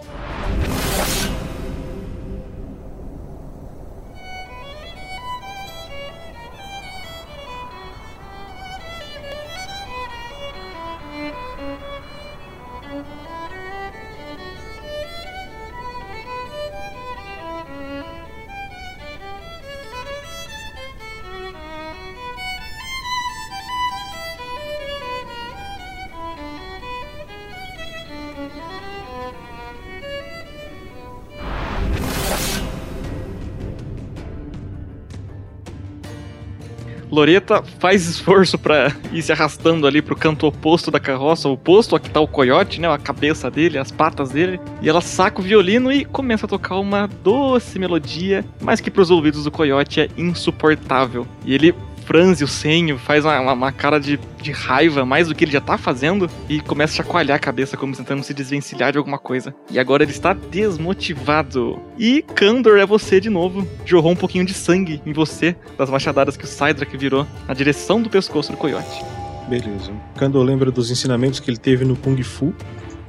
Loreta 37.14 37.64
faz 37.78 38.08
esforço 38.08 38.58
pra 38.58 38.92
ir 39.12 39.22
se 39.22 39.32
arrastando 39.32 39.86
ali 39.86 40.02
pro 40.02 40.16
canto 40.16 40.48
oposto 40.48 40.90
da 40.90 41.00
carroça, 41.00 41.48
oposto 41.48 41.96
a 41.96 42.00
que 42.00 42.10
tá 42.10 42.20
o 42.20 42.28
coiote, 42.28 42.82
né? 42.82 42.92
A 42.92 42.98
cabeça 42.98 43.52
dele, 43.52 43.78
as 43.78 43.92
patas 43.92 44.32
dele. 44.32 44.60
E 44.82 44.90
ela 44.90 45.00
saca 45.00 45.40
o 45.40 45.44
violino 45.44 45.92
e 45.92 46.06
começa 46.06 46.48
a 46.48 46.50
tocar 46.50 46.78
uma 46.78 47.08
doce 47.24 47.78
melodia, 47.78 48.44
mas 48.60 48.82
que 48.82 48.90
pros 48.90 49.12
ouvidos 49.12 49.44
do 49.44 49.52
coiote 49.52 50.02
é 50.02 50.10
insuportável. 50.18 51.28
E 51.46 51.54
ele 51.54 51.76
franze 52.06 52.44
o 52.44 52.48
senho, 52.48 52.98
faz 52.98 53.24
uma, 53.26 53.40
uma- 53.40 53.54
uma 53.54 53.72
cara 53.72 54.00
de, 54.00 54.20
de 54.42 54.52
raiva, 54.52 55.06
mais 55.06 55.28
do 55.28 55.36
que 55.36 55.44
ele 55.46 55.52
já 55.52 55.62
tá 55.62 55.78
fazendo, 55.78 56.30
e 56.50 56.60
começa 56.62 56.94
a 56.94 56.98
chacoalhar 56.98 57.36
a 57.38 57.40
cabeça, 57.40 57.78
como 57.78 57.96
tentando 57.96 58.24
se 58.24 58.34
desvencilhar 58.34 58.92
de 58.92 58.98
alguma 58.98 59.18
coisa. 59.18 59.54
E 59.72 59.80
agora 59.80 60.04
ele 60.04 60.12
está 60.12 60.34
desmotivado. 60.34 61.80
E 61.98 62.22
Kandor 62.22 62.78
é 62.78 62.86
você 62.86 63.20
de 63.20 63.30
novo. 63.30 63.68
Jorrou 63.86 64.12
um 64.12 64.16
pouquinho 64.16 64.46
de 64.46 64.54
sangue 64.54 65.02
em 65.06 65.14
você, 65.14 65.56
das 65.78 65.90
machadadas 65.90 66.36
que 66.38 66.44
o 66.46 66.48
Cydrak 66.48 66.96
virou, 66.98 67.26
na 67.48 67.54
direção 67.54 68.02
do 68.02 68.10
pescoço 68.10 68.52
do 68.52 68.58
coiote. 68.58 69.04
Beleza. 69.50 69.92
Kando 70.18 70.42
lembra 70.42 70.72
dos 70.72 70.90
ensinamentos 70.90 71.40
que 71.40 71.50
ele 71.50 71.58
teve 71.58 71.84
no 71.86 71.96
Kung 71.96 72.22
Fu 72.24 72.54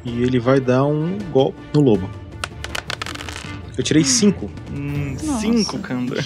e 0.04 0.22
ele 0.22 0.38
vai 0.38 0.60
dar 0.60 0.84
um 0.84 1.16
golpe 1.32 1.58
no 1.72 1.80
lobo. 1.80 2.10
Eu 3.76 3.82
tirei 3.82 4.04
cinco. 4.04 4.50
Hum, 4.72 5.16
Nossa. 5.22 5.40
cinco, 5.40 5.78
Kandor. 5.78 6.22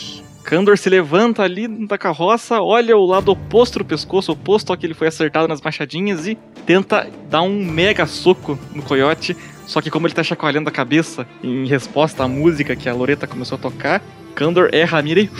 Kandor 0.48 0.78
se 0.78 0.88
levanta 0.88 1.42
ali 1.42 1.68
da 1.68 1.98
carroça, 1.98 2.62
olha 2.62 2.96
o 2.96 3.04
lado 3.04 3.30
oposto 3.30 3.80
do 3.80 3.84
pescoço, 3.84 4.32
oposto 4.32 4.70
ao 4.70 4.78
que 4.78 4.86
ele 4.86 4.94
foi 4.94 5.08
acertado 5.08 5.46
nas 5.46 5.60
machadinhas 5.60 6.26
e 6.26 6.38
tenta 6.64 7.06
dar 7.28 7.42
um 7.42 7.62
mega 7.62 8.06
soco 8.06 8.58
no 8.74 8.82
coiote. 8.82 9.36
Só 9.66 9.82
que 9.82 9.90
como 9.90 10.06
ele 10.06 10.14
tá 10.14 10.22
chacoalhando 10.22 10.70
a 10.70 10.72
cabeça 10.72 11.28
em 11.44 11.66
resposta 11.66 12.24
à 12.24 12.28
música 12.28 12.74
que 12.74 12.88
a 12.88 12.94
Loreta 12.94 13.26
começou 13.26 13.56
a 13.56 13.60
tocar, 13.60 14.02
Kandor 14.34 14.70
erra 14.72 14.98
a 14.98 15.02
mira 15.02 15.20
e 15.20 15.30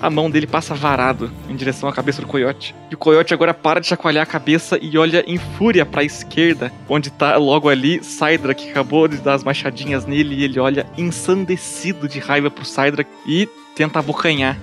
a 0.00 0.10
mão 0.10 0.28
dele 0.28 0.48
passa 0.48 0.74
varado 0.74 1.30
em 1.48 1.54
direção 1.54 1.88
à 1.88 1.92
cabeça 1.92 2.20
do 2.20 2.26
coiote. 2.26 2.74
E 2.90 2.94
o 2.96 2.98
coiote 2.98 3.32
agora 3.32 3.54
para 3.54 3.80
de 3.80 3.86
chacoalhar 3.86 4.24
a 4.24 4.26
cabeça 4.26 4.80
e 4.82 4.98
olha 4.98 5.22
em 5.28 5.38
fúria 5.38 5.86
para 5.86 6.00
a 6.00 6.04
esquerda, 6.04 6.72
onde 6.88 7.08
tá 7.12 7.36
logo 7.36 7.68
ali 7.68 8.02
Cydra, 8.02 8.52
que 8.52 8.70
acabou 8.70 9.06
de 9.06 9.18
dar 9.18 9.34
as 9.34 9.44
machadinhas 9.44 10.04
nele, 10.04 10.34
e 10.34 10.42
ele 10.42 10.58
olha 10.58 10.84
ensandecido 10.98 12.08
de 12.08 12.18
raiva 12.18 12.50
pro 12.50 12.64
Cydra 12.64 13.06
e 13.24 13.48
tenta 13.76 13.98
abocanhar. 13.98 14.58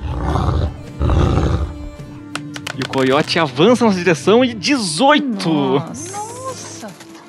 E 2.76 2.82
o 2.84 2.90
coiote 2.90 3.38
avança 3.38 3.86
na 3.86 3.94
direção 3.94 4.44
e 4.44 4.56
18! 4.56 5.48
Nossa. 5.48 6.24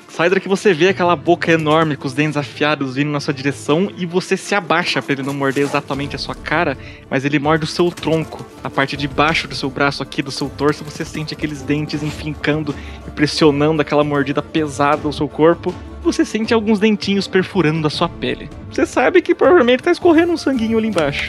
Cydra 0.09 0.41
que 0.41 0.49
você 0.49 0.73
vê 0.73 0.89
aquela 0.89 1.15
boca 1.15 1.51
enorme 1.53 1.97
com 1.97 2.07
os 2.07 2.15
dentes 2.15 2.37
afiados 2.37 2.95
vindo 2.95 3.11
na 3.11 3.21
sua 3.21 3.35
direção 3.35 3.91
e 3.99 4.07
você 4.07 4.37
se 4.37 4.55
abaixa 4.55 5.03
pra 5.03 5.13
ele 5.13 5.23
não 5.25 5.35
morder 5.35 5.65
exatamente 5.65 6.17
a 6.17 6.19
sua 6.19 6.35
cara, 6.35 6.79
mas 7.11 7.25
ele 7.25 7.39
morde 7.39 7.65
o 7.65 7.67
seu 7.67 7.91
tronco. 7.91 8.47
A 8.63 8.71
parte 8.71 8.97
de 8.97 9.07
baixo 9.07 9.47
do 9.47 9.55
seu 9.55 9.69
braço 9.69 10.03
aqui, 10.03 10.23
do 10.23 10.31
seu 10.31 10.49
torso, 10.49 10.85
você 10.85 11.05
sente 11.05 11.35
aqueles 11.35 11.63
dentes 11.63 12.03
enfincando 12.03 12.75
e 13.07 13.11
pressionando 13.11 13.83
aquela 13.83 14.05
mordida 14.05 14.41
pesada 14.41 15.03
no 15.03 15.13
seu 15.13 15.29
corpo. 15.29 15.75
Você 16.03 16.25
sente 16.25 16.55
alguns 16.55 16.79
dentinhos 16.79 17.27
perfurando 17.27 17.87
a 17.87 17.91
sua 17.91 18.09
pele. 18.09 18.49
Você 18.71 18.87
sabe 18.87 19.21
que 19.21 19.35
provavelmente 19.35 19.83
tá 19.83 19.91
escorrendo 19.91 20.33
um 20.33 20.37
sanguinho 20.37 20.79
ali 20.79 20.89
embaixo. 20.89 21.29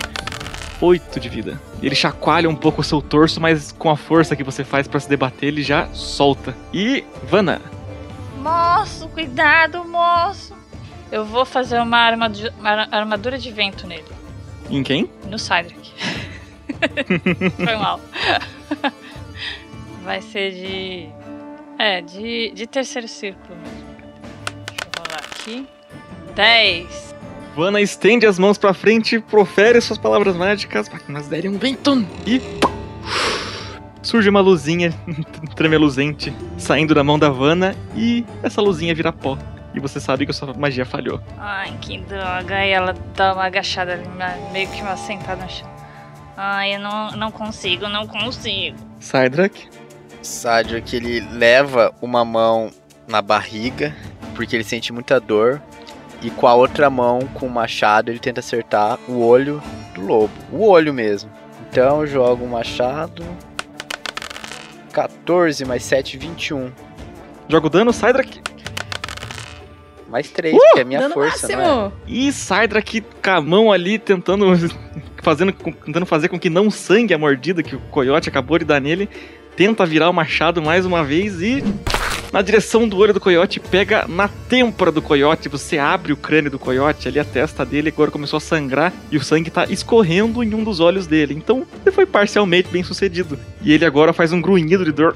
8 0.82 1.20
de 1.20 1.30
vida. 1.30 1.62
Ele 1.82 1.96
chacoalha 1.96 2.50
um 2.50 2.56
pouco 2.56 2.82
o 2.82 2.84
seu 2.84 3.02
torso, 3.02 3.40
mas 3.42 3.72
com 3.72 3.90
a 3.90 3.96
força 3.98 4.36
que 4.36 4.44
você 4.44 4.64
faz 4.64 4.88
pra 4.88 5.00
se 5.00 5.08
debater, 5.10 5.48
ele 5.50 5.62
já 5.64 5.88
solta. 5.94 6.56
E, 6.74 7.04
Vanna, 7.24 7.62
Moço, 8.38 9.08
cuidado, 9.10 9.84
moço. 9.86 10.54
Eu 11.12 11.26
vou 11.26 11.46
fazer 11.46 11.80
uma, 11.80 11.98
armadu- 11.98 12.54
uma 12.60 12.88
armadura 12.92 13.38
de 13.40 13.52
vento 13.52 13.88
nele. 13.88 14.06
em 14.70 14.84
quem? 14.84 15.10
No 15.30 15.40
Cydric. 15.40 15.92
Foi 17.64 17.76
mal. 17.76 18.00
Vai 20.04 20.22
ser 20.22 20.52
de. 20.52 21.10
É, 21.80 22.02
de, 22.02 22.52
de 22.52 22.68
terceiro 22.68 23.08
círculo 23.08 23.58
mesmo. 23.60 23.86
Deixa 24.68 24.84
eu 24.86 25.04
rolar 25.04 25.22
aqui. 25.32 25.68
10. 26.36 27.05
Vanna 27.56 27.80
estende 27.80 28.26
as 28.26 28.38
mãos 28.38 28.58
pra 28.58 28.74
frente, 28.74 29.18
profere 29.18 29.80
suas 29.80 29.98
palavras 29.98 30.36
mágicas 30.36 30.90
para 30.90 31.00
que 31.00 31.10
nós 31.10 31.28
derem 31.28 31.50
um 31.50 31.58
vento 31.58 32.06
e 32.28 32.42
surge 34.02 34.30
uma 34.30 34.42
luzinha 34.42 34.94
tremeluzente 35.56 36.36
saindo 36.58 36.94
da 36.94 37.02
mão 37.02 37.18
da 37.18 37.30
Vanna 37.30 37.74
e 37.96 38.26
essa 38.44 38.62
luzinha 38.62 38.94
vira 38.94 39.14
pó. 39.14 39.38
E 39.74 39.80
você 39.80 40.02
sabe 40.02 40.26
que 40.26 40.32
a 40.32 40.34
sua 40.34 40.54
magia 40.54 40.86
falhou. 40.86 41.22
Ai, 41.38 41.74
que 41.82 41.98
droga. 42.00 42.66
E 42.66 42.72
ela 42.72 42.94
dá 43.16 43.34
uma 43.34 43.46
agachada, 43.46 44.02
meio 44.52 44.70
que 44.70 44.82
uma 44.82 44.98
sentada 44.98 45.44
no 45.44 45.50
chão. 45.50 45.70
Ai, 46.36 46.76
eu 46.76 46.80
não, 46.80 47.12
não 47.12 47.32
consigo, 47.32 47.88
não 47.88 48.06
consigo. 48.06 48.78
Sádio 50.22 50.82
que 50.82 50.96
ele 50.98 51.22
leva 51.32 51.94
uma 52.02 52.26
mão 52.26 52.70
na 53.08 53.22
barriga, 53.22 53.96
porque 54.34 54.56
ele 54.56 54.64
sente 54.64 54.92
muita 54.92 55.20
dor, 55.20 55.62
e 56.22 56.30
com 56.30 56.48
a 56.48 56.54
outra 56.54 56.90
mão, 56.90 57.20
com 57.34 57.48
o 57.48 57.50
machado, 57.50 58.10
ele 58.12 58.20
tenta 58.20 58.40
acertar 58.40 58.98
o 59.08 59.24
olho 59.26 59.62
do 59.94 60.02
lobo. 60.02 60.34
O 60.52 60.68
olho 60.68 60.94
mesmo. 60.94 61.30
Então 61.70 62.02
eu 62.02 62.08
jogo 62.08 62.46
o 62.46 62.50
machado. 62.50 63.24
14 64.92 65.66
mais 65.66 65.84
7, 65.84 66.18
21. 66.18 66.72
joga 67.50 67.68
o 67.68 67.70
dano, 67.70 67.92
Cydrak. 67.92 68.42
Mais 70.08 70.30
3, 70.30 70.56
que 70.74 70.80
é 70.80 70.82
a 70.82 70.86
minha 70.86 71.00
Dano 71.02 71.14
força, 71.14 71.48
máximo. 71.48 71.62
não 71.62 71.88
é? 71.88 71.92
E 72.08 72.32
Cydrak 72.32 73.02
com 73.02 73.30
a 73.30 73.42
mão 73.42 73.72
ali 73.72 74.00
tentando, 74.00 74.46
fazendo, 75.22 75.52
tentando 75.52 76.06
fazer 76.06 76.30
com 76.30 76.40
que 76.40 76.50
não 76.50 76.72
sangue 76.72 77.14
a 77.14 77.18
mordida 77.18 77.62
que 77.62 77.76
o 77.76 77.80
coiote 77.92 78.30
acabou 78.30 78.58
de 78.58 78.66
dar 78.66 78.80
nele. 78.80 79.10
Tenta 79.58 79.86
virar 79.86 80.10
o 80.10 80.14
machado 80.14 80.62
mais 80.62 80.86
uma 80.86 81.04
vez 81.04 81.42
e. 81.42 81.64
Na 82.32 82.42
direção 82.42 82.88
do 82.88 82.98
olho 82.98 83.14
do 83.14 83.20
coiote, 83.20 83.60
pega 83.60 84.06
na 84.08 84.28
têmpora 84.28 84.92
do 84.92 85.02
coiote. 85.02 85.48
Você 85.48 85.78
abre 85.78 86.12
o 86.12 86.18
crânio 86.18 86.52
do 86.52 86.60
coiote, 86.60 87.08
ali 87.08 87.20
a 87.20 87.24
testa 87.24 87.66
dele 87.66 87.90
agora 87.90 88.12
começou 88.12 88.38
a 88.38 88.42
sangrar 88.42 88.94
e 89.12 89.18
o 89.18 89.24
sangue 89.24 89.50
tá 89.50 89.66
escorrendo 89.66 90.44
em 90.44 90.54
um 90.54 90.64
dos 90.64 90.80
olhos 90.80 91.08
dele. 91.08 91.34
Então, 91.34 91.66
ele 91.86 91.96
foi 91.96 92.06
parcialmente 92.06 92.70
bem 92.70 92.84
sucedido. 92.84 93.40
E 93.62 93.72
ele 93.72 93.86
agora 93.86 94.12
faz 94.12 94.34
um 94.34 94.42
grunhido 94.42 94.84
de 94.84 94.92
dor. 94.92 95.16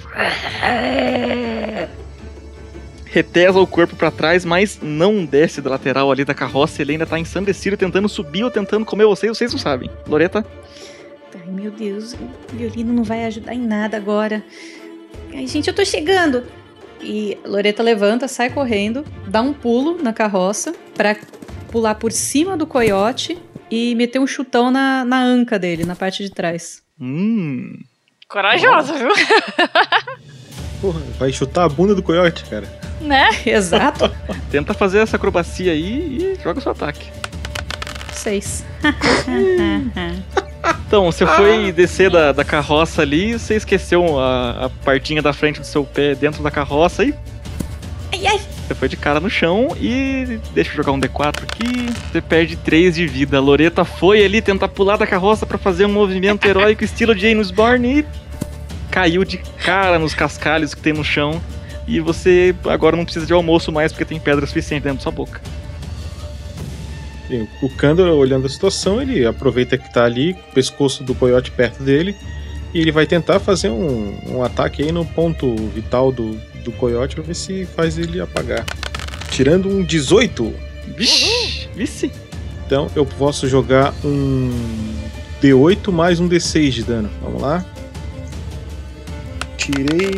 retesa 3.05 3.59
o 3.59 3.67
corpo 3.67 3.95
pra 3.95 4.11
trás, 4.11 4.45
mas 4.45 4.79
não 4.81 5.25
desce 5.25 5.61
da 5.61 5.71
lateral 5.71 6.11
ali 6.11 6.23
da 6.23 6.33
carroça. 6.33 6.81
Ele 6.81 6.93
ainda 6.93 7.05
tá 7.05 7.19
ensandecido, 7.19 7.75
tentando 7.75 8.07
subir 8.07 8.43
ou 8.43 8.51
tentando 8.51 8.85
comer 8.85 9.05
vocês. 9.05 9.35
Vocês 9.37 9.51
não 9.51 9.59
sabem. 9.59 9.89
Loreta, 10.07 10.45
Ai, 11.35 11.51
meu 11.51 11.71
Deus, 11.71 12.13
o 12.13 12.55
violino 12.55 12.93
não 12.93 13.03
vai 13.03 13.25
ajudar 13.25 13.53
em 13.53 13.65
nada 13.65 13.97
agora. 13.97 14.43
Ai, 15.33 15.47
gente, 15.47 15.67
eu 15.67 15.73
tô 15.73 15.83
chegando. 15.83 16.43
E 17.01 17.37
Loreta 17.45 17.81
levanta, 17.81 18.27
sai 18.27 18.49
correndo, 18.49 19.05
dá 19.27 19.41
um 19.41 19.53
pulo 19.53 20.01
na 20.01 20.11
carroça 20.13 20.73
pra 20.95 21.15
pular 21.71 21.95
por 21.95 22.11
cima 22.11 22.57
do 22.57 22.67
coiote 22.67 23.37
e 23.71 23.95
meter 23.95 24.19
um 24.19 24.27
chutão 24.27 24.69
na, 24.71 25.05
na 25.05 25.21
anca 25.21 25.57
dele, 25.59 25.85
na 25.85 25.95
parte 25.95 26.23
de 26.23 26.29
trás. 26.31 26.81
hum, 26.99 27.77
Corajosa, 28.27 28.93
viu? 28.93 29.09
Porra, 30.81 31.01
vai 31.17 31.31
chutar 31.31 31.65
a 31.65 31.69
bunda 31.69 31.93
do 31.95 32.01
coiote, 32.03 32.43
cara. 32.45 32.67
né? 33.01 33.29
Exato. 33.45 34.09
tenta 34.51 34.73
fazer 34.73 34.99
essa 34.99 35.15
acrobacia 35.17 35.71
aí 35.71 36.35
e 36.37 36.43
joga 36.43 36.59
o 36.59 36.61
seu 36.61 36.71
ataque. 36.71 37.09
Seis. 38.13 38.63
Então, 40.87 41.05
você 41.05 41.25
foi 41.25 41.71
descer 41.71 42.09
da, 42.09 42.31
da 42.31 42.43
carroça 42.43 43.01
ali, 43.01 43.33
você 43.33 43.55
esqueceu 43.55 44.19
a, 44.19 44.65
a 44.65 44.69
partinha 44.83 45.21
da 45.21 45.31
frente 45.31 45.59
do 45.59 45.65
seu 45.65 45.83
pé 45.83 46.15
dentro 46.15 46.41
da 46.41 46.49
carroça 46.49 47.03
e 47.03 47.13
ai, 48.11 48.27
ai. 48.27 48.41
você 48.67 48.73
foi 48.73 48.89
de 48.89 48.97
cara 48.97 49.19
no 49.19 49.29
chão 49.29 49.69
e 49.79 50.39
deixa 50.53 50.71
eu 50.71 50.75
jogar 50.75 50.91
um 50.91 50.99
D4 50.99 51.43
aqui. 51.43 51.93
Você 52.11 52.21
perde 52.21 52.55
3 52.55 52.95
de 52.95 53.07
vida. 53.07 53.37
A 53.37 53.39
Loreta 53.39 53.85
foi 53.85 54.23
ali 54.23 54.41
tentar 54.41 54.67
pular 54.67 54.97
da 54.97 55.05
carroça 55.05 55.45
pra 55.45 55.57
fazer 55.57 55.85
um 55.85 55.93
movimento 55.93 56.45
heróico 56.45 56.83
estilo 56.83 57.17
James 57.17 57.51
Bourne 57.51 57.99
e 57.99 58.05
caiu 58.89 59.23
de 59.23 59.37
cara 59.63 59.99
nos 59.99 60.13
cascalhos 60.13 60.73
que 60.73 60.81
tem 60.81 60.93
no 60.93 61.03
chão. 61.03 61.41
E 61.87 61.99
você 61.99 62.55
agora 62.65 62.95
não 62.95 63.03
precisa 63.03 63.25
de 63.25 63.33
almoço 63.33 63.71
mais 63.71 63.91
porque 63.91 64.05
tem 64.05 64.19
pedra 64.19 64.45
suficiente 64.45 64.83
dentro 64.83 64.97
da 64.97 65.03
sua 65.03 65.11
boca. 65.11 65.41
O 67.61 67.69
Kandor, 67.69 68.07
olhando 68.15 68.47
a 68.47 68.49
situação, 68.49 69.01
ele 69.01 69.25
aproveita 69.25 69.77
que 69.77 69.91
tá 69.93 70.03
ali, 70.03 70.31
o 70.31 70.53
pescoço 70.53 71.03
do 71.03 71.13
coiote 71.13 71.51
perto 71.51 71.83
dele, 71.83 72.15
e 72.73 72.79
ele 72.79 72.91
vai 72.91 73.05
tentar 73.05 73.39
fazer 73.39 73.69
um, 73.69 74.17
um 74.27 74.43
ataque 74.43 74.83
aí 74.83 74.91
no 74.91 75.05
ponto 75.05 75.55
vital 75.69 76.11
do, 76.11 76.35
do 76.63 76.71
coiote 76.71 77.15
pra 77.15 77.23
ver 77.23 77.35
se 77.35 77.65
faz 77.65 77.97
ele 77.97 78.19
apagar. 78.19 78.65
Tirando 79.31 79.69
um 79.69 79.83
18. 79.83 80.53
Vixe, 80.95 81.69
vice. 81.75 82.11
Então 82.65 82.89
eu 82.95 83.05
posso 83.05 83.47
jogar 83.47 83.93
um 84.03 84.51
D8 85.41 85.91
mais 85.91 86.19
um 86.19 86.27
D6 86.27 86.69
de 86.69 86.83
dano. 86.83 87.09
Vamos 87.21 87.41
lá. 87.41 87.65
Tirei 89.57 90.11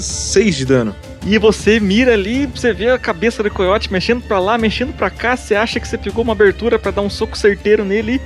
6 0.00 0.56
de 0.56 0.64
dano. 0.64 0.94
E 1.28 1.38
você 1.38 1.80
mira 1.80 2.12
ali, 2.12 2.46
você 2.46 2.72
vê 2.72 2.88
a 2.88 2.98
cabeça 2.98 3.42
do 3.42 3.50
coiote 3.50 3.92
mexendo 3.92 4.22
pra 4.22 4.38
lá, 4.38 4.56
mexendo 4.56 4.92
pra 4.92 5.10
cá, 5.10 5.36
você 5.36 5.56
acha 5.56 5.80
que 5.80 5.88
você 5.88 5.98
pegou 5.98 6.22
uma 6.22 6.32
abertura 6.32 6.78
pra 6.78 6.92
dar 6.92 7.02
um 7.02 7.10
soco 7.10 7.36
certeiro 7.36 7.84
nele 7.84 8.20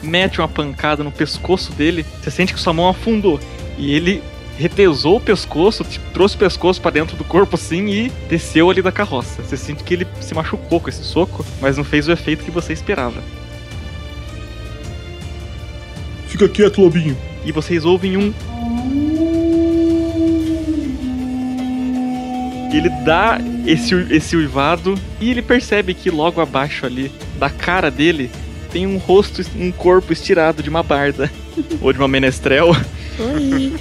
e 0.00 0.06
mete 0.06 0.40
uma 0.40 0.46
pancada 0.46 1.02
no 1.02 1.10
pescoço 1.10 1.72
dele. 1.72 2.06
Você 2.22 2.30
sente 2.30 2.54
que 2.54 2.60
sua 2.60 2.72
mão 2.72 2.88
afundou. 2.88 3.40
E 3.76 3.92
ele 3.92 4.22
retesou 4.56 5.16
o 5.16 5.20
pescoço, 5.20 5.84
trouxe 6.12 6.36
o 6.36 6.38
pescoço 6.38 6.80
pra 6.80 6.92
dentro 6.92 7.16
do 7.16 7.24
corpo 7.24 7.56
assim 7.56 7.88
e 7.88 8.12
desceu 8.28 8.70
ali 8.70 8.82
da 8.82 8.92
carroça. 8.92 9.42
Você 9.42 9.56
sente 9.56 9.82
que 9.82 9.94
ele 9.94 10.06
se 10.20 10.32
machucou 10.32 10.80
com 10.80 10.88
esse 10.88 11.02
soco, 11.02 11.44
mas 11.60 11.76
não 11.76 11.82
fez 11.82 12.06
o 12.06 12.12
efeito 12.12 12.44
que 12.44 12.52
você 12.52 12.72
esperava. 12.72 13.20
Fica 16.28 16.48
quieto, 16.48 16.80
lobinho. 16.80 17.16
E 17.44 17.50
vocês 17.50 17.84
ouvem 17.84 18.16
um. 18.16 18.32
Ele 22.76 22.90
dá 23.04 23.38
esse, 23.66 23.94
esse 24.10 24.36
uivado 24.36 24.94
e 25.20 25.30
ele 25.30 25.42
percebe 25.42 25.94
que 25.94 26.10
logo 26.10 26.40
abaixo 26.40 26.84
ali 26.84 27.10
da 27.38 27.48
cara 27.48 27.90
dele 27.90 28.30
tem 28.70 28.86
um 28.86 28.98
rosto, 28.98 29.42
um 29.56 29.72
corpo 29.72 30.12
estirado 30.12 30.62
de 30.62 30.68
uma 30.68 30.82
barda 30.82 31.30
ou 31.80 31.92
de 31.92 31.98
uma 31.98 32.08
menestrel. 32.08 32.76
Oi. 33.18 33.74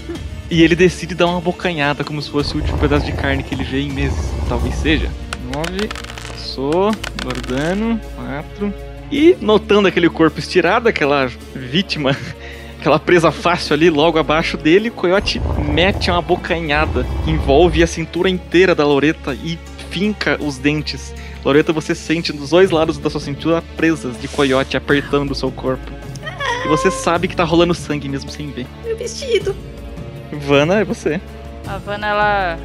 E 0.49 0.61
ele 0.63 0.75
decide 0.75 1.13
dar 1.13 1.27
uma 1.27 1.41
bocanhada 1.41 2.03
como 2.03 2.21
se 2.21 2.29
fosse 2.29 2.53
o 2.53 2.59
último 2.59 2.77
pedaço 2.77 3.05
de 3.05 3.11
carne 3.11 3.43
que 3.43 3.53
ele 3.53 3.65
vê 3.65 3.81
em 3.81 3.91
meses. 3.91 4.31
Talvez 4.47 4.75
seja. 4.75 5.11
9, 5.53 5.89
passou, 6.29 6.91
agora 7.21 7.37
o 7.37 7.41
dano, 7.41 8.01
4. 8.15 8.73
E 9.11 9.37
notando 9.41 9.87
aquele 9.87 10.09
corpo 10.09 10.39
estirado, 10.39 10.87
aquela 10.87 11.29
vítima, 11.53 12.15
aquela 12.79 12.99
presa 12.99 13.31
fácil 13.31 13.73
ali 13.73 13.89
logo 13.89 14.17
abaixo 14.19 14.57
dele, 14.57 14.89
o 14.89 14.93
coiote 14.93 15.41
mete 15.57 16.09
uma 16.11 16.21
bocanhada 16.21 17.05
que 17.23 17.31
envolve 17.31 17.81
a 17.83 17.87
cintura 17.87 18.29
inteira 18.29 18.73
da 18.75 18.85
Loreta 18.85 19.33
e 19.33 19.57
finca 19.89 20.37
os 20.41 20.57
dentes. 20.57 21.13
Loreta, 21.43 21.71
você 21.71 21.95
sente 21.95 22.33
dos 22.33 22.49
dois 22.49 22.71
lados 22.71 22.97
da 22.97 23.09
sua 23.09 23.21
cintura 23.21 23.63
presas 23.75 24.19
de 24.19 24.27
coiote 24.27 24.75
apertando 24.77 25.31
o 25.31 25.35
seu 25.35 25.51
corpo. 25.51 25.91
E 26.65 26.67
você 26.67 26.91
sabe 26.91 27.27
que 27.27 27.35
tá 27.35 27.43
rolando 27.43 27.73
sangue 27.73 28.09
mesmo 28.09 28.29
sem 28.29 28.51
ver. 28.51 28.65
Meu 28.83 28.97
vestido. 28.97 29.55
Vana, 30.31 30.79
é 30.81 30.83
você. 30.83 31.21
A 31.65 31.77
Vanna, 31.77 32.07
ela 32.07 32.59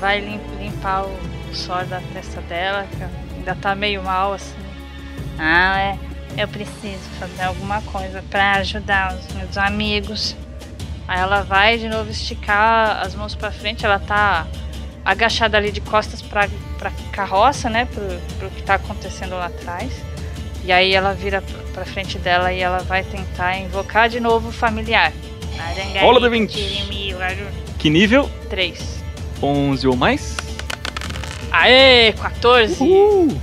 vai 0.00 0.20
lim- 0.20 0.40
limpar 0.58 1.04
o 1.04 1.10
suor 1.54 1.84
da 1.84 2.00
testa 2.12 2.40
dela, 2.42 2.86
que 2.90 3.36
ainda 3.36 3.54
tá 3.54 3.74
meio 3.74 4.02
mal, 4.02 4.32
assim. 4.32 4.54
Ah, 5.38 5.78
é. 5.78 5.98
Eu 6.36 6.48
preciso 6.48 7.02
fazer 7.18 7.42
alguma 7.42 7.80
coisa 7.82 8.22
pra 8.30 8.52
ajudar 8.54 9.14
os 9.14 9.34
meus 9.34 9.56
amigos. 9.56 10.34
Aí 11.06 11.20
ela 11.20 11.42
vai 11.42 11.78
de 11.78 11.88
novo 11.88 12.10
esticar 12.10 13.00
as 13.04 13.14
mãos 13.14 13.34
pra 13.34 13.52
frente, 13.52 13.84
ela 13.84 13.98
tá 13.98 14.46
agachada 15.04 15.56
ali 15.58 15.70
de 15.70 15.80
costas 15.80 16.22
pra, 16.22 16.48
pra 16.78 16.90
carroça, 17.12 17.68
né? 17.68 17.84
Pro, 17.86 18.02
pro 18.38 18.50
que 18.50 18.62
tá 18.62 18.74
acontecendo 18.74 19.32
lá 19.36 19.46
atrás. 19.46 19.92
E 20.64 20.72
aí 20.72 20.94
ela 20.94 21.12
vira 21.12 21.42
pra- 21.72 21.84
frente 21.84 22.18
dela 22.18 22.52
e 22.52 22.60
ela 22.60 22.78
vai 22.78 23.04
tentar 23.04 23.58
invocar 23.58 24.08
de 24.08 24.18
novo 24.18 24.48
o 24.48 24.52
familiar. 24.52 25.12
Rola 26.00 26.18
do 26.20 26.30
20. 26.30 26.52
Que 27.78 27.90
nível? 27.90 28.30
3. 28.48 29.04
11 29.42 29.86
ou 29.86 29.94
mais? 29.94 30.36
Aê, 31.52 32.12
14! 32.14 32.82
Uh! 32.82 33.40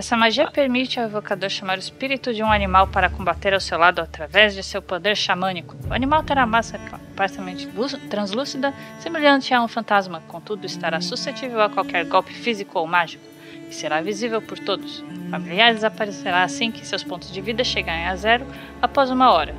Essa 0.00 0.16
magia 0.16 0.50
permite 0.50 0.98
ao 0.98 1.04
evocador 1.04 1.50
chamar 1.50 1.76
o 1.76 1.78
espírito 1.78 2.32
de 2.32 2.42
um 2.42 2.50
animal 2.50 2.88
para 2.88 3.10
combater 3.10 3.52
ao 3.52 3.60
seu 3.60 3.76
lado 3.76 4.00
através 4.00 4.54
de 4.54 4.62
seu 4.62 4.80
poder 4.80 5.14
xamânico. 5.14 5.76
O 5.86 5.92
animal 5.92 6.22
terá 6.22 6.46
massa 6.46 6.80
parcialmente 7.14 7.68
translúcida, 8.08 8.72
semelhante 8.98 9.52
a 9.52 9.62
um 9.62 9.68
fantasma, 9.68 10.22
contudo 10.26 10.64
estará 10.64 11.02
suscetível 11.02 11.60
a 11.60 11.68
qualquer 11.68 12.06
golpe 12.06 12.32
físico 12.32 12.78
ou 12.78 12.86
mágico 12.86 13.22
e 13.70 13.74
será 13.74 14.00
visível 14.00 14.40
por 14.40 14.58
todos. 14.58 15.00
O 15.00 15.30
familiar 15.30 15.74
desaparecerá 15.74 16.44
assim 16.44 16.72
que 16.72 16.86
seus 16.86 17.04
pontos 17.04 17.30
de 17.30 17.42
vida 17.42 17.62
chegarem 17.62 18.06
a 18.06 18.16
zero 18.16 18.46
após 18.80 19.10
uma 19.10 19.30
hora. 19.30 19.54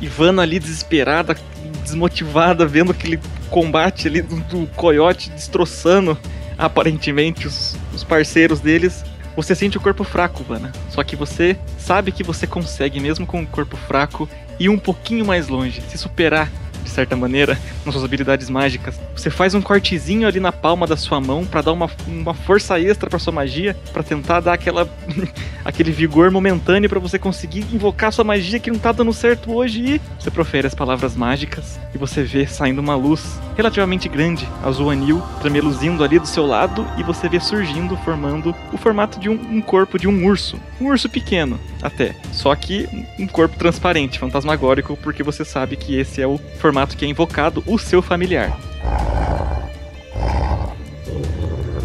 Ivana 0.00 0.42
ali 0.42 0.60
desesperada, 0.60 1.36
desmotivada, 1.82 2.64
vendo 2.64 2.92
aquele 2.92 3.18
combate 3.50 4.06
ali 4.06 4.22
do, 4.22 4.36
do 4.36 4.68
coiote 4.76 5.30
destroçando 5.30 6.16
aparentemente 6.56 7.48
os, 7.48 7.76
os 7.92 8.04
parceiros 8.04 8.60
deles. 8.60 9.04
Você 9.38 9.54
sente 9.54 9.76
o 9.76 9.80
corpo 9.80 10.02
fraco, 10.02 10.42
Vana. 10.42 10.72
Só 10.90 11.04
que 11.04 11.14
você 11.14 11.56
sabe 11.78 12.10
que 12.10 12.24
você 12.24 12.44
consegue, 12.44 12.98
mesmo 12.98 13.24
com 13.24 13.40
o 13.40 13.46
corpo 13.46 13.76
fraco, 13.76 14.28
ir 14.58 14.68
um 14.68 14.76
pouquinho 14.76 15.24
mais 15.24 15.46
longe, 15.46 15.80
se 15.80 15.96
superar 15.96 16.50
de 16.88 16.94
certa 16.94 17.14
maneira 17.14 17.58
nas 17.84 17.94
suas 17.94 18.04
habilidades 18.04 18.48
mágicas. 18.48 18.98
Você 19.14 19.28
faz 19.30 19.54
um 19.54 19.60
cortezinho 19.60 20.26
ali 20.26 20.40
na 20.40 20.50
palma 20.50 20.86
da 20.86 20.96
sua 20.96 21.20
mão 21.20 21.44
pra 21.44 21.60
dar 21.60 21.72
uma, 21.72 21.90
uma 22.06 22.34
força 22.34 22.80
extra 22.80 23.10
pra 23.10 23.18
sua 23.18 23.32
magia, 23.32 23.76
pra 23.92 24.02
tentar 24.02 24.40
dar 24.40 24.54
aquela 24.54 24.88
aquele 25.64 25.92
vigor 25.92 26.30
momentâneo 26.30 26.88
pra 26.88 26.98
você 26.98 27.18
conseguir 27.18 27.66
invocar 27.72 28.12
sua 28.12 28.24
magia 28.24 28.58
que 28.58 28.70
não 28.70 28.78
tá 28.78 28.90
dando 28.90 29.12
certo 29.12 29.52
hoje 29.52 29.80
e 29.80 30.00
você 30.18 30.30
profere 30.30 30.66
as 30.66 30.74
palavras 30.74 31.14
mágicas 31.14 31.78
e 31.94 31.98
você 31.98 32.22
vê 32.22 32.46
saindo 32.46 32.80
uma 32.80 32.94
luz 32.94 33.38
relativamente 33.56 34.08
grande, 34.08 34.48
azul 34.62 34.88
anil, 34.88 35.22
tremeluzindo 35.40 36.02
ali 36.02 36.18
do 36.18 36.26
seu 36.26 36.46
lado 36.46 36.86
e 36.96 37.02
você 37.02 37.28
vê 37.28 37.38
surgindo, 37.38 37.96
formando 37.98 38.54
o 38.72 38.78
formato 38.78 39.18
de 39.20 39.28
um, 39.28 39.34
um 39.34 39.60
corpo 39.60 39.98
de 39.98 40.08
um 40.08 40.24
urso. 40.26 40.58
Um 40.80 40.86
urso 40.86 41.08
pequeno, 41.08 41.58
até. 41.82 42.14
Só 42.32 42.54
que 42.54 42.88
um 43.18 43.26
corpo 43.26 43.58
transparente, 43.58 44.18
fantasmagórico, 44.18 44.96
porque 44.96 45.22
você 45.22 45.44
sabe 45.44 45.76
que 45.76 45.98
esse 45.98 46.22
é 46.22 46.26
o 46.26 46.38
formato 46.60 46.77
que 46.86 47.04
é 47.04 47.08
invocado, 47.08 47.62
o 47.66 47.78
seu 47.78 48.00
familiar. 48.02 48.56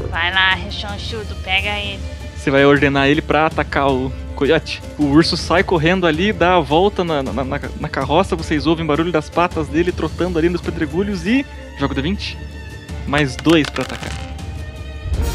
Vai 0.10 0.34
lá, 0.34 0.54
rechonchudo, 0.56 1.36
pega 1.44 1.78
ele. 1.80 2.00
Você 2.38 2.52
vai 2.52 2.66
ordenar 2.66 3.08
ele 3.08 3.22
pra 3.22 3.46
atacar 3.48 3.90
o 3.90 4.12
coiote. 4.36 4.82
O 4.98 5.06
urso 5.06 5.38
sai 5.38 5.64
correndo 5.64 6.06
ali, 6.06 6.32
dá 6.34 6.56
a 6.56 6.60
volta 6.60 7.04
na, 7.04 7.24
na, 7.24 7.44
na- 7.44 7.60
na 7.80 7.90
carroça, 7.90 8.36
vocês 8.36 8.68
ouvem 8.68 8.86
barulho 8.86 9.12
das 9.12 9.30
patas 9.30 9.68
dele 9.68 9.92
trotando 9.92 10.38
ali 10.38 10.50
nos 10.50 10.62
pedregulhos 10.62 11.26
e. 11.26 11.46
Jogo 11.80 11.96
de 11.96 12.02
20. 12.02 12.38
Mais 13.08 13.36
dois 13.36 13.68
pra 13.70 13.84
atacar. 13.84 14.12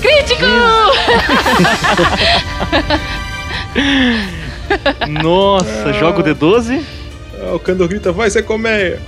Crítico! 0.01 0.45
Nossa, 5.23 5.93
jogo 5.95 6.23
de 6.23 6.35
12. 6.35 6.85
Ah, 7.41 7.55
o 7.55 7.59
Kandor 7.59 7.89
grita, 7.89 8.13
vai, 8.13 8.29
Zé 8.31 8.43
Colmeia. 8.43 9.01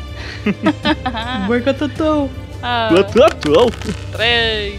Borcototô. 1.46 2.28
Ah, 2.62 2.88
Atual. 3.26 3.70
três. 4.12 4.74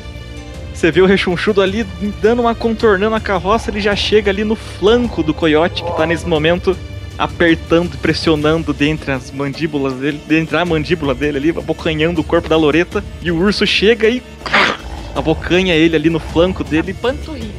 Você 0.74 0.91
vê 0.91 1.01
o 1.01 1.05
rechonchudo 1.05 1.62
ali 1.62 1.86
dando 2.22 2.41
uma 2.41 2.55
contornando 2.55 3.16
a 3.16 3.20
carroça, 3.20 3.70
ele 3.70 3.80
já 3.82 3.95
chega 3.95 4.32
ali 4.32 4.43
no 4.43 4.55
flanco 4.55 5.22
do 5.22 5.34
coiote 5.34 5.84
que 5.84 5.91
tá 5.95 6.05
nesse 6.05 6.28
momento 6.28 6.76
apertando, 7.18 7.97
pressionando 7.97 8.74
dentre 8.74 9.12
as 9.12 9.30
mandíbulas 9.32 9.93
dele, 9.93 10.20
dentre 10.28 10.57
a 10.57 10.66
mandíbula 10.66 11.14
dele 11.14 11.38
ali, 11.38 11.49
abocanhando 11.49 12.22
o 12.22 12.24
corpo 12.24 12.49
da 12.49 12.57
Loreta, 12.57 13.03
e 13.22 13.30
o 13.32 13.38
urso 13.38 13.66
chega 13.68 14.07
e 14.09 14.24
abocanha 15.16 15.76
ele 15.76 15.95
ali 15.95 16.09
no 16.09 16.20
flanco 16.20 16.64
dele, 16.64 16.93
Panturrilha. 16.93 17.51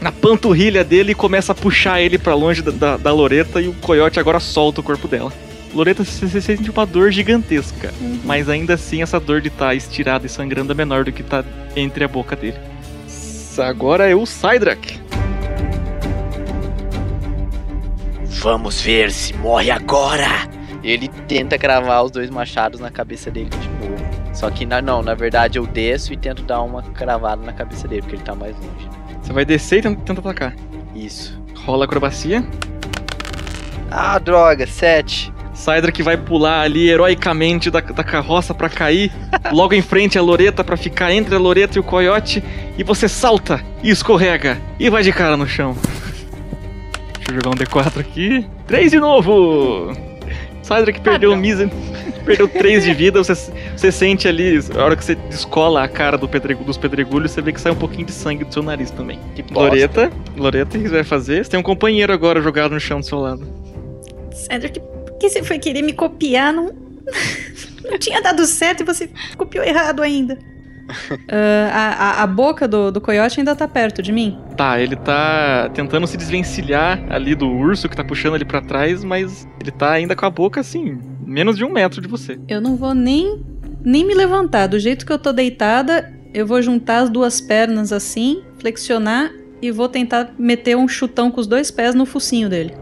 na 0.00 0.12
panturrilha 0.12 0.82
dele 0.84 1.12
e 1.12 1.14
começa 1.14 1.52
a 1.52 1.54
puxar 1.54 2.00
ele 2.00 2.16
pra 2.16 2.34
longe 2.34 2.62
da, 2.62 2.70
da, 2.70 2.96
da 2.96 3.12
Loreta 3.12 3.60
e 3.60 3.68
o 3.68 3.74
coiote 3.74 4.18
agora 4.20 4.40
solta 4.40 4.80
o 4.80 4.84
corpo 4.84 5.06
dela. 5.08 5.32
Loreta, 5.74 6.04
você 6.04 6.40
sente 6.40 6.70
uma 6.70 6.84
dor 6.84 7.10
gigantesca, 7.10 7.92
mas 8.24 8.48
ainda 8.48 8.74
assim 8.74 9.02
essa 9.02 9.18
dor 9.18 9.40
de 9.40 9.48
estar 9.48 9.74
estirada 9.74 10.26
e 10.26 10.28
sangrando 10.28 10.72
é 10.72 10.74
menor 10.74 11.04
do 11.04 11.12
que 11.12 11.22
tá 11.22 11.42
entre 11.74 12.04
a 12.04 12.08
boca 12.08 12.36
dele. 12.36 12.58
Agora 13.58 14.08
é 14.08 14.14
o 14.14 14.26
Cydrak. 14.26 15.00
Vamos 18.42 18.80
ver 18.82 19.10
se 19.10 19.32
morre 19.34 19.70
agora. 19.70 20.28
Ele 20.82 21.08
tenta 21.28 21.56
cravar 21.56 22.04
os 22.04 22.10
dois 22.10 22.28
machados 22.28 22.80
na 22.80 22.90
cabeça 22.90 23.30
dele 23.30 23.48
de 23.48 23.68
novo. 23.68 24.02
Só 24.34 24.50
que 24.50 24.66
na, 24.66 24.82
não, 24.82 25.02
na 25.02 25.14
verdade 25.14 25.58
eu 25.58 25.66
desço 25.66 26.12
e 26.12 26.16
tento 26.16 26.42
dar 26.42 26.60
uma 26.62 26.82
cravada 26.82 27.42
na 27.44 27.52
cabeça 27.52 27.86
dele, 27.86 28.02
porque 28.02 28.16
ele 28.16 28.24
tá 28.24 28.34
mais 28.34 28.54
longe. 28.56 28.90
Você 29.22 29.32
vai 29.32 29.44
descer 29.44 29.78
e 29.78 29.82
tenta, 29.82 30.02
tenta 30.02 30.20
atacar. 30.20 30.54
Isso. 30.94 31.40
Rola 31.64 31.84
acrobacia. 31.84 32.44
Ah, 33.90 34.18
droga, 34.18 34.66
7. 34.66 35.32
Saidra 35.54 35.92
que 35.92 36.02
vai 36.02 36.16
pular 36.16 36.62
ali 36.62 36.88
heroicamente 36.88 37.70
da, 37.70 37.80
da 37.80 38.02
carroça 38.02 38.54
pra 38.54 38.68
cair. 38.68 39.12
Logo 39.52 39.74
em 39.74 39.82
frente 39.82 40.18
a 40.18 40.22
Loreta 40.22 40.64
pra 40.64 40.76
ficar 40.76 41.12
entre 41.12 41.34
a 41.34 41.38
Loreta 41.38 41.78
e 41.78 41.80
o 41.80 41.84
coiote. 41.84 42.42
E 42.76 42.82
você 42.82 43.08
salta 43.08 43.62
e 43.82 43.90
escorrega 43.90 44.60
e 44.78 44.88
vai 44.88 45.02
de 45.02 45.12
cara 45.12 45.36
no 45.36 45.46
chão. 45.46 45.76
Deixa 47.16 47.30
eu 47.30 47.34
jogar 47.34 47.50
um 47.50 47.54
D4 47.54 48.00
aqui. 48.00 48.46
Três 48.66 48.90
de 48.90 48.98
novo! 48.98 49.92
Saidra 50.62 50.92
que 50.92 51.00
perdeu 51.00 51.32
o 51.32 51.36
mísero. 51.36 51.70
Perdeu 52.24 52.46
3 52.46 52.84
de 52.84 52.94
vida, 52.94 53.22
você, 53.22 53.34
você 53.76 53.90
sente 53.90 54.28
ali, 54.28 54.58
a 54.76 54.84
hora 54.84 54.96
que 54.96 55.04
você 55.04 55.16
descola 55.16 55.82
a 55.82 55.88
cara 55.88 56.16
do 56.16 56.28
pedregu, 56.28 56.62
dos 56.62 56.78
pedregulhos, 56.78 57.32
você 57.32 57.42
vê 57.42 57.52
que 57.52 57.60
sai 57.60 57.72
um 57.72 57.76
pouquinho 57.76 58.06
de 58.06 58.12
sangue 58.12 58.44
do 58.44 58.54
seu 58.54 58.62
nariz 58.62 58.90
também. 58.92 59.18
Que 59.34 59.42
bosta. 59.42 59.60
Loreta, 59.60 60.12
Loreta, 60.36 60.78
o 60.78 60.80
que 60.80 60.88
você 60.88 60.94
vai 60.94 61.04
fazer? 61.04 61.44
Você 61.44 61.50
tem 61.50 61.58
um 61.58 61.64
companheiro 61.64 62.12
agora 62.12 62.40
jogado 62.40 62.72
no 62.72 62.80
chão 62.80 63.00
do 63.00 63.06
seu 63.06 63.18
lado. 63.18 63.44
Cedric, 64.30 64.80
que 65.22 65.30
você 65.30 65.42
foi 65.42 65.58
querer 65.58 65.82
me 65.82 65.92
copiar? 65.92 66.52
Não, 66.52 66.72
não 67.88 67.98
tinha 67.98 68.20
dado 68.20 68.44
certo 68.44 68.80
e 68.80 68.84
você 68.84 69.08
copiou 69.36 69.64
errado 69.64 70.02
ainda. 70.02 70.38
Ah, 71.30 72.18
a, 72.18 72.22
a, 72.24 72.26
boca 72.26 72.68
do, 72.68 72.90
do 72.90 73.00
coiote 73.00 73.40
ainda 73.40 73.56
tá 73.56 73.66
perto 73.66 74.02
de 74.02 74.12
mim. 74.12 74.38
Tá, 74.56 74.78
ele 74.78 74.96
tá 74.96 75.70
tentando 75.72 76.06
se 76.06 76.16
desvencilhar 76.16 77.02
ali 77.08 77.34
do 77.34 77.48
urso 77.48 77.88
que 77.88 77.96
tá 77.96 78.04
puxando 78.04 78.34
ele 78.34 78.44
pra 78.44 78.60
trás, 78.60 79.02
mas 79.02 79.48
ele 79.60 79.70
tá 79.70 79.92
ainda 79.92 80.14
com 80.14 80.26
a 80.26 80.30
boca 80.30 80.60
assim, 80.60 80.98
menos 81.24 81.56
de 81.56 81.64
um 81.64 81.70
metro 81.70 82.02
de 82.02 82.08
você. 82.08 82.38
Eu 82.46 82.60
não 82.60 82.76
vou 82.76 82.94
nem, 82.94 83.42
nem 83.82 84.04
me 84.04 84.12
levantar. 84.12 84.66
Do 84.66 84.78
jeito 84.78 85.06
que 85.06 85.12
eu 85.12 85.18
tô 85.18 85.32
deitada, 85.32 86.12
eu 86.34 86.46
vou 86.46 86.60
juntar 86.60 86.98
as 86.98 87.08
duas 87.08 87.40
pernas 87.40 87.90
assim, 87.90 88.42
flexionar 88.58 89.30
e 89.62 89.70
vou 89.70 89.88
tentar 89.88 90.34
meter 90.38 90.76
um 90.76 90.88
chutão 90.88 91.30
com 91.30 91.40
os 91.40 91.46
dois 91.46 91.70
pés 91.70 91.94
no 91.94 92.04
focinho 92.04 92.50
dele. 92.50 92.74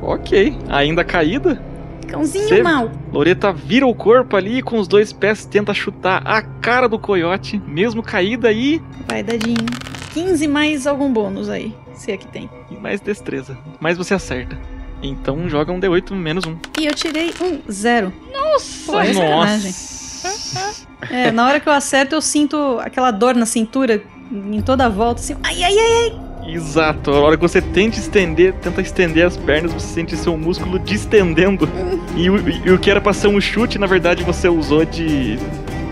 Ok, 0.00 0.56
ainda 0.68 1.04
caída, 1.04 1.62
Cãozinho 2.06 2.48
Cê- 2.48 2.62
mal. 2.62 2.90
Loreta 3.12 3.52
vira 3.52 3.86
o 3.86 3.94
corpo 3.94 4.36
ali 4.36 4.58
e 4.58 4.62
com 4.62 4.78
os 4.78 4.86
dois 4.88 5.12
pés 5.12 5.44
tenta 5.44 5.72
chutar 5.74 6.22
a 6.26 6.42
cara 6.42 6.88
do 6.88 6.98
coiote, 6.98 7.58
mesmo 7.66 8.02
caída 8.02 8.50
e, 8.52 8.80
Vai, 9.08 9.22
dadinho. 9.22 9.66
15 10.12 10.46
mais 10.48 10.86
algum 10.86 11.10
bônus 11.12 11.48
aí, 11.48 11.74
se 11.94 12.12
é 12.12 12.16
que 12.16 12.26
tem. 12.26 12.48
e 12.70 12.74
mais 12.76 13.00
destreza. 13.00 13.56
Mas 13.80 13.96
você 13.96 14.12
acerta. 14.14 14.58
Então 15.02 15.48
joga 15.48 15.72
um 15.72 15.80
D8 15.80 16.12
menos 16.14 16.44
um. 16.46 16.56
E 16.78 16.86
eu 16.86 16.94
tirei 16.94 17.32
um 17.40 17.60
zero. 17.70 18.12
Nossa! 18.32 18.92
Pô, 18.92 19.00
é. 19.00 19.12
Nossa! 19.12 20.86
É, 21.10 21.32
na 21.32 21.46
hora 21.46 21.58
que 21.58 21.68
eu 21.68 21.72
acerto, 21.72 22.14
eu 22.14 22.20
sinto 22.22 22.78
aquela 22.80 23.10
dor 23.10 23.34
na 23.34 23.44
cintura 23.46 24.02
em 24.30 24.60
toda 24.62 24.86
a 24.86 24.88
volta, 24.88 25.20
assim. 25.20 25.34
Ai, 25.42 25.62
ai, 25.64 25.76
ai, 25.76 26.10
ai. 26.12 26.21
Exato, 26.46 27.10
a 27.10 27.20
hora 27.20 27.36
que 27.36 27.42
você 27.42 27.62
tenta 27.62 27.98
estender, 27.98 28.52
tenta 28.54 28.80
estender 28.80 29.26
as 29.26 29.36
pernas, 29.36 29.72
você 29.72 29.86
sente 29.86 30.16
seu 30.16 30.36
músculo 30.36 30.78
distendendo. 30.78 31.68
E 32.16 32.28
o, 32.28 32.48
e 32.66 32.70
o 32.70 32.78
que 32.78 32.90
era 32.90 33.00
pra 33.00 33.12
ser 33.12 33.28
um 33.28 33.40
chute, 33.40 33.78
na 33.78 33.86
verdade, 33.86 34.24
você 34.24 34.48
usou 34.48 34.84
de. 34.84 35.38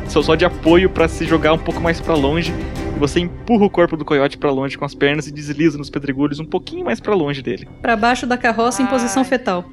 Só 0.09 0.20
só 0.22 0.34
de 0.34 0.44
apoio 0.44 0.90
pra 0.90 1.07
se 1.07 1.24
jogar 1.24 1.53
um 1.53 1.59
pouco 1.59 1.80
mais 1.80 2.01
pra 2.01 2.14
longe. 2.14 2.53
E 2.96 2.98
você 2.98 3.20
empurra 3.20 3.64
o 3.64 3.70
corpo 3.70 3.96
do 3.96 4.05
coiote 4.05 4.36
pra 4.36 4.51
longe 4.51 4.76
com 4.76 4.84
as 4.84 4.94
pernas 4.94 5.26
e 5.28 5.32
desliza 5.32 5.78
nos 5.78 5.88
pedregulhos 5.88 6.40
um 6.40 6.44
pouquinho 6.44 6.84
mais 6.84 6.98
pra 6.98 7.14
longe 7.14 7.42
dele. 7.42 7.68
Pra 7.80 7.96
baixo 7.96 8.26
da 8.26 8.36
carroça 8.36 8.82
em 8.82 8.86
Ai. 8.86 8.90
posição 8.90 9.24
fetal. 9.24 9.64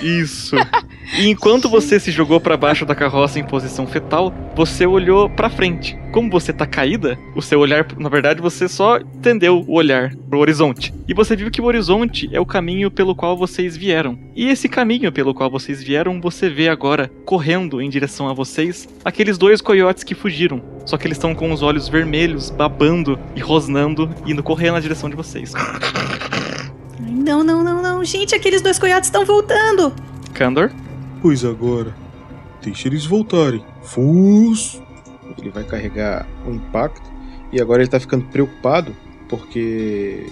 Isso. 0.00 0.56
E 1.18 1.28
enquanto 1.28 1.68
você 1.68 2.00
se 2.00 2.10
jogou 2.10 2.40
pra 2.40 2.56
baixo 2.56 2.84
da 2.84 2.94
carroça 2.94 3.38
em 3.38 3.44
posição 3.44 3.86
fetal, 3.86 4.32
você 4.54 4.86
olhou 4.86 5.30
pra 5.30 5.48
frente. 5.50 5.96
Como 6.12 6.30
você 6.30 6.52
tá 6.52 6.66
caída, 6.66 7.18
o 7.34 7.42
seu 7.42 7.58
olhar, 7.60 7.86
na 7.98 8.08
verdade, 8.08 8.40
você 8.40 8.68
só 8.68 9.00
tendeu 9.22 9.64
o 9.66 9.74
olhar 9.74 10.14
pro 10.28 10.38
horizonte. 10.38 10.92
E 11.08 11.14
você 11.14 11.34
viu 11.34 11.50
que 11.50 11.60
o 11.60 11.64
horizonte 11.64 12.28
é 12.32 12.40
o 12.40 12.46
caminho 12.46 12.90
pelo 12.90 13.14
qual 13.14 13.36
vocês 13.36 13.76
vieram. 13.76 14.18
E 14.34 14.48
esse 14.48 14.68
caminho 14.68 15.12
pelo 15.12 15.34
qual 15.34 15.50
vocês 15.50 15.82
vieram, 15.82 16.20
você 16.20 16.48
vê 16.48 16.68
agora 16.68 17.10
correndo 17.24 17.80
em 17.80 17.90
direção 17.90 18.28
a 18.28 18.32
vocês 18.32 18.88
aqueles 19.04 19.38
dois 19.38 19.60
coiotes 19.60 20.04
que 20.04 20.14
fugiram. 20.14 20.62
Só 20.86 20.96
que 20.96 21.06
eles 21.06 21.16
estão 21.16 21.34
com 21.34 21.52
os 21.52 21.62
olhos 21.62 21.88
vermelhos, 21.88 22.50
babando 22.50 23.18
e 23.34 23.40
rosnando, 23.40 24.08
indo 24.26 24.42
correr 24.42 24.70
na 24.70 24.80
direção 24.80 25.08
de 25.08 25.16
vocês. 25.16 25.52
Não, 27.24 27.42
não, 27.42 27.64
não, 27.64 27.82
não. 27.82 28.04
Gente, 28.04 28.34
aqueles 28.34 28.60
dois 28.60 28.78
coiotes 28.78 29.08
estão 29.08 29.24
voltando. 29.24 29.92
Kandor, 30.34 30.70
Pois 31.24 31.42
agora, 31.42 31.94
deixa 32.62 32.86
eles 32.86 33.06
voltarem. 33.06 33.64
Fus! 33.82 34.78
Ele 35.38 35.48
vai 35.48 35.64
carregar 35.64 36.26
o 36.46 36.50
impacto 36.50 37.10
e 37.50 37.62
agora 37.62 37.80
ele 37.80 37.90
tá 37.90 37.98
ficando 37.98 38.26
preocupado 38.26 38.94
porque 39.26 40.26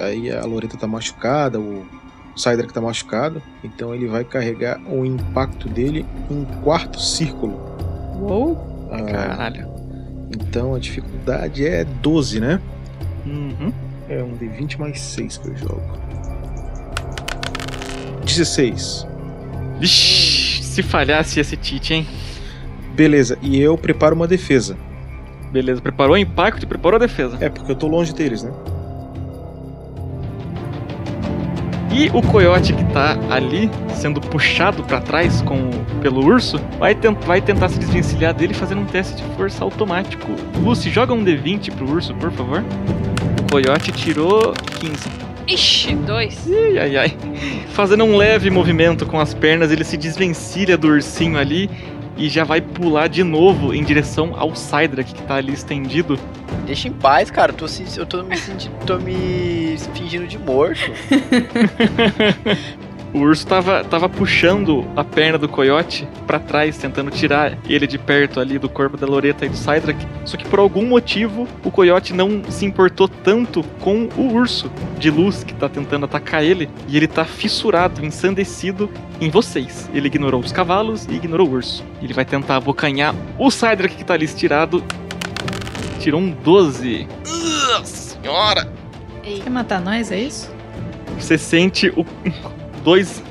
aí 0.00 0.30
a 0.30 0.44
Loreta 0.44 0.76
tá 0.76 0.86
machucada, 0.86 1.58
o 1.58 1.86
Cydrak 2.36 2.74
tá 2.74 2.80
machucado, 2.82 3.40
então 3.64 3.94
ele 3.94 4.06
vai 4.06 4.22
carregar 4.22 4.78
o 4.86 5.02
impacto 5.02 5.66
dele 5.66 6.04
em 6.30 6.44
quarto 6.62 7.00
círculo. 7.00 7.58
Uou. 8.20 8.88
Ah, 8.92 9.02
caralho. 9.02 9.66
então 10.30 10.74
a 10.74 10.78
dificuldade 10.78 11.66
é 11.66 11.84
12, 11.84 12.38
né? 12.38 12.60
Uhum. 13.24 13.72
É 14.10 14.22
um 14.22 14.36
D20 14.36 14.78
mais 14.78 15.00
6 15.00 15.38
que 15.38 15.48
eu 15.48 15.56
jogo. 15.56 16.03
16. 18.24 19.06
Vixe, 19.78 20.62
se 20.62 20.82
falhasse 20.82 21.38
esse 21.40 21.56
Tite, 21.56 21.94
hein? 21.94 22.06
Beleza, 22.94 23.38
e 23.42 23.60
eu 23.60 23.76
preparo 23.76 24.14
uma 24.14 24.26
defesa. 24.26 24.76
Beleza, 25.52 25.80
preparou 25.80 26.14
o 26.14 26.18
impacto 26.18 26.62
e 26.64 26.66
preparou 26.66 26.96
a 26.96 27.00
defesa. 27.00 27.36
É, 27.40 27.48
porque 27.48 27.70
eu 27.70 27.76
tô 27.76 27.86
longe 27.86 28.12
deles, 28.12 28.42
né? 28.42 28.50
E 31.92 32.10
o 32.12 32.20
coiote 32.22 32.72
que 32.72 32.84
tá 32.86 33.16
ali, 33.30 33.70
sendo 33.94 34.20
puxado 34.20 34.82
pra 34.82 35.00
trás 35.00 35.40
com, 35.42 35.70
pelo 36.02 36.24
urso, 36.24 36.58
vai, 36.78 36.92
tent- 36.92 37.22
vai 37.24 37.40
tentar 37.40 37.68
se 37.68 37.78
desvencilhar 37.78 38.34
dele 38.34 38.52
fazendo 38.52 38.80
um 38.80 38.84
teste 38.84 39.22
de 39.22 39.28
força 39.36 39.62
automático. 39.62 40.26
Lucy, 40.60 40.90
joga 40.90 41.12
um 41.14 41.24
D20 41.24 41.72
pro 41.72 41.88
urso, 41.88 42.12
por 42.14 42.32
favor. 42.32 42.64
O 43.46 43.52
coiote 43.52 43.92
tirou 43.92 44.52
15. 44.80 45.08
Ixi, 45.46 45.94
dois. 45.96 46.46
Ai, 46.48 46.78
ai, 46.78 46.96
ai. 46.96 47.16
Fazendo 47.68 48.04
um 48.04 48.16
leve 48.16 48.50
movimento 48.50 49.04
com 49.04 49.20
as 49.20 49.34
pernas, 49.34 49.70
ele 49.70 49.84
se 49.84 49.96
desvencilha 49.96 50.76
do 50.76 50.88
ursinho 50.88 51.38
ali 51.38 51.68
e 52.16 52.28
já 52.28 52.44
vai 52.44 52.60
pular 52.60 53.08
de 53.08 53.22
novo 53.22 53.74
em 53.74 53.82
direção 53.82 54.34
ao 54.36 54.54
Cydrak 54.54 55.12
que 55.12 55.22
tá 55.22 55.34
ali 55.34 55.52
estendido. 55.52 56.18
Deixa 56.64 56.88
em 56.88 56.92
paz, 56.92 57.30
cara. 57.30 57.52
Eu 57.52 57.56
tô, 57.56 57.66
eu 57.96 58.06
tô 58.06 58.22
me 58.22 58.36
sentindo. 58.36 58.74
tô 58.86 58.98
me 58.98 59.76
fingindo 59.92 60.26
de 60.26 60.38
morto. 60.38 60.80
O 63.14 63.20
urso 63.20 63.46
tava, 63.46 63.84
tava 63.84 64.08
puxando 64.08 64.84
a 64.96 65.04
perna 65.04 65.38
do 65.38 65.48
coiote 65.48 66.06
pra 66.26 66.40
trás, 66.40 66.76
tentando 66.76 67.12
tirar 67.12 67.56
ele 67.68 67.86
de 67.86 67.96
perto 67.96 68.40
ali 68.40 68.58
do 68.58 68.68
corpo 68.68 68.96
da 68.96 69.06
Loreta 69.06 69.46
e 69.46 69.48
do 69.48 69.56
Cydrak. 69.56 70.04
Só 70.24 70.36
que 70.36 70.44
por 70.48 70.58
algum 70.58 70.84
motivo 70.84 71.46
o 71.64 71.70
coiote 71.70 72.12
não 72.12 72.42
se 72.48 72.66
importou 72.66 73.06
tanto 73.06 73.62
com 73.78 74.08
o 74.16 74.32
urso 74.34 74.68
de 74.98 75.12
luz 75.12 75.44
que 75.44 75.54
tá 75.54 75.68
tentando 75.68 76.06
atacar 76.06 76.42
ele. 76.42 76.68
E 76.88 76.96
ele 76.96 77.06
tá 77.06 77.24
fissurado, 77.24 78.04
ensandecido 78.04 78.90
em 79.20 79.30
vocês. 79.30 79.88
Ele 79.94 80.08
ignorou 80.08 80.40
os 80.40 80.50
cavalos 80.50 81.06
e 81.06 81.12
ignorou 81.12 81.48
o 81.48 81.52
urso. 81.52 81.84
Ele 82.02 82.12
vai 82.12 82.24
tentar 82.24 82.56
abocanhar 82.56 83.14
o 83.38 83.48
Cydrak 83.48 83.94
que 83.94 84.04
tá 84.04 84.14
ali 84.14 84.24
estirado. 84.24 84.82
Tirou 86.00 86.20
um 86.20 86.32
12. 86.32 87.06
Ugh, 87.24 87.84
senhora! 87.84 88.68
Quer 89.22 89.50
matar 89.50 89.80
nós, 89.80 90.10
é 90.10 90.18
isso? 90.18 90.52
Você 91.16 91.38
sente 91.38 91.90
o 91.96 92.04
dois 92.84 93.22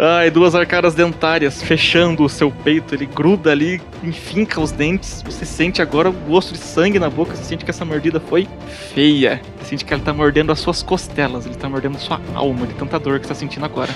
Ai, 0.00 0.30
duas 0.30 0.54
arcadas 0.54 0.94
dentárias 0.94 1.60
fechando 1.60 2.22
o 2.22 2.28
seu 2.28 2.52
peito, 2.52 2.94
ele 2.94 3.04
gruda 3.04 3.50
ali, 3.50 3.82
enfinca 4.00 4.60
os 4.60 4.70
dentes. 4.70 5.22
Você 5.22 5.44
sente 5.44 5.82
agora 5.82 6.08
o 6.08 6.12
gosto 6.12 6.52
de 6.52 6.58
sangue 6.58 7.00
na 7.00 7.10
boca, 7.10 7.34
você 7.34 7.42
sente 7.42 7.64
que 7.64 7.70
essa 7.72 7.84
mordida 7.84 8.20
foi 8.20 8.46
feia. 8.94 9.40
Você 9.58 9.70
sente 9.70 9.84
que 9.84 9.92
ele 9.92 10.02
tá 10.02 10.12
mordendo 10.14 10.52
as 10.52 10.60
suas 10.60 10.84
costelas, 10.84 11.46
ele 11.46 11.56
tá 11.56 11.68
mordendo 11.68 11.96
a 11.96 11.98
sua 11.98 12.20
alma 12.32 12.64
de 12.64 12.74
tanta 12.74 12.96
dor 12.96 13.18
que 13.18 13.26
você 13.26 13.34
tá 13.34 13.34
sentindo 13.34 13.66
agora. 13.66 13.90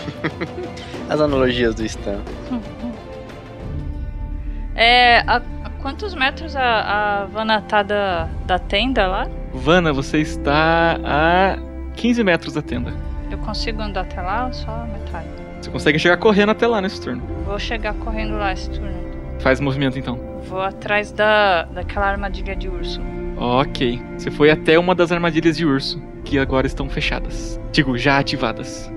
As 1.09 1.21
analogias 1.21 1.75
do 1.75 1.85
Stan. 1.85 2.21
É. 4.75 5.19
A, 5.21 5.37
a 5.37 5.71
quantos 5.83 6.15
metros 6.15 6.57
a, 6.57 7.23
a 7.23 7.27
Vanna 7.27 7.61
tá 7.61 7.83
da, 7.85 8.29
da 8.45 8.59
tenda 8.59 9.07
lá? 9.07 9.29
Vana, 9.53 9.93
você 9.93 10.19
está 10.19 10.99
a 11.05 11.59
15 11.95 12.25
metros 12.25 12.55
da 12.55 12.63
tenda. 12.63 13.12
Eu 13.33 13.39
consigo 13.39 13.81
andar 13.81 14.03
até 14.03 14.21
lá 14.21 14.47
ou 14.47 14.53
só 14.53 14.87
metade? 14.87 15.27
Você 15.61 15.71
consegue 15.71 15.99
chegar 15.99 16.17
correndo 16.19 16.51
até 16.51 16.67
lá 16.67 16.81
nesse 16.81 17.01
turno. 17.01 17.23
Vou 17.47 17.59
chegar 17.59 17.95
correndo 17.95 18.37
lá 18.37 18.53
esse 18.53 18.69
turno. 18.71 18.93
Faz 19.41 19.59
movimento 19.61 19.99
então. 19.99 20.19
Vou 20.49 20.61
atrás 20.61 21.11
da, 21.13 21.65
daquela 21.65 22.07
armadilha 22.07 22.55
de 22.55 22.69
urso. 22.69 23.01
Ok. 23.37 24.01
Você 24.19 24.31
foi 24.31 24.51
até 24.51 24.79
uma 24.79 24.95
das 24.95 25.11
armadilhas 25.11 25.57
de 25.57 25.65
urso, 25.65 26.01
que 26.25 26.39
agora 26.39 26.67
estão 26.67 26.89
fechadas. 26.89 27.61
Digo, 27.73 27.97
já 27.97 28.19
ativadas. 28.19 28.93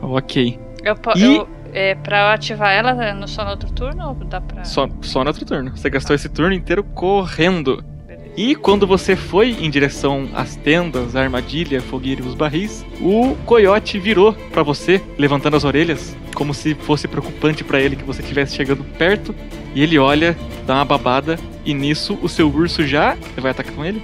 Ok. 0.00 0.58
Eu, 0.84 0.96
E- 1.16 1.22
eu, 1.36 1.48
é, 1.72 1.94
pra 1.94 2.20
eu 2.22 2.26
ativar 2.28 2.72
ela 2.72 2.90
é 3.04 3.26
só 3.26 3.44
no 3.44 3.50
outro 3.52 3.72
turno 3.72 4.08
ou 4.08 4.14
dá 4.14 4.40
pra. 4.40 4.64
Só, 4.64 4.88
só 5.00 5.22
no 5.24 5.28
outro 5.30 5.44
turno. 5.44 5.70
Você 5.76 5.88
gastou 5.88 6.14
esse 6.14 6.28
turno 6.28 6.52
inteiro 6.52 6.82
correndo. 6.84 7.82
E 8.34 8.54
quando 8.54 8.86
você 8.86 9.14
foi 9.14 9.50
em 9.50 9.68
direção 9.68 10.28
às 10.32 10.56
tendas, 10.56 11.14
a 11.14 11.20
armadilha, 11.20 11.82
fogueira 11.82 12.22
e 12.22 12.26
os 12.26 12.34
barris, 12.34 12.84
o 12.98 13.36
coiote 13.44 13.98
virou 13.98 14.32
pra 14.50 14.62
você, 14.62 15.02
levantando 15.18 15.56
as 15.56 15.64
orelhas, 15.64 16.16
como 16.34 16.54
se 16.54 16.74
fosse 16.74 17.06
preocupante 17.06 17.62
pra 17.62 17.78
ele 17.78 17.94
que 17.94 18.04
você 18.04 18.22
estivesse 18.22 18.56
chegando 18.56 18.84
perto. 18.96 19.34
E 19.74 19.82
ele 19.82 19.98
olha, 19.98 20.36
dá 20.66 20.76
uma 20.76 20.84
babada, 20.84 21.38
e 21.64 21.74
nisso 21.74 22.18
o 22.22 22.28
seu 22.28 22.48
urso 22.48 22.86
já. 22.86 23.16
Você 23.16 23.40
vai 23.40 23.50
atacar 23.50 23.74
com 23.74 23.84
ele? 23.84 24.02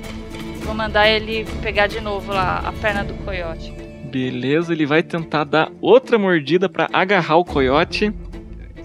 Vou 0.62 0.74
mandar 0.74 1.08
ele 1.08 1.46
pegar 1.62 1.86
de 1.86 2.00
novo 2.00 2.30
lá 2.30 2.58
a 2.58 2.72
perna 2.72 3.02
do 3.02 3.14
coiote. 3.24 3.72
Beleza, 4.10 4.74
ele 4.74 4.84
vai 4.84 5.02
tentar 5.02 5.44
dar 5.44 5.70
outra 5.80 6.18
mordida 6.18 6.68
pra 6.68 6.88
agarrar 6.92 7.36
o 7.36 7.44
coiote. 7.44 8.12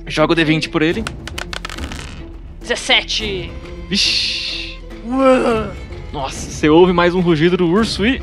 Joga 0.08 0.34
o 0.34 0.36
D20 0.36 0.70
por 0.70 0.82
ele. 0.82 1.04
17! 2.62 3.52
Vixe! 3.89 4.62
Nossa, 6.11 6.49
você 6.49 6.70
ouve 6.70 6.93
mais 6.93 7.16
um 7.16 7.20
rugido 7.20 7.57
do 7.57 7.68
urso 7.68 8.05
e. 8.05 8.22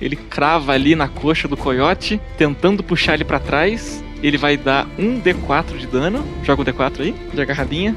Ele 0.00 0.16
crava 0.16 0.72
ali 0.72 0.94
na 0.94 1.08
coxa 1.08 1.46
do 1.46 1.56
coiote, 1.56 2.18
tentando 2.38 2.82
puxar 2.82 3.14
ele 3.14 3.24
pra 3.24 3.38
trás. 3.38 4.02
Ele 4.22 4.38
vai 4.38 4.56
dar 4.56 4.86
um 4.98 5.20
D4 5.20 5.76
de 5.76 5.86
dano. 5.86 6.24
Joga 6.42 6.62
o 6.62 6.64
D4 6.64 7.00
aí, 7.00 7.14
de 7.34 7.40
agarradinha. 7.40 7.94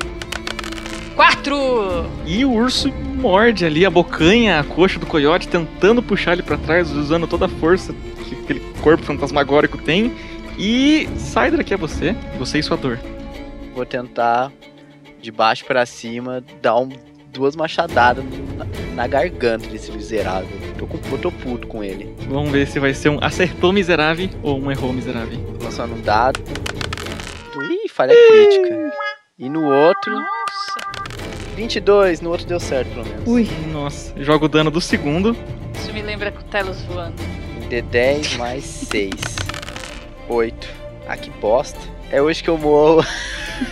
4! 1.16 1.56
E 2.26 2.44
o 2.44 2.52
urso 2.52 2.92
morde 3.16 3.66
ali 3.66 3.86
a 3.86 3.90
bocanha, 3.90 4.60
a 4.60 4.64
coxa 4.64 5.00
do 5.00 5.06
coiote, 5.06 5.48
tentando 5.48 6.02
puxar 6.02 6.34
ele 6.34 6.44
pra 6.44 6.58
trás, 6.58 6.92
usando 6.92 7.28
toda 7.28 7.46
a 7.46 7.50
força 7.50 7.94
que 8.28 8.36
aquele 8.36 8.60
corpo 8.82 9.04
fantasmagórico 9.04 9.78
tem. 9.78 10.14
E 10.58 11.08
sai 11.18 11.52
daqui 11.52 11.74
é 11.74 11.78
você, 11.78 12.16
você 12.38 12.60
e 12.60 12.64
sua 12.64 12.78
dor. 12.78 13.00
Vou 13.74 13.86
tentar, 13.86 14.52
de 15.22 15.32
baixo 15.32 15.66
pra 15.66 15.86
cima, 15.86 16.44
dar 16.62 16.78
um, 16.78 16.90
duas 17.34 17.56
machadadas 17.56 18.24
na, 18.56 18.66
na 18.94 19.08
garganta 19.08 19.68
desse 19.68 19.92
miserável. 19.92 20.48
Tô, 20.78 20.86
com, 20.88 21.00
eu 21.12 21.18
tô 21.18 21.32
puto 21.32 21.68
com 21.68 21.84
ele. 21.84 22.16
Vamos 22.30 22.52
ver 22.52 22.68
se 22.68 22.80
vai 22.80 22.94
ser 22.94 23.10
um 23.10 23.18
acertou 23.22 23.74
miserável 23.74 24.30
ou 24.42 24.60
um 24.60 24.72
errou 24.72 24.94
miserável. 24.94 25.40
Lançando 25.62 25.96
um 25.96 26.02
dado. 26.02 26.40
Ih, 27.70 27.90
falha 27.90 28.16
crítica. 28.30 28.94
E 29.38 29.50
no 29.50 29.66
outro, 29.66 30.12
Nossa! 30.12 31.04
22. 31.56 32.22
No 32.22 32.30
outro 32.30 32.46
deu 32.46 32.60
certo, 32.60 32.90
pelo 32.90 33.06
menos. 33.06 33.28
Ui. 33.28 33.50
Nossa, 33.72 34.14
joga 34.22 34.46
o 34.46 34.50
dano 34.50 34.70
do 34.70 34.80
segundo. 34.80 35.36
Isso 35.76 35.92
me 35.92 36.02
lembra 36.02 36.32
cutelos 36.32 36.82
voando. 36.84 37.16
D10 37.70 38.38
mais 38.38 38.64
6. 38.64 39.12
8. 40.30 40.68
Ah, 41.08 41.18
que 41.18 41.30
bosta. 41.32 41.80
É 42.12 42.22
hoje 42.22 42.44
que 42.44 42.50
eu 42.50 42.58
morro. 42.58 43.06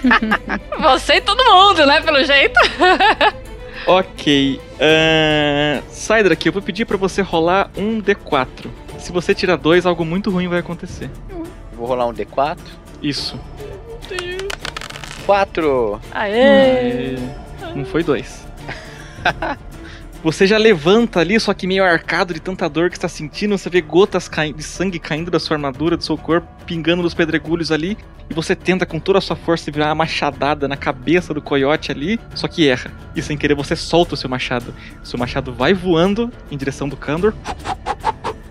Você 0.79 1.15
e 1.15 1.21
todo 1.21 1.43
mundo, 1.43 1.85
né? 1.85 2.01
Pelo 2.01 2.23
jeito. 2.23 2.59
Ok. 3.85 4.59
ahn, 4.79 5.81
sai 5.89 6.23
daqui, 6.23 6.49
eu 6.49 6.53
vou 6.53 6.61
pedir 6.61 6.85
pra 6.85 6.97
você 6.97 7.21
rolar 7.21 7.69
um 7.75 8.01
D4. 8.01 8.67
Se 8.99 9.11
você 9.11 9.33
tirar 9.33 9.55
dois, 9.55 9.85
algo 9.85 10.05
muito 10.05 10.29
ruim 10.29 10.47
vai 10.47 10.59
acontecer. 10.59 11.09
Vou 11.73 11.87
rolar 11.87 12.07
um 12.07 12.13
D4. 12.13 12.59
Isso. 13.01 13.39
4. 15.25 15.99
Aê! 16.11 16.33
Aê. 16.33 17.15
Não 17.75 17.85
foi 17.85 18.03
dois. 18.03 18.45
Você 20.23 20.45
já 20.45 20.55
levanta 20.59 21.19
ali, 21.19 21.39
só 21.39 21.51
que 21.51 21.65
meio 21.65 21.83
arcado 21.83 22.31
de 22.31 22.39
tanta 22.39 22.69
dor 22.69 22.91
que 22.91 22.95
está 22.95 23.09
sentindo. 23.09 23.57
Você 23.57 23.71
vê 23.71 23.81
gotas 23.81 24.29
de 24.55 24.61
sangue 24.61 24.99
caindo 24.99 25.31
da 25.31 25.39
sua 25.39 25.57
armadura, 25.57 25.97
do 25.97 26.03
seu 26.03 26.15
corpo, 26.15 26.47
pingando 26.63 27.01
nos 27.01 27.15
pedregulhos 27.15 27.71
ali. 27.71 27.97
E 28.29 28.33
você 28.33 28.55
tenta 28.55 28.85
com 28.85 28.99
toda 28.99 29.17
a 29.17 29.21
sua 29.21 29.35
força 29.35 29.71
virar 29.71 29.87
uma 29.87 29.95
machadada 29.95 30.67
na 30.67 30.77
cabeça 30.77 31.33
do 31.33 31.41
coiote 31.41 31.91
ali, 31.91 32.19
só 32.35 32.47
que 32.47 32.67
erra. 32.67 32.91
E 33.15 33.21
sem 33.21 33.35
querer 33.35 33.55
você 33.55 33.75
solta 33.75 34.13
o 34.13 34.17
seu 34.17 34.29
machado. 34.29 34.75
Seu 35.03 35.17
machado 35.17 35.51
vai 35.51 35.73
voando 35.73 36.31
em 36.51 36.55
direção 36.55 36.87
do 36.87 36.95
Kandor. 36.95 37.33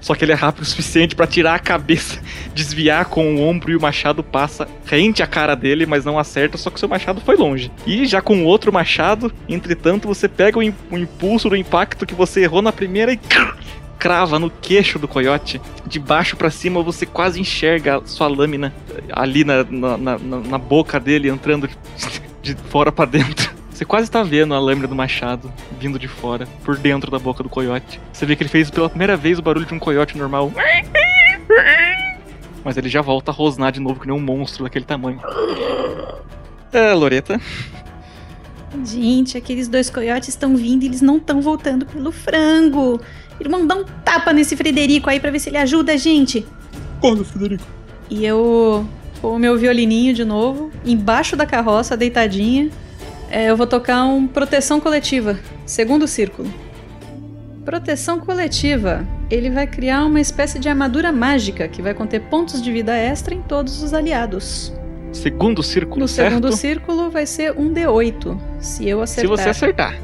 Só 0.01 0.15
que 0.15 0.25
ele 0.25 0.33
é 0.33 0.35
rápido 0.35 0.63
o 0.63 0.67
suficiente 0.67 1.15
para 1.15 1.27
tirar 1.27 1.55
a 1.55 1.59
cabeça, 1.59 2.19
desviar 2.55 3.05
com 3.05 3.35
o 3.37 3.43
ombro 3.47 3.71
e 3.71 3.77
o 3.77 3.81
machado 3.81 4.23
passa 4.23 4.67
rente 4.87 5.23
à 5.23 5.27
cara 5.27 5.55
dele, 5.55 5.85
mas 5.87 6.05
não 6.05 6.19
acerta, 6.19 6.57
só 6.57 6.71
que 6.71 6.81
seu 6.81 6.89
machado 6.89 7.21
foi 7.21 7.37
longe. 7.37 7.71
E 7.87 8.07
já 8.07 8.21
com 8.23 8.45
outro 8.45 8.73
machado, 8.73 9.33
entretanto, 9.49 10.09
você 10.09 10.27
pega 10.29 10.59
o, 10.59 10.63
o 10.91 10.99
impulso 10.99 11.49
do 11.51 11.57
impacto 11.57 12.07
que 12.07 12.15
você 12.15 12.43
errou 12.43 12.63
na 12.63 12.73
primeira 12.73 13.13
e 13.13 13.21
crava 13.99 14.39
no 14.39 14.49
queixo 14.49 14.99
do 14.99 15.07
coiote. 15.07 15.61
De 15.87 15.99
baixo 15.99 16.35
para 16.37 16.51
cima 16.51 16.83
você 16.83 17.05
quase 17.05 17.39
enxerga 17.39 18.01
sua 18.07 18.27
lâmina 18.29 18.73
ali 19.13 19.45
na, 19.45 19.63
na, 19.65 19.97
na- 19.99 20.19
na- 20.19 20.39
na 20.41 20.59
boca 20.59 20.99
dele 20.99 21.29
entrando 21.29 21.69
de 22.43 22.55
fora 22.71 22.91
para 22.91 23.05
dentro. 23.05 23.51
Você 23.81 23.87
quase 23.87 24.11
tá 24.11 24.23
vendo 24.23 24.53
a 24.53 24.59
lâmina 24.59 24.87
do 24.87 24.95
machado 24.95 25.51
vindo 25.81 25.99
de 25.99 26.07
fora, 26.07 26.47
por 26.63 26.77
dentro 26.77 27.11
da 27.11 27.19
boca 27.19 27.43
do 27.43 27.49
coiote. 27.49 27.99
Você 28.13 28.27
vê 28.27 28.37
que 28.37 28.43
ele 28.43 28.51
fez 28.51 28.71
pela 28.71 28.91
primeira 28.91 29.17
vez 29.17 29.39
o 29.39 29.43
barulho 29.43 29.65
de 29.65 29.73
um 29.73 29.79
coiote 29.79 30.19
normal. 30.19 30.53
Mas 32.63 32.77
ele 32.77 32.91
já 32.91 33.01
volta 33.01 33.31
a 33.31 33.35
rosnar 33.35 33.73
de 33.73 33.81
novo 33.81 33.99
que 33.99 34.07
nem 34.07 34.15
um 34.15 34.21
monstro 34.21 34.65
daquele 34.65 34.85
tamanho. 34.85 35.19
É, 36.71 36.93
Loreta. 36.93 37.41
Gente, 38.85 39.39
aqueles 39.39 39.67
dois 39.67 39.89
coiotes 39.89 40.29
estão 40.29 40.55
vindo 40.57 40.83
e 40.83 40.87
eles 40.87 41.01
não 41.01 41.17
estão 41.17 41.41
voltando 41.41 41.87
pelo 41.87 42.13
frango. 42.13 43.01
Irmão, 43.41 43.67
dá 43.67 43.77
um 43.77 43.85
tapa 44.05 44.31
nesse 44.31 44.59
Frederico 44.59 45.09
aí 45.09 45.19
pra 45.19 45.31
ver 45.31 45.39
se 45.39 45.49
ele 45.49 45.57
ajuda 45.57 45.95
a 45.95 45.97
gente. 45.97 46.47
Acorda, 46.99 47.25
Frederico. 47.25 47.65
E 48.11 48.27
eu 48.27 48.87
com 49.23 49.37
o 49.37 49.39
meu 49.39 49.57
violininho 49.57 50.13
de 50.13 50.25
novo, 50.25 50.71
embaixo 50.85 51.35
da 51.35 51.47
carroça, 51.47 51.97
deitadinha. 51.97 52.71
É, 53.31 53.49
eu 53.51 53.57
vou 53.57 53.67
tocar 53.67 54.05
um 54.05 54.27
proteção 54.27 54.81
coletiva, 54.81 55.39
segundo 55.65 56.07
círculo. 56.09 56.49
Proteção 57.65 58.19
coletiva. 58.19 59.07
Ele 59.31 59.49
vai 59.51 59.67
criar 59.67 60.05
uma 60.05 60.21
espécie 60.21 60.59
de 60.59 60.69
armadura 60.69 61.13
mágica 61.13 61.69
que 61.69 61.81
vai 61.81 61.95
conter 61.95 62.21
pontos 62.23 62.61
de 62.61 62.73
vida 62.73 62.97
extra 62.97 63.33
em 63.35 63.41
todos 63.43 63.83
os 63.83 63.95
aliados. 63.95 64.73
Segundo 65.13 65.63
círculo, 65.63 66.01
No 66.01 66.09
certo? 66.09 66.29
segundo 66.35 66.53
círculo 66.57 67.11
vai 67.11 67.27
ser 67.27 67.53
um 67.57 67.73
D8, 67.73 68.39
se 68.61 68.89
eu 68.89 68.99
Se 69.07 69.21
acertar. 69.21 69.37
você 69.39 69.49
acertar. 69.49 69.95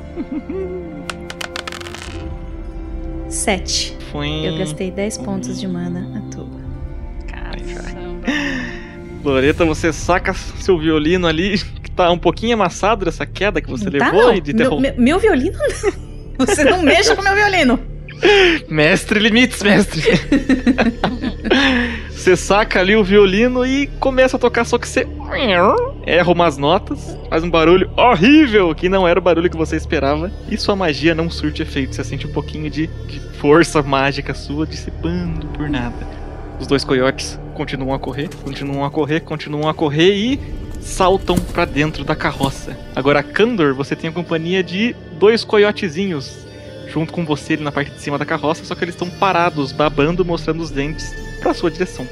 7. 3.28 3.96
Foi. 4.12 4.28
Eu 4.46 4.58
gastei 4.58 4.90
10 4.90 5.18
pontos 5.18 5.60
de 5.60 5.66
mana 5.66 6.08
à 6.18 6.34
toa. 6.34 6.46
Caramba. 7.26 8.26
Loreta, 9.24 9.64
você 9.64 9.92
saca 9.92 10.32
seu 10.34 10.78
violino 10.78 11.26
ali, 11.26 11.60
tá 11.97 12.11
um 12.11 12.18
pouquinho 12.18 12.55
amassado 12.55 13.05
dessa 13.05 13.26
queda 13.26 13.61
que 13.61 13.70
você 13.70 13.90
Não 13.90 13.99
tá, 13.99 14.07
levou 14.07 14.26
não. 14.28 14.34
e 14.34 14.40
de 14.40 14.53
meu, 14.53 14.70
derrubar. 14.70 14.82
meu, 14.82 14.94
meu 15.03 15.18
violino 15.18 15.59
não. 15.59 16.07
Você 16.47 16.64
não 16.64 16.82
mexa 16.82 17.16
com 17.16 17.22
meu 17.22 17.34
violino. 17.34 17.80
Mestre 18.68 19.18
limites, 19.18 19.62
mestre. 19.62 20.03
você 22.11 22.36
saca 22.36 22.80
ali 22.80 22.97
o 22.97 23.05
violino 23.05 23.64
e 23.64 23.86
começa 24.01 24.36
a 24.36 24.40
tocar, 24.40 24.64
só 24.64 24.78
que 24.78 24.88
você 24.88 25.07
erra 26.05 26.32
umas 26.32 26.59
notas, 26.59 27.16
faz 27.30 27.44
um 27.44 27.51
barulho 27.51 27.90
horrível 27.97 28.74
que 28.74 28.88
não 28.88 29.07
era 29.07 29.18
o 29.18 29.22
barulho 29.22 29.51
que 29.51 29.57
você 29.57 29.76
esperava 29.76 30.30
e 30.51 30.57
sua 30.57 30.74
magia 30.76 31.14
não 31.14 31.30
surte 31.30 31.62
efeito. 31.62 31.94
Você 31.94 32.05
sente 32.05 32.26
um 32.26 32.32
pouquinho 32.32 32.68
de, 32.70 32.86
de 32.86 33.20
força 33.38 33.82
mágica 33.82 34.34
sua 34.34 34.66
dissipando 34.66 35.47
por 35.49 35.68
nada. 35.70 36.07
Os 36.59 36.66
dois 36.66 36.84
coiotes 36.84 37.38
continuam 37.55 37.94
a 37.94 37.99
correr, 37.99 38.28
continuam 38.42 38.84
a 38.84 38.90
correr, 38.90 39.20
continuam 39.20 39.68
a 39.68 39.74
correr 39.74 40.14
e 40.14 40.40
saltam 40.87 41.37
pra 41.37 41.64
dentro 41.64 42.05
da 42.05 42.14
carroça. 42.16 42.76
Agora, 42.95 43.22
Kandor, 43.22 43.74
você 43.74 43.95
tem 43.97 44.09
a 44.09 44.12
companhia 44.12 44.62
de 44.62 44.95
dois 45.18 45.45
coiotezinhos 45.45 46.47
junto 46.89 47.12
com 47.12 47.24
você 47.26 47.55
ali 47.55 47.62
na 47.64 47.72
parte 47.72 47.91
de 47.91 48.01
cima 48.01 48.16
da 48.16 48.24
carroça, 48.24 48.64
só 48.64 48.74
que 48.74 48.84
eles 48.84 48.95
estão 48.95 49.11
parados, 49.11 49.72
babando, 49.72 50.24
mostrando 50.24 50.62
os 50.62 50.70
dentes 50.70 51.12
pra 51.41 51.53
sua 51.53 51.70
direção. 51.70 52.07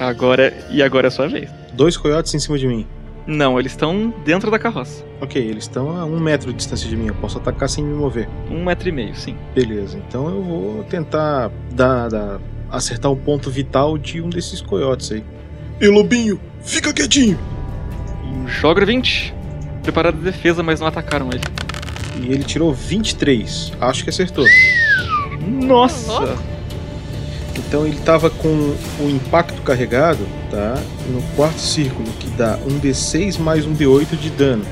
Ah, 0.00 0.08
Agora, 0.08 0.52
e 0.70 0.82
agora 0.82 1.06
é 1.06 1.08
a 1.08 1.10
sua 1.10 1.28
vez. 1.28 1.50
dois 1.74 1.96
coiotes 1.96 2.32
em 2.34 2.38
cima 2.38 2.58
de 2.58 2.66
mim. 2.66 2.86
Não, 3.26 3.60
eles 3.60 3.72
estão 3.72 4.12
dentro 4.24 4.50
da 4.50 4.58
carroça. 4.58 5.04
Ok, 5.20 5.40
eles 5.40 5.64
estão 5.64 5.94
a 6.00 6.04
um 6.06 6.18
metro 6.18 6.50
de 6.50 6.56
distância 6.56 6.88
de 6.88 6.96
mim. 6.96 7.08
Eu 7.08 7.14
posso 7.16 7.36
atacar 7.36 7.68
sem 7.68 7.84
me 7.84 7.92
mover. 7.94 8.26
Um 8.50 8.64
metro 8.64 8.88
e 8.88 8.92
meio, 8.92 9.14
sim. 9.14 9.36
Beleza, 9.54 9.98
então 10.08 10.26
eu 10.30 10.42
vou 10.42 10.84
tentar 10.84 11.50
dar, 11.70 12.08
dar- 12.08 12.40
acertar 12.70 13.12
o 13.12 13.16
ponto 13.16 13.50
vital 13.50 13.98
de 13.98 14.22
um 14.22 14.30
desses 14.30 14.62
coiotes 14.62 15.12
aí. 15.12 15.22
E 15.80 15.86
Lobinho, 15.86 16.40
fica 16.60 16.92
quietinho! 16.92 17.38
Joga 18.46 18.82
o 18.82 18.86
20. 18.86 19.32
Preparado 19.82 20.16
de 20.16 20.24
defesa, 20.24 20.60
mas 20.60 20.80
não 20.80 20.88
atacaram 20.88 21.30
ele. 21.30 21.44
E 22.20 22.32
ele 22.32 22.42
tirou 22.42 22.74
23. 22.74 23.72
Acho 23.80 24.02
que 24.02 24.10
acertou. 24.10 24.44
Nossa! 25.46 26.36
Então 27.56 27.86
ele 27.86 27.98
tava 28.00 28.28
com 28.28 28.74
o 28.98 29.08
impacto 29.08 29.62
carregado, 29.62 30.26
tá? 30.50 30.74
No 31.12 31.22
quarto 31.36 31.60
círculo, 31.60 32.08
que 32.18 32.28
dá 32.30 32.58
um 32.66 32.80
D6 32.80 33.38
mais 33.38 33.64
um 33.64 33.72
D8 33.72 34.16
de 34.16 34.30
dano. 34.30 34.64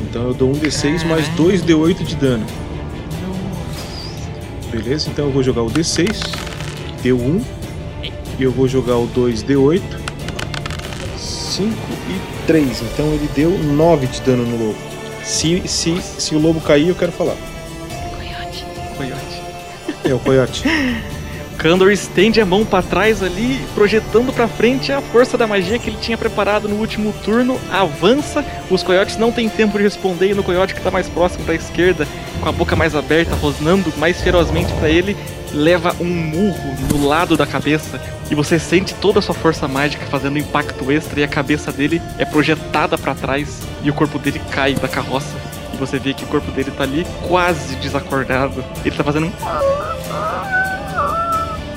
Então 0.00 0.28
eu 0.28 0.34
dou 0.34 0.50
um 0.50 0.54
D6 0.54 1.06
mais 1.06 1.28
dois 1.30 1.62
D8 1.62 2.02
de 2.02 2.16
dano. 2.16 2.44
Beleza? 4.72 5.08
Então 5.08 5.26
eu 5.26 5.30
vou 5.30 5.42
jogar 5.42 5.62
o 5.62 5.70
D6, 5.70 6.08
que 6.96 7.02
deu 7.02 7.16
1. 7.16 7.44
E 8.38 8.42
eu 8.42 8.50
vou 8.50 8.66
jogar 8.66 8.96
o 8.96 9.06
2D8. 9.06 10.01
5 11.52 11.72
e 12.08 12.46
3. 12.46 12.82
Então 12.82 13.06
ele 13.12 13.28
deu 13.34 13.50
9 13.50 14.06
de 14.06 14.20
dano 14.22 14.44
no 14.44 14.66
lobo. 14.66 14.78
Se, 15.22 15.62
se, 15.66 16.00
se 16.00 16.34
o 16.34 16.38
lobo 16.38 16.60
cair, 16.60 16.88
eu 16.88 16.94
quero 16.94 17.12
falar. 17.12 17.36
Coiote. 18.16 18.64
Coiote. 18.96 19.42
É, 20.04 20.14
o 20.14 20.18
coiote. 20.18 20.64
Kandor 21.62 21.92
estende 21.92 22.40
a 22.40 22.44
mão 22.44 22.64
pra 22.64 22.82
trás 22.82 23.22
ali, 23.22 23.60
projetando 23.72 24.32
pra 24.32 24.48
frente 24.48 24.90
a 24.90 25.00
força 25.00 25.38
da 25.38 25.46
magia 25.46 25.78
que 25.78 25.90
ele 25.90 25.98
tinha 26.00 26.18
preparado 26.18 26.68
no 26.68 26.74
último 26.74 27.14
turno. 27.22 27.56
Avança, 27.70 28.44
os 28.68 28.82
coiotes 28.82 29.16
não 29.16 29.30
têm 29.30 29.48
tempo 29.48 29.78
de 29.78 29.84
responder 29.84 30.30
e 30.30 30.34
no 30.34 30.42
coiote 30.42 30.74
que 30.74 30.80
tá 30.80 30.90
mais 30.90 31.08
próximo 31.08 31.44
da 31.44 31.54
esquerda, 31.54 32.04
com 32.40 32.48
a 32.48 32.52
boca 32.52 32.74
mais 32.74 32.96
aberta, 32.96 33.36
rosnando 33.36 33.92
mais 33.96 34.20
ferozmente 34.20 34.72
pra 34.72 34.90
ele, 34.90 35.16
leva 35.52 35.94
um 36.00 36.06
murro 36.06 36.74
no 36.90 37.06
lado 37.06 37.36
da 37.36 37.46
cabeça 37.46 38.00
e 38.30 38.34
você 38.34 38.58
sente 38.58 38.94
toda 38.94 39.18
a 39.18 39.22
sua 39.22 39.34
força 39.34 39.68
mágica 39.68 40.06
fazendo 40.06 40.38
impacto 40.38 40.90
extra 40.90 41.20
e 41.20 41.24
a 41.24 41.28
cabeça 41.28 41.70
dele 41.70 42.00
é 42.18 42.24
projetada 42.24 42.96
pra 42.96 43.14
trás 43.14 43.60
e 43.82 43.90
o 43.90 43.94
corpo 43.94 44.18
dele 44.18 44.40
cai 44.50 44.74
da 44.74 44.88
carroça. 44.88 45.36
E 45.72 45.76
você 45.76 45.98
vê 45.98 46.14
que 46.14 46.24
o 46.24 46.28
corpo 46.28 46.50
dele 46.52 46.70
tá 46.70 46.84
ali 46.84 47.06
quase 47.28 47.76
desacordado. 47.76 48.64
Ele 48.84 48.96
tá 48.96 49.04
fazendo 49.04 49.26
um 49.26 49.32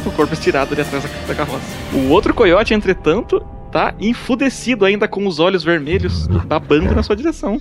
o 0.05 0.11
corpo 0.11 0.33
estirado 0.33 0.73
ali 0.73 0.81
atrás 0.81 1.03
da 1.27 1.35
carroça. 1.35 1.65
O 1.91 2.09
outro 2.09 2.33
coiote, 2.33 2.73
entretanto, 2.73 3.43
tá 3.71 3.93
enfudecido 3.99 4.85
ainda 4.85 5.07
com 5.07 5.25
os 5.25 5.39
olhos 5.39 5.63
vermelhos, 5.63 6.27
babando 6.45 6.93
na 6.93 7.01
sua 7.01 7.15
direção. 7.15 7.59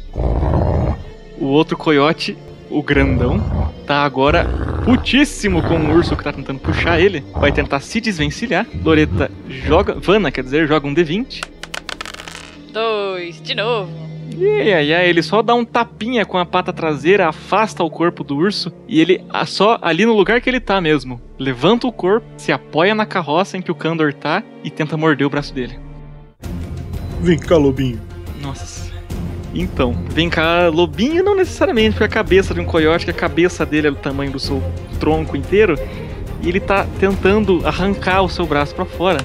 O 1.39 1.47
outro 1.47 1.77
coiote, 1.77 2.37
o 2.71 2.83
grandão, 2.83 3.73
tá 3.87 4.05
agora 4.05 4.47
putíssimo 4.85 5.63
com 5.63 5.77
o 5.77 5.95
urso 5.95 6.17
que 6.17 6.23
tá 6.23 6.33
tentando 6.33 6.61
puxar 6.61 7.01
ele. 7.01 7.25
Vai 7.33 7.51
tentar 7.51 7.81
se 7.81 8.01
desvencilhar. 8.01 8.67
Loreta 8.85 9.31
joga. 9.49 9.95
Vana, 9.95 10.31
quer 10.31 10.45
dizer, 10.45 10.69
joga 10.69 10.87
um 10.87 10.95
D20. 10.95 11.43
Dois, 12.73 13.41
de 13.41 13.55
novo. 13.55 14.05
E 14.37 14.73
aí, 14.73 14.93
aí, 14.93 15.09
ele 15.09 15.23
só 15.23 15.43
dá 15.43 15.55
um 15.55 15.65
tapinha 15.65 16.27
com 16.27 16.37
a 16.37 16.45
pata 16.45 16.73
traseira, 16.73 17.29
afasta 17.29 17.85
o 17.85 17.91
corpo 17.91 18.25
do 18.25 18.37
urso 18.37 18.73
e 18.89 19.01
ele 19.01 19.25
só 19.47 19.79
ali 19.81 20.05
no 20.05 20.13
lugar 20.13 20.41
que 20.41 20.51
ele 20.51 20.59
tá 20.59 20.81
mesmo. 20.81 21.21
Levanta 21.39 21.87
o 21.87 21.93
corpo, 21.93 22.27
se 22.37 22.51
apoia 22.51 22.95
na 22.95 23.07
carroça 23.07 23.57
em 23.57 23.63
que 23.63 23.71
o 23.71 23.75
Kandor 23.75 24.13
tá 24.13 24.43
e 24.65 24.71
tenta 24.71 24.97
morder 24.97 25.27
o 25.27 25.31
braço 25.31 25.55
dele. 25.55 25.79
Vem 27.21 27.39
cá, 27.39 27.57
lobinho. 27.57 28.01
Nossa. 28.43 28.84
Então, 29.55 29.97
vem 30.11 30.29
cá, 30.29 30.69
lobinho 30.69 31.23
não 31.23 31.37
necessariamente, 31.37 31.93
porque 31.93 32.05
a 32.05 32.09
cabeça 32.09 32.53
de 32.53 32.61
um 32.61 32.65
coiote, 32.65 33.05
que 33.05 33.11
a 33.11 33.15
cabeça 33.15 33.65
dele 33.65 33.87
é 33.87 33.91
do 33.91 33.97
tamanho 33.97 34.33
do 34.33 34.41
seu 34.41 34.63
tronco 34.99 35.37
inteiro, 35.37 35.79
e 36.43 36.49
ele 36.49 36.59
tá 36.59 36.87
tentando 36.99 37.65
arrancar 37.65 38.23
o 38.23 38.29
seu 38.29 38.47
braço 38.47 38.75
pra 38.75 38.85
fora. 38.85 39.25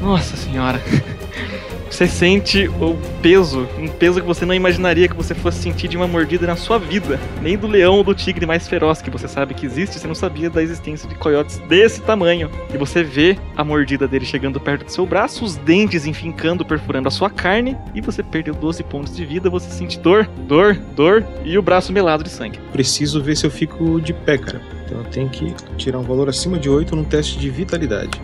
Nossa 0.00 0.36
senhora. 0.36 0.82
Você 1.94 2.08
sente 2.08 2.66
o 2.66 2.98
peso, 3.22 3.68
um 3.78 3.86
peso 3.86 4.20
que 4.20 4.26
você 4.26 4.44
não 4.44 4.52
imaginaria 4.52 5.06
que 5.06 5.14
você 5.14 5.32
fosse 5.32 5.62
sentir 5.62 5.86
de 5.86 5.96
uma 5.96 6.08
mordida 6.08 6.44
na 6.44 6.56
sua 6.56 6.76
vida. 6.76 7.20
Nem 7.40 7.56
do 7.56 7.68
leão 7.68 7.94
ou 7.98 8.02
do 8.02 8.12
tigre 8.12 8.44
mais 8.44 8.66
feroz 8.66 9.00
que 9.00 9.08
você 9.08 9.28
sabe 9.28 9.54
que 9.54 9.64
existe, 9.64 10.00
você 10.00 10.08
não 10.08 10.14
sabia 10.14 10.50
da 10.50 10.60
existência 10.60 11.08
de 11.08 11.14
coiotes 11.14 11.58
desse 11.68 12.02
tamanho. 12.02 12.50
E 12.74 12.76
você 12.76 13.04
vê 13.04 13.38
a 13.56 13.62
mordida 13.62 14.08
dele 14.08 14.24
chegando 14.24 14.58
perto 14.58 14.86
do 14.86 14.90
seu 14.90 15.06
braço, 15.06 15.44
os 15.44 15.54
dentes 15.54 16.04
enfincando, 16.04 16.64
perfurando 16.64 17.06
a 17.06 17.12
sua 17.12 17.30
carne, 17.30 17.76
e 17.94 18.00
você 18.00 18.24
perdeu 18.24 18.54
12 18.54 18.82
pontos 18.82 19.14
de 19.14 19.24
vida, 19.24 19.48
você 19.48 19.70
sente 19.70 19.96
dor, 20.00 20.28
dor, 20.48 20.74
dor 20.96 21.24
e 21.44 21.56
o 21.56 21.62
braço 21.62 21.92
melado 21.92 22.24
de 22.24 22.30
sangue. 22.30 22.58
Preciso 22.72 23.22
ver 23.22 23.36
se 23.36 23.46
eu 23.46 23.52
fico 23.52 24.00
de 24.00 24.12
pé, 24.12 24.36
cara. 24.36 24.60
Então 24.84 24.98
eu 24.98 25.04
tenho 25.04 25.28
que 25.28 25.54
tirar 25.76 26.00
um 26.00 26.02
valor 26.02 26.28
acima 26.28 26.58
de 26.58 26.68
8 26.68 26.96
num 26.96 27.04
teste 27.04 27.38
de 27.38 27.48
vitalidade. 27.48 28.20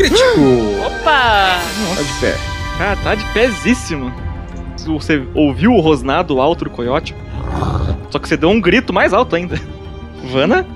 Crítico! 0.00 0.40
Opa! 0.86 1.58
Tá 1.96 2.02
de 2.02 2.20
pé. 2.20 2.36
Ah, 2.80 2.96
tá 3.02 3.14
de 3.14 3.24
pezíssimo. 3.26 4.12
Você 4.86 5.22
ouviu 5.34 5.72
o 5.74 5.80
rosnado 5.80 6.40
alto 6.40 6.64
do 6.64 6.70
coiote, 6.70 7.14
só 8.08 8.18
que 8.18 8.26
você 8.26 8.36
deu 8.36 8.48
um 8.48 8.58
grito 8.60 8.92
mais 8.94 9.12
alto 9.12 9.36
ainda. 9.36 9.60
Vana, 10.32 10.66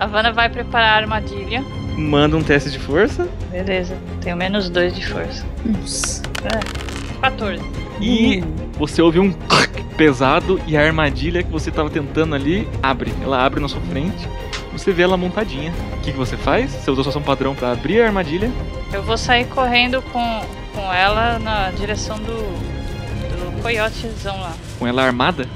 A 0.00 0.06
Vanna 0.06 0.32
vai 0.32 0.48
preparar 0.48 0.94
a 0.94 0.96
armadilha. 1.02 1.62
manda 1.98 2.34
um 2.36 2.42
teste 2.42 2.70
de 2.70 2.78
força. 2.78 3.28
Beleza, 3.50 3.94
tenho 4.22 4.36
menos 4.38 4.70
dois 4.70 4.94
de 4.94 5.06
força. 5.06 5.44
Nossa. 5.64 6.22
14. 7.20 7.62
E 8.00 8.42
você 8.78 9.02
ouve 9.02 9.18
um 9.20 9.32
pesado 9.98 10.58
e 10.66 10.76
a 10.76 10.82
armadilha 10.82 11.42
que 11.42 11.50
você 11.50 11.70
tava 11.70 11.90
tentando 11.90 12.34
ali 12.34 12.66
abre. 12.82 13.12
Ela 13.22 13.44
abre 13.44 13.60
na 13.60 13.68
sua 13.68 13.80
frente. 13.82 14.26
Você 14.76 14.92
vê 14.92 15.02
ela 15.02 15.16
montadinha. 15.16 15.72
O 15.94 16.00
que, 16.00 16.12
que 16.12 16.18
você 16.18 16.36
faz? 16.36 16.70
Você 16.70 16.90
usou 16.90 17.02
sua 17.02 17.10
ação 17.10 17.22
padrão 17.22 17.54
pra 17.54 17.72
abrir 17.72 18.00
a 18.02 18.06
armadilha. 18.06 18.50
Eu 18.92 19.02
vou 19.02 19.16
sair 19.16 19.46
correndo 19.46 20.02
com, 20.02 20.44
com 20.74 20.92
ela 20.92 21.38
na 21.38 21.70
direção 21.70 22.18
do, 22.18 22.36
do 22.36 23.62
coiotezão 23.62 24.38
lá. 24.40 24.52
Com 24.78 24.86
ela 24.86 25.02
armada? 25.02 25.48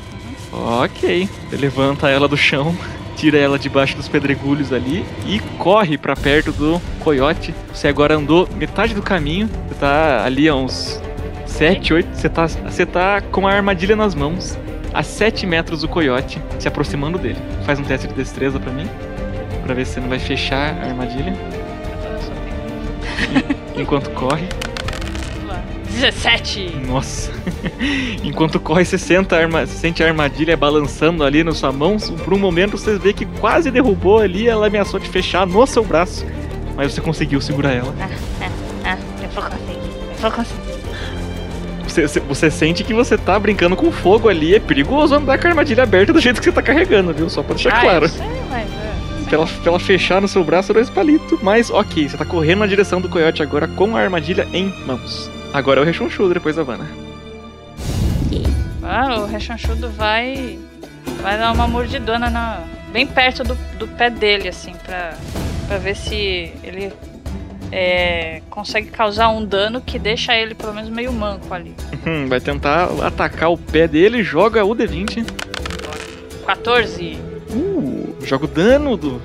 Ok. 0.52 1.28
Você 1.48 1.56
levanta 1.56 2.08
ela 2.08 2.26
do 2.26 2.36
chão, 2.36 2.74
tira 3.16 3.38
ela 3.38 3.58
debaixo 3.58 3.96
dos 3.96 4.08
pedregulhos 4.08 4.72
ali 4.72 5.04
e 5.26 5.38
corre 5.58 5.96
pra 5.98 6.16
perto 6.16 6.50
do 6.50 6.80
coiote. 7.00 7.54
Você 7.72 7.88
agora 7.88 8.16
andou 8.16 8.48
metade 8.56 8.94
do 8.94 9.02
caminho. 9.02 9.48
Você 9.68 9.74
tá 9.74 10.24
ali 10.24 10.48
a 10.48 10.54
uns 10.54 11.00
7, 11.46 11.92
8. 11.92 12.08
Você 12.14 12.28
tá, 12.28 12.46
você 12.46 12.86
tá 12.86 13.20
com 13.20 13.46
a 13.46 13.52
armadilha 13.52 13.94
nas 13.94 14.14
mãos. 14.14 14.58
A 14.92 15.04
7 15.04 15.46
metros 15.46 15.82
do 15.82 15.88
coiote, 15.88 16.42
se 16.58 16.66
aproximando 16.66 17.16
dele. 17.16 17.38
Faz 17.64 17.78
um 17.78 17.84
teste 17.84 18.08
de 18.08 18.14
destreza 18.14 18.58
pra 18.58 18.72
mim. 18.72 18.88
Pra 19.70 19.76
ver 19.76 19.86
se 19.86 19.92
você 19.92 20.00
não 20.00 20.08
vai 20.08 20.18
fechar 20.18 20.76
a 20.82 20.88
armadilha 20.88 21.32
enquanto 23.78 24.10
corre. 24.10 24.48
vamos 25.36 25.46
lá. 25.48 25.62
17! 25.92 26.76
Nossa. 26.88 27.30
Enquanto 28.24 28.58
corre, 28.58 28.84
você, 28.84 28.98
senta 28.98 29.36
a 29.36 29.38
arma... 29.38 29.64
sente 29.66 30.02
a 30.02 30.08
armadilha 30.08 30.56
balançando 30.56 31.22
ali 31.22 31.44
na 31.44 31.52
sua 31.52 31.70
mão. 31.70 31.98
Por 31.98 32.34
um 32.34 32.38
momento 32.38 32.76
você 32.76 32.98
vê 32.98 33.12
que 33.12 33.24
quase 33.24 33.70
derrubou 33.70 34.18
ali. 34.18 34.48
Ela 34.48 34.66
ameaçou 34.66 34.98
te 34.98 35.08
fechar 35.08 35.46
no 35.46 35.64
seu 35.68 35.84
braço. 35.84 36.26
Mas 36.74 36.92
você 36.92 37.00
conseguiu 37.00 37.40
segurar 37.40 37.70
ela. 37.72 37.94
Ah, 38.84 38.98
eu 39.22 39.28
vou 39.28 39.44
conseguir. 39.44 39.78
Eu 40.10 40.16
vou 40.20 40.30
conseguir. 40.32 40.60
Você, 41.86 42.08
você- 42.08 42.20
você 42.20 42.50
sente 42.50 42.82
que 42.82 42.92
você 42.92 43.16
tá 43.16 43.38
brincando 43.38 43.76
com 43.76 43.92
fogo 43.92 44.28
ali. 44.28 44.52
É 44.52 44.58
perigoso 44.58 45.14
andar 45.14 45.38
com 45.38 45.46
a 45.46 45.50
armadilha 45.50 45.84
aberta 45.84 46.12
do 46.12 46.20
jeito 46.20 46.40
que 46.40 46.44
você 46.46 46.50
tá 46.52 46.60
carregando, 46.60 47.14
viu? 47.14 47.30
Só 47.30 47.40
pra 47.40 47.54
deixar 47.54 47.72
ah, 47.72 47.80
claro. 47.80 48.10
Pra 49.30 49.38
ela, 49.38 49.46
pra 49.46 49.70
ela 49.70 49.78
fechar 49.78 50.20
no 50.20 50.26
seu 50.26 50.42
braço 50.42 50.74
dois 50.74 50.90
palitos. 50.90 51.40
Mas 51.40 51.70
ok, 51.70 52.08
você 52.08 52.16
tá 52.16 52.24
correndo 52.24 52.58
na 52.58 52.66
direção 52.66 53.00
do 53.00 53.08
coiote 53.08 53.42
agora 53.42 53.68
com 53.68 53.96
a 53.96 54.00
armadilha 54.00 54.46
em 54.52 54.74
mãos. 54.84 55.30
Agora 55.52 55.80
é 55.80 55.82
o 55.82 55.86
rechonchudo 55.86 56.34
depois 56.34 56.56
da 56.56 56.64
Vanna. 56.64 56.86
Ah, 58.82 59.20
o 59.20 59.26
rechonchudo 59.26 59.88
vai. 59.90 60.58
Vai 61.22 61.38
dar 61.38 61.52
uma 61.52 61.68
mordidona 61.68 62.28
na, 62.28 62.64
bem 62.92 63.06
perto 63.06 63.44
do, 63.44 63.54
do 63.78 63.86
pé 63.86 64.10
dele, 64.10 64.48
assim, 64.48 64.72
pra, 64.84 65.14
pra 65.68 65.78
ver 65.78 65.94
se 65.94 66.52
ele 66.64 66.92
é, 67.70 68.42
consegue 68.50 68.88
causar 68.88 69.28
um 69.28 69.44
dano 69.44 69.80
que 69.80 69.98
deixa 69.98 70.34
ele 70.34 70.54
pelo 70.56 70.74
menos 70.74 70.90
meio 70.90 71.12
manco 71.12 71.54
ali. 71.54 71.74
Hum, 72.04 72.26
vai 72.26 72.40
tentar 72.40 72.88
atacar 73.04 73.50
o 73.50 73.58
pé 73.58 73.86
dele, 73.86 74.24
joga 74.24 74.64
o 74.64 74.74
D20. 74.74 75.24
14, 76.46 77.29
Uh, 77.29 77.29
joga 78.30 78.44
o 78.44 78.48
dano 78.48 78.96
do. 78.96 79.20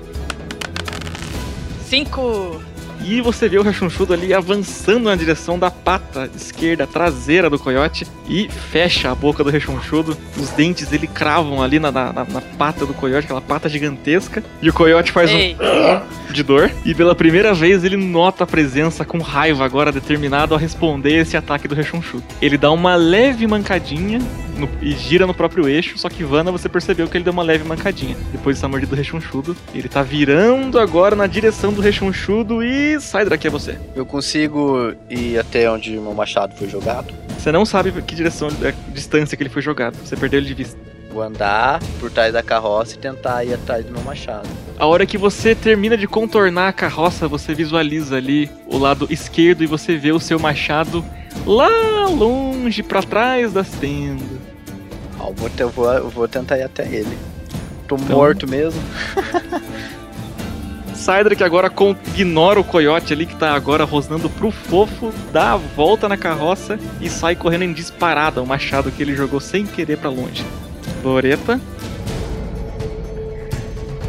5, 1.88 2.60
E 3.04 3.22
você 3.22 3.48
vê 3.48 3.60
o 3.60 3.62
rechonchudo 3.62 4.12
ali 4.16 4.34
avançando 4.34 5.04
na 5.04 5.16
direção 5.16 5.60
da 5.60 5.70
pata 5.70 6.28
esquerda 6.36 6.88
traseira 6.88 7.48
do 7.48 7.60
coiote 7.60 8.08
e 8.28 8.50
fecha 8.50 9.12
a 9.12 9.16
boca 9.16 9.44
do 9.44 9.52
rechonchudo. 9.52 10.18
Os 10.36 10.50
dentes 10.50 10.88
dele 10.88 11.06
cravam 11.06 11.62
ali 11.62 11.78
na, 11.78 11.92
na, 11.92 12.12
na- 12.12 12.42
pata 12.58 12.84
do 12.84 12.96
coiote, 12.96 13.26
aquela 13.26 13.42
pata 13.42 13.70
gigantesca. 13.70 14.44
E 14.60 14.68
o 14.70 14.74
coiote 14.74 15.12
faz 15.12 15.30
um 15.32 15.36
Ei, 15.38 15.56
de 16.34 16.42
dor. 16.42 16.72
E 16.84 16.96
pela 16.96 17.14
primeira 17.14 17.54
vez 17.54 17.84
ele 17.84 17.96
nota 17.98 18.44
a 18.44 18.48
presença 18.48 19.06
com 19.06 19.20
raiva, 19.20 19.64
agora 19.64 19.92
determinado 19.92 20.56
a 20.56 20.58
responder 20.58 21.20
esse 21.22 21.38
ataque 21.38 21.68
do 21.68 21.76
rechonchudo. 21.76 22.24
Ele 22.42 22.58
dá 22.58 22.72
uma 22.72 22.96
leve 22.96 23.46
mancadinha 23.46 24.20
no- 24.58 24.70
e 24.82 24.92
gira 24.92 25.26
no 25.28 25.34
próprio 25.34 25.68
eixo, 25.68 25.98
só 25.98 26.10
que 26.10 26.24
Vanna 26.24 26.52
você 26.52 26.68
percebeu 26.70 27.08
que 27.08 27.18
ele 27.18 27.24
deu 27.24 27.34
uma 27.34 27.44
leve 27.44 27.64
mancadinha. 27.64 28.16
Depois 28.32 28.58
dessa 28.58 28.68
mordida 28.68 28.90
do 28.90 28.98
rechonchudo, 28.98 29.56
ele 29.74 29.88
tá 29.90 30.02
virando 30.02 30.80
agora 30.80 31.16
na 31.16 31.28
direção 31.28 31.72
do 31.74 31.82
rechonchudo 31.82 32.64
e 32.64 33.00
sai 33.00 33.26
daqui 33.26 33.48
é 33.48 33.50
você. 33.50 33.78
Eu 33.96 34.06
consigo 34.06 34.94
ir 35.10 35.38
até 35.40 35.70
onde 35.70 35.98
o 35.98 36.02
meu 36.02 36.14
machado 36.14 36.56
foi 36.56 36.68
jogado. 36.70 37.14
Você 37.38 37.52
não 37.52 37.66
sabe 37.66 37.92
que 38.02 38.16
direção, 38.16 38.48
a 38.48 38.92
distância 38.92 39.36
que 39.38 39.44
ele 39.44 39.50
foi 39.50 39.62
jogado. 39.62 39.96
Você 40.04 40.16
perdeu 40.16 40.40
ele 40.40 40.48
de 40.48 40.54
vista. 40.54 40.95
Vou 41.16 41.24
andar 41.24 41.80
por 41.98 42.12
trás 42.12 42.34
da 42.34 42.44
carroça 42.44 42.96
e 42.96 42.98
tentar 42.98 43.46
ir 43.46 43.54
atrás 43.54 43.86
do 43.86 43.92
meu 43.94 44.02
machado. 44.02 44.50
A 44.78 44.86
hora 44.86 45.06
que 45.06 45.18
você 45.18 45.56
termina 45.56 45.96
de 45.96 46.08
contornar 46.08 46.68
a 46.68 46.74
carroça, 46.74 47.26
você 47.26 47.54
visualiza 47.54 48.18
ali 48.18 48.52
o 48.68 48.78
lado 48.78 49.08
esquerdo 49.10 49.64
e 49.64 49.66
você 49.66 49.96
vê 49.96 50.12
o 50.12 50.20
seu 50.20 50.38
machado 50.38 51.06
lá 51.46 51.70
longe 52.10 52.84
pra 52.84 53.02
trás 53.02 53.54
das 53.54 53.70
tendas. 53.70 54.28
Ah, 55.18 55.28
eu, 55.30 55.34
vou, 55.34 55.50
eu 55.58 55.70
vou, 55.70 55.94
eu 55.94 56.10
vou 56.10 56.28
tentar 56.28 56.58
ir 56.58 56.64
até 56.64 56.86
ele. 56.86 57.18
Tô 57.88 57.96
Então- 57.96 58.18
morto 58.18 58.46
mesmo. 58.46 58.84
Cydra 60.94 61.34
que 61.34 61.46
agora 61.46 61.70
com- 61.70 61.96
ignora 62.14 62.60
o 62.60 62.64
coiote 62.64 63.14
ali 63.14 63.26
que 63.26 63.38
tá 63.38 63.54
agora 63.54 63.86
rosnando 63.86 64.30
pro 64.30 64.52
fofo, 64.52 65.14
dá 65.32 65.54
a 65.54 65.58
volta 65.58 66.10
na 66.10 66.18
carroça 66.18 66.78
e 67.00 67.10
sai 67.10 67.38
correndo 67.38 67.64
em 67.64 67.72
disparada, 67.72 68.42
o 68.42 68.46
machado 68.46 68.92
que 68.92 69.02
ele 69.02 69.16
jogou 69.16 69.40
sem 69.40 69.66
querer 69.66 69.98
pra 69.98 70.10
longe. 70.10 70.44
Loreta, 71.10 71.60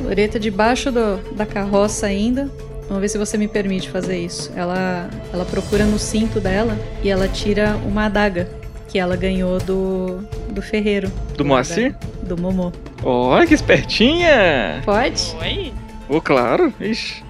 Loreta 0.03 0.39
debaixo 0.41 0.91
do- 0.91 1.19
da 1.35 1.45
carroça 1.45 2.07
ainda. 2.07 2.51
Vamos 2.89 3.01
ver 3.01 3.09
se 3.09 3.19
você 3.19 3.37
me 3.37 3.49
permite 3.49 3.91
fazer 3.91 4.17
isso. 4.19 4.53
Ela, 4.57 5.11
ela 5.33 5.45
procura 5.45 5.85
no 5.85 5.99
cinto 5.99 6.39
dela 6.41 6.79
e 7.03 7.11
ela 7.11 7.27
tira 7.27 7.77
uma 7.85 8.07
adaga 8.07 8.49
que 8.89 8.99
ela 8.99 9.17
ganhou 9.17 9.59
do, 9.59 10.21
do 10.51 10.63
ferreiro. 10.63 11.11
do 11.37 11.45
Moacir. 11.45 11.95
Do 12.23 12.37
Momô. 12.41 12.73
Olha 13.03 13.47
que 13.47 13.55
espertinha! 13.55 14.81
Pode? 14.85 15.37
Oi? 15.41 15.73
Ô, 16.09 16.21
claro. 16.21 16.73
Ixi. 16.81 17.25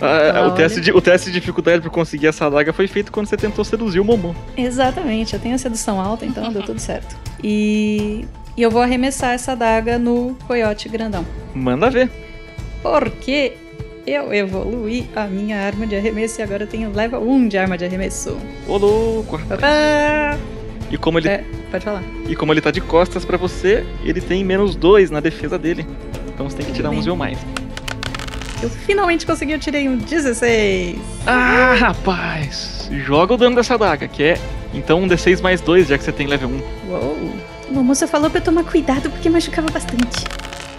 Ah, 0.00 0.40
Ah, 0.40 0.46
o, 0.48 0.52
teste 0.52 0.80
de, 0.80 0.90
o 0.92 1.00
teste 1.00 1.30
de 1.30 1.38
dificuldade 1.38 1.80
pra 1.82 1.90
conseguir 1.90 2.26
essa 2.26 2.46
adaga 2.46 2.72
foi 2.72 2.88
feito 2.88 3.12
quando 3.12 3.26
você 3.26 3.36
tentou 3.36 3.64
seduzir 3.64 4.00
o 4.00 4.04
Momô. 4.04 4.34
Exatamente, 4.56 5.34
eu 5.34 5.40
tenho 5.40 5.54
a 5.54 5.58
sedução 5.58 6.00
alta, 6.00 6.24
então 6.26 6.50
deu 6.52 6.62
tudo 6.62 6.80
certo. 6.80 7.14
E, 7.42 8.24
e 8.56 8.62
eu 8.62 8.70
vou 8.70 8.82
arremessar 8.82 9.32
essa 9.34 9.52
adaga 9.52 9.98
no 9.98 10.36
coiote 10.46 10.88
grandão. 10.88 11.24
Manda 11.54 11.90
ver. 11.90 12.10
Porque 12.82 13.54
eu 14.06 14.32
evoluí 14.32 15.08
a 15.16 15.24
minha 15.26 15.58
arma 15.58 15.86
de 15.86 15.96
arremesso 15.96 16.40
e 16.40 16.42
agora 16.42 16.64
eu 16.64 16.66
tenho 16.66 16.90
level 16.92 17.22
1 17.26 17.48
de 17.48 17.58
arma 17.58 17.78
de 17.78 17.84
arremesso. 17.84 18.36
Ô, 18.68 18.76
louco. 18.76 19.38
Papá! 19.48 20.38
E 20.90 20.98
como 20.98 21.18
ele, 21.18 21.28
É, 21.28 21.42
pode 21.70 21.84
falar. 21.84 22.02
e 22.28 22.36
como 22.36 22.52
ele 22.52 22.60
tá 22.60 22.70
de 22.70 22.80
costas 22.80 23.24
pra 23.24 23.36
você, 23.38 23.84
ele 24.04 24.20
tem 24.20 24.44
menos 24.44 24.76
dois 24.76 25.10
na 25.10 25.20
defesa 25.20 25.58
dele. 25.58 25.86
Então 26.32 26.48
você 26.48 26.56
tem 26.58 26.66
que 26.66 26.72
tirar 26.72 26.90
Tudo 26.90 26.98
uns 26.98 27.04
bem. 27.04 27.10
ou 27.12 27.16
mais. 27.16 27.38
Eu 28.62 28.68
finalmente 28.70 29.26
consegui, 29.26 29.52
eu 29.52 29.58
tirei 29.58 29.88
um 29.88 29.96
16. 29.96 30.98
Ah, 31.26 31.74
rapaz! 31.78 32.88
Joga 32.92 33.34
o 33.34 33.36
dano 33.36 33.56
dessa 33.56 33.74
adaga, 33.74 34.06
que 34.06 34.22
é 34.22 34.38
então 34.72 35.00
um 35.02 35.08
D6 35.08 35.40
mais 35.40 35.60
2, 35.60 35.88
já 35.88 35.98
que 35.98 36.04
você 36.04 36.12
tem 36.12 36.26
level 36.26 36.48
1. 36.50 36.90
Uou. 36.90 37.32
Mamô, 37.70 37.94
você 37.94 38.06
falou 38.06 38.30
pra 38.30 38.40
eu 38.40 38.44
tomar 38.44 38.64
cuidado 38.64 39.10
porque 39.10 39.28
machucava 39.28 39.68
bastante. 39.70 40.24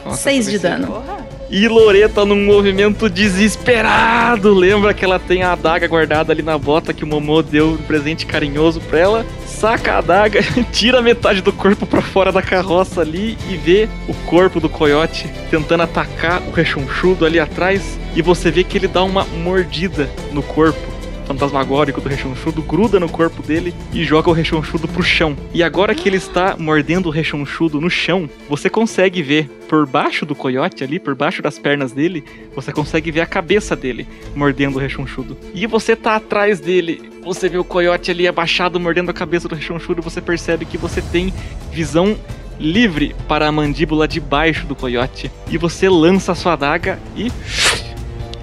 Nossa, 0.06 0.18
6 0.24 0.52
de 0.52 0.60
dano. 0.60 0.88
Porra. 0.88 1.26
E 1.50 1.68
Loreta 1.68 2.26
num 2.26 2.44
movimento 2.44 3.08
desesperado. 3.08 4.54
Lembra 4.54 4.94
que 4.94 5.06
ela 5.06 5.20
tem 5.20 5.44
a 5.44 5.54
adaga 5.54 5.88
guardada 5.88 6.34
ali 6.34 6.42
na 6.42 6.58
bota 6.58 6.94
que 6.94 7.04
o 7.04 7.08
Momô 7.08 7.42
deu 7.42 7.72
um 7.74 7.78
presente 7.78 8.26
carinhoso 8.26 8.82
pra 8.82 9.00
ela? 9.00 9.26
Saca 9.46 9.94
a 9.94 9.98
adaga, 10.00 10.42
tira 10.74 11.02
metade 11.02 11.42
do 11.42 11.54
corpo 11.54 11.86
pra 11.86 12.02
fora 12.02 12.32
da 12.32 12.42
carroça 12.42 13.02
ali 13.02 13.38
e 13.50 13.56
vê 13.58 13.88
o 14.08 14.14
corpo 14.26 14.60
do 14.60 14.68
coiote 14.68 15.30
tentando 15.50 15.84
atacar 15.84 16.42
o 16.42 16.52
rechonchudo 16.52 17.26
ali 17.26 17.40
atrás. 17.40 17.98
E 18.16 18.22
você 18.22 18.50
vê 18.50 18.64
que 18.64 18.78
ele 18.78 18.88
dá 18.88 19.04
uma 19.04 19.24
mordida 19.26 20.10
no 20.32 20.42
corpo 20.42 20.95
fantasmagórico 21.26 22.00
do 22.00 22.10
rechonchudo, 22.10 22.62
gruda 22.62 23.00
no 23.00 23.10
corpo 23.10 23.42
dele 23.42 23.74
e 23.94 24.04
joga 24.04 24.30
o 24.30 24.34
rechonchudo 24.34 24.88
pro 24.88 25.04
chão. 25.04 25.36
E 25.54 25.64
agora 25.64 25.96
que 25.96 26.08
ele 26.08 26.18
está 26.18 26.56
mordendo 26.58 27.08
o 27.08 27.12
rechonchudo 27.12 27.82
no 27.82 27.90
chão, 27.90 28.30
você 28.50 28.70
consegue 28.70 29.22
ver 29.22 29.50
por 29.68 29.86
baixo 29.86 30.26
do 30.26 30.36
coiote 30.36 30.84
ali, 30.84 31.00
por 31.00 31.16
baixo 31.16 31.42
das 31.42 31.58
pernas 31.58 31.92
dele, 31.92 32.24
você 32.56 32.72
consegue 32.72 33.12
ver 33.12 33.22
a 33.22 33.26
cabeça 33.26 33.76
dele 33.76 34.08
mordendo 34.36 34.76
o 34.76 34.80
rechonchudo. 34.80 35.38
E 35.54 35.66
você 35.66 35.96
tá 35.96 36.16
atrás 36.16 36.60
dele, 36.60 37.12
você 37.24 37.50
vê 37.50 37.58
o 37.58 37.64
coiote 37.64 38.12
ali 38.12 38.28
abaixado 38.28 38.80
mordendo 38.80 39.10
a 39.10 39.14
cabeça 39.14 39.48
do 39.48 39.56
rechonchudo, 39.56 40.02
você 40.02 40.22
percebe 40.22 40.66
que 40.66 40.78
você 40.78 41.02
tem 41.02 41.34
visão 41.72 42.18
livre 42.60 43.16
para 43.28 43.48
a 43.48 43.52
mandíbula 43.52 44.08
de 44.08 44.20
baixo 44.20 44.66
do 44.66 44.76
coiote. 44.76 45.32
E 45.50 45.58
você 45.58 45.90
lança 45.90 46.32
a 46.32 46.36
sua 46.36 46.54
adaga 46.54 47.00
e 47.16 47.32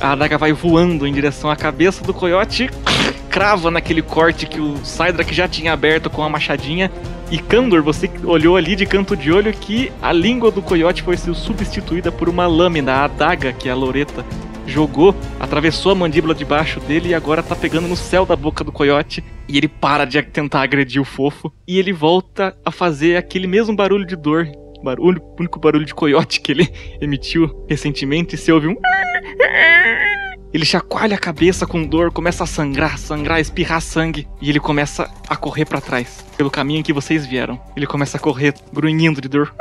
a 0.02 0.12
adaga 0.12 0.36
vai 0.36 0.52
voando 0.52 1.06
em 1.06 1.12
direção 1.12 1.48
à 1.48 1.54
cabeça 1.54 2.02
do 2.02 2.12
coiote, 2.12 2.68
crava 3.30 3.70
naquele 3.70 4.02
corte 4.02 4.46
que 4.46 4.60
o 4.60 4.76
Cydrak 4.84 5.32
já 5.32 5.46
tinha 5.46 5.72
aberto 5.72 6.10
com 6.10 6.22
a 6.22 6.28
machadinha. 6.28 6.90
E 7.30 7.38
Kandor, 7.38 7.82
você 7.82 8.10
olhou 8.24 8.56
ali 8.56 8.74
de 8.74 8.84
canto 8.84 9.16
de 9.16 9.32
olho 9.32 9.52
que 9.52 9.92
a 10.02 10.12
língua 10.12 10.50
do 10.50 10.60
coiote 10.60 11.02
foi 11.02 11.16
substituída 11.16 12.10
por 12.10 12.28
uma 12.28 12.46
lâmina, 12.46 12.92
a 12.92 13.04
adaga 13.04 13.52
que 13.52 13.68
a 13.68 13.74
Loreta 13.74 14.24
jogou, 14.66 15.14
atravessou 15.38 15.92
a 15.92 15.94
mandíbula 15.94 16.34
de 16.34 16.44
baixo 16.44 16.80
dele 16.80 17.10
e 17.10 17.14
agora 17.14 17.42
tá 17.42 17.54
pegando 17.54 17.86
no 17.86 17.96
céu 17.96 18.26
da 18.26 18.34
boca 18.34 18.64
do 18.64 18.72
coiote. 18.72 19.24
E 19.48 19.56
ele 19.56 19.68
para 19.68 20.04
de 20.04 20.20
tentar 20.20 20.62
agredir 20.62 21.00
o 21.00 21.04
fofo 21.04 21.52
e 21.66 21.78
ele 21.78 21.92
volta 21.92 22.56
a 22.64 22.72
fazer 22.72 23.16
aquele 23.16 23.46
mesmo 23.46 23.74
barulho 23.74 24.04
de 24.04 24.16
dor. 24.16 24.48
Barulho, 24.82 25.22
único 25.38 25.60
barulho 25.60 25.84
de 25.84 25.94
coiote 25.94 26.40
que 26.40 26.50
ele 26.50 26.68
emitiu 27.00 27.64
recentemente. 27.68 28.36
Você 28.36 28.50
ouve 28.50 28.66
um. 28.66 28.76
Ele 30.52 30.66
chacoalha 30.66 31.16
a 31.16 31.18
cabeça 31.18 31.66
com 31.66 31.82
dor, 31.82 32.12
começa 32.12 32.44
a 32.44 32.46
sangrar, 32.46 32.98
sangrar, 32.98 33.40
espirrar 33.40 33.80
sangue. 33.80 34.28
E 34.40 34.50
ele 34.50 34.60
começa 34.60 35.10
a 35.26 35.34
correr 35.34 35.64
pra 35.64 35.80
trás, 35.80 36.24
pelo 36.36 36.50
caminho 36.50 36.84
que 36.84 36.92
vocês 36.92 37.24
vieram. 37.26 37.58
Ele 37.74 37.86
começa 37.86 38.18
a 38.18 38.20
correr, 38.20 38.54
grunhindo 38.72 39.20
de 39.20 39.28
dor. 39.28 39.54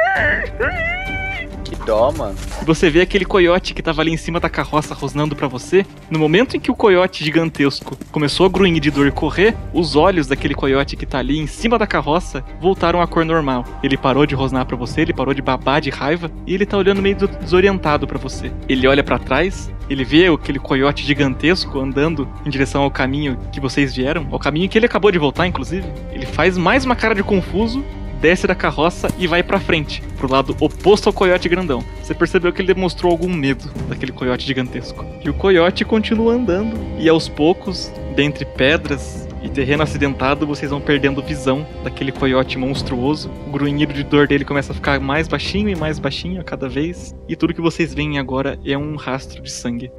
Dó, 1.85 2.11
mano. 2.11 2.35
Você 2.65 2.89
vê 2.89 3.01
aquele 3.01 3.25
coiote 3.25 3.73
que 3.73 3.81
tava 3.81 4.01
ali 4.01 4.11
em 4.11 4.17
cima 4.17 4.39
da 4.39 4.49
carroça 4.49 4.93
rosnando 4.93 5.35
pra 5.35 5.47
você. 5.47 5.85
No 6.09 6.19
momento 6.19 6.55
em 6.55 6.59
que 6.59 6.71
o 6.71 6.75
coiote 6.75 7.23
gigantesco 7.23 7.97
começou 8.11 8.45
a 8.45 8.49
grunhir 8.49 8.79
de 8.79 8.91
dor 8.91 9.07
e 9.07 9.11
correr, 9.11 9.55
os 9.73 9.95
olhos 9.95 10.27
daquele 10.27 10.53
coiote 10.53 10.95
que 10.95 11.05
tá 11.05 11.19
ali 11.19 11.39
em 11.39 11.47
cima 11.47 11.77
da 11.77 11.87
carroça 11.87 12.43
voltaram 12.59 13.01
à 13.01 13.07
cor 13.07 13.25
normal. 13.25 13.65
Ele 13.83 13.97
parou 13.97 14.25
de 14.25 14.35
rosnar 14.35 14.65
pra 14.65 14.77
você, 14.77 15.01
ele 15.01 15.13
parou 15.13 15.33
de 15.33 15.41
babar 15.41 15.81
de 15.81 15.89
raiva 15.89 16.31
e 16.45 16.53
ele 16.53 16.65
tá 16.65 16.77
olhando 16.77 17.01
meio 17.01 17.15
desorientado 17.15 18.07
pra 18.07 18.17
você. 18.17 18.51
Ele 18.69 18.87
olha 18.87 19.03
pra 19.03 19.19
trás, 19.19 19.71
ele 19.89 20.03
vê 20.03 20.27
aquele 20.27 20.59
coiote 20.59 21.03
gigantesco 21.03 21.79
andando 21.79 22.27
em 22.45 22.49
direção 22.49 22.83
ao 22.83 22.91
caminho 22.91 23.37
que 23.51 23.59
vocês 23.59 23.95
vieram, 23.95 24.27
ao 24.31 24.39
caminho 24.39 24.69
que 24.69 24.77
ele 24.77 24.85
acabou 24.85 25.11
de 25.11 25.19
voltar, 25.19 25.47
inclusive. 25.47 25.85
Ele 26.11 26.25
faz 26.25 26.57
mais 26.57 26.85
uma 26.85 26.95
cara 26.95 27.15
de 27.15 27.23
confuso 27.23 27.83
desce 28.21 28.45
da 28.45 28.53
carroça 28.53 29.07
e 29.17 29.25
vai 29.25 29.41
pra 29.41 29.59
frente, 29.59 30.01
pro 30.17 30.31
lado 30.31 30.55
oposto 30.59 31.09
ao 31.09 31.13
coiote 31.13 31.49
grandão. 31.49 31.83
Você 32.01 32.13
percebeu 32.13 32.53
que 32.53 32.61
ele 32.61 32.73
demonstrou 32.73 33.11
algum 33.11 33.33
medo 33.33 33.67
daquele 33.89 34.11
coiote 34.11 34.45
gigantesco. 34.45 35.03
E 35.23 35.29
o 35.29 35.33
coiote 35.33 35.83
continua 35.83 36.33
andando, 36.33 36.77
e 36.99 37.09
aos 37.09 37.27
poucos, 37.27 37.91
dentre 38.15 38.45
pedras 38.45 39.27
e 39.41 39.49
terreno 39.49 39.81
acidentado, 39.81 40.45
vocês 40.45 40.69
vão 40.69 40.79
perdendo 40.79 41.21
visão 41.23 41.65
daquele 41.83 42.11
coiote 42.11 42.59
monstruoso. 42.59 43.31
O 43.47 43.51
grunhido 43.51 43.91
de 43.91 44.03
dor 44.03 44.27
dele 44.27 44.45
começa 44.45 44.71
a 44.71 44.75
ficar 44.75 44.99
mais 44.99 45.27
baixinho 45.27 45.69
e 45.69 45.75
mais 45.75 45.97
baixinho 45.97 46.39
a 46.39 46.43
cada 46.43 46.69
vez, 46.69 47.15
e 47.27 47.35
tudo 47.35 47.53
que 47.53 47.61
vocês 47.61 47.91
veem 47.93 48.19
agora 48.19 48.59
é 48.63 48.77
um 48.77 48.95
rastro 48.95 49.41
de 49.41 49.51
sangue. 49.51 49.91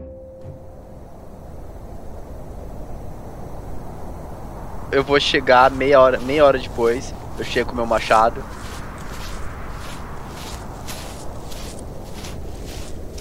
Eu 4.92 5.02
vou 5.02 5.18
chegar 5.18 5.70
meia 5.70 5.98
hora, 5.98 6.20
meia 6.20 6.44
hora 6.44 6.58
depois. 6.58 7.14
Eu 7.38 7.44
chego 7.44 7.70
com 7.70 7.76
meu 7.76 7.86
machado. 7.86 8.42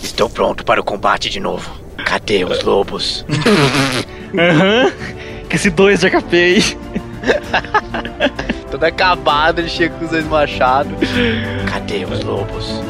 Estou 0.02 0.30
pronto 0.30 0.64
para 0.64 0.80
o 0.80 0.84
combate 0.84 1.30
de 1.30 1.40
novo. 1.40 1.70
Cadê 2.06 2.44
os 2.44 2.64
lobos? 2.64 3.26
Aham, 4.38 4.92
que 5.50 5.56
esse 5.56 5.70
dois 5.70 6.02
de 6.02 6.10
HP 6.10 6.36
aí. 6.36 6.78
Todo 8.70 8.84
acabado, 8.84 9.60
ele 9.60 9.70
chega 9.70 9.96
com 9.96 10.06
os 10.06 10.12
dois 10.12 10.26
machados. 10.26 10.94
Cadê 11.70 12.06
os 12.06 12.24
lobos? 12.24 12.82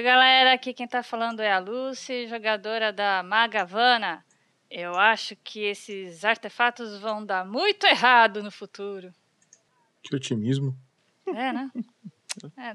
Oi, 0.00 0.04
galera. 0.04 0.54
Aqui 0.54 0.72
quem 0.72 0.88
tá 0.88 1.02
falando 1.02 1.40
é 1.40 1.52
a 1.52 1.58
Lucy, 1.58 2.26
jogadora 2.26 2.90
da 2.90 3.22
Magavana. 3.22 4.24
Eu 4.70 4.94
acho 4.94 5.36
que 5.44 5.60
esses 5.60 6.24
artefatos 6.24 6.98
vão 6.98 7.22
dar 7.22 7.44
muito 7.44 7.84
errado 7.86 8.42
no 8.42 8.50
futuro. 8.50 9.12
Que 10.02 10.16
otimismo. 10.16 10.74
É, 11.26 11.52
né? 11.52 11.70
É, 12.56 12.74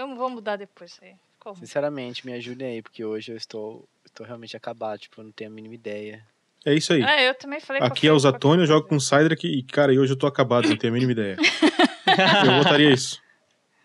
eu 0.00 0.16
vou 0.16 0.30
mudar 0.30 0.56
depois 0.56 0.92
isso 0.92 1.04
aí. 1.04 1.14
Ruim. 1.44 1.56
Sinceramente, 1.56 2.24
me 2.24 2.32
ajudem 2.32 2.68
aí, 2.68 2.80
porque 2.80 3.04
hoje 3.04 3.32
eu 3.32 3.36
estou, 3.36 3.86
estou 4.02 4.24
realmente 4.24 4.56
acabado. 4.56 5.00
Tipo, 5.00 5.20
eu 5.20 5.24
não 5.24 5.32
tenho 5.32 5.50
a 5.50 5.52
mínima 5.52 5.74
ideia. 5.74 6.26
É 6.64 6.72
isso 6.72 6.94
aí. 6.94 7.02
Ah, 7.02 7.20
eu 7.20 7.34
também 7.34 7.60
falei 7.60 7.82
Aqui 7.82 8.08
é 8.08 8.12
o 8.12 8.18
Zatônio, 8.18 8.62
eu 8.62 8.66
jogo 8.66 8.88
com 8.88 8.96
o 8.96 9.00
Cydrak 9.02 9.46
e, 9.46 9.62
cara, 9.64 9.92
e 9.92 9.98
hoje 9.98 10.14
eu 10.14 10.18
tô 10.18 10.26
acabado, 10.26 10.66
não 10.66 10.78
tenho 10.78 10.94
a 10.94 10.94
mínima 10.94 11.12
ideia. 11.12 11.36
eu 12.08 12.64
votaria 12.64 12.90
isso. 12.90 13.20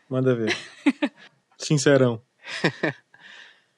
Manda 0.10 0.34
ver. 0.34 0.56
Sincerão. 1.60 2.23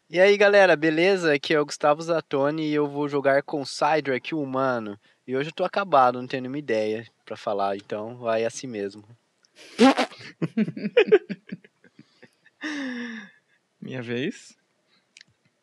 E 0.09 0.19
aí, 0.19 0.35
galera, 0.37 0.75
beleza? 0.75 1.33
Aqui 1.33 1.53
é 1.53 1.59
o 1.59 1.65
Gustavo 1.65 2.01
Zatoni 2.01 2.67
e 2.69 2.73
eu 2.73 2.87
vou 2.87 3.07
jogar 3.07 3.43
com 3.43 3.61
o 3.61 3.65
Cydrak, 3.65 4.33
o 4.35 4.41
humano. 4.41 4.99
E 5.25 5.35
hoje 5.35 5.49
eu 5.49 5.53
tô 5.53 5.63
acabado, 5.63 6.19
não 6.19 6.27
tenho 6.27 6.41
nenhuma 6.43 6.59
ideia 6.59 7.07
pra 7.25 7.37
falar, 7.37 7.77
então 7.77 8.17
vai 8.17 8.43
assim 8.43 8.67
mesmo. 8.67 9.03
Minha 13.81 14.01
vez. 14.01 14.55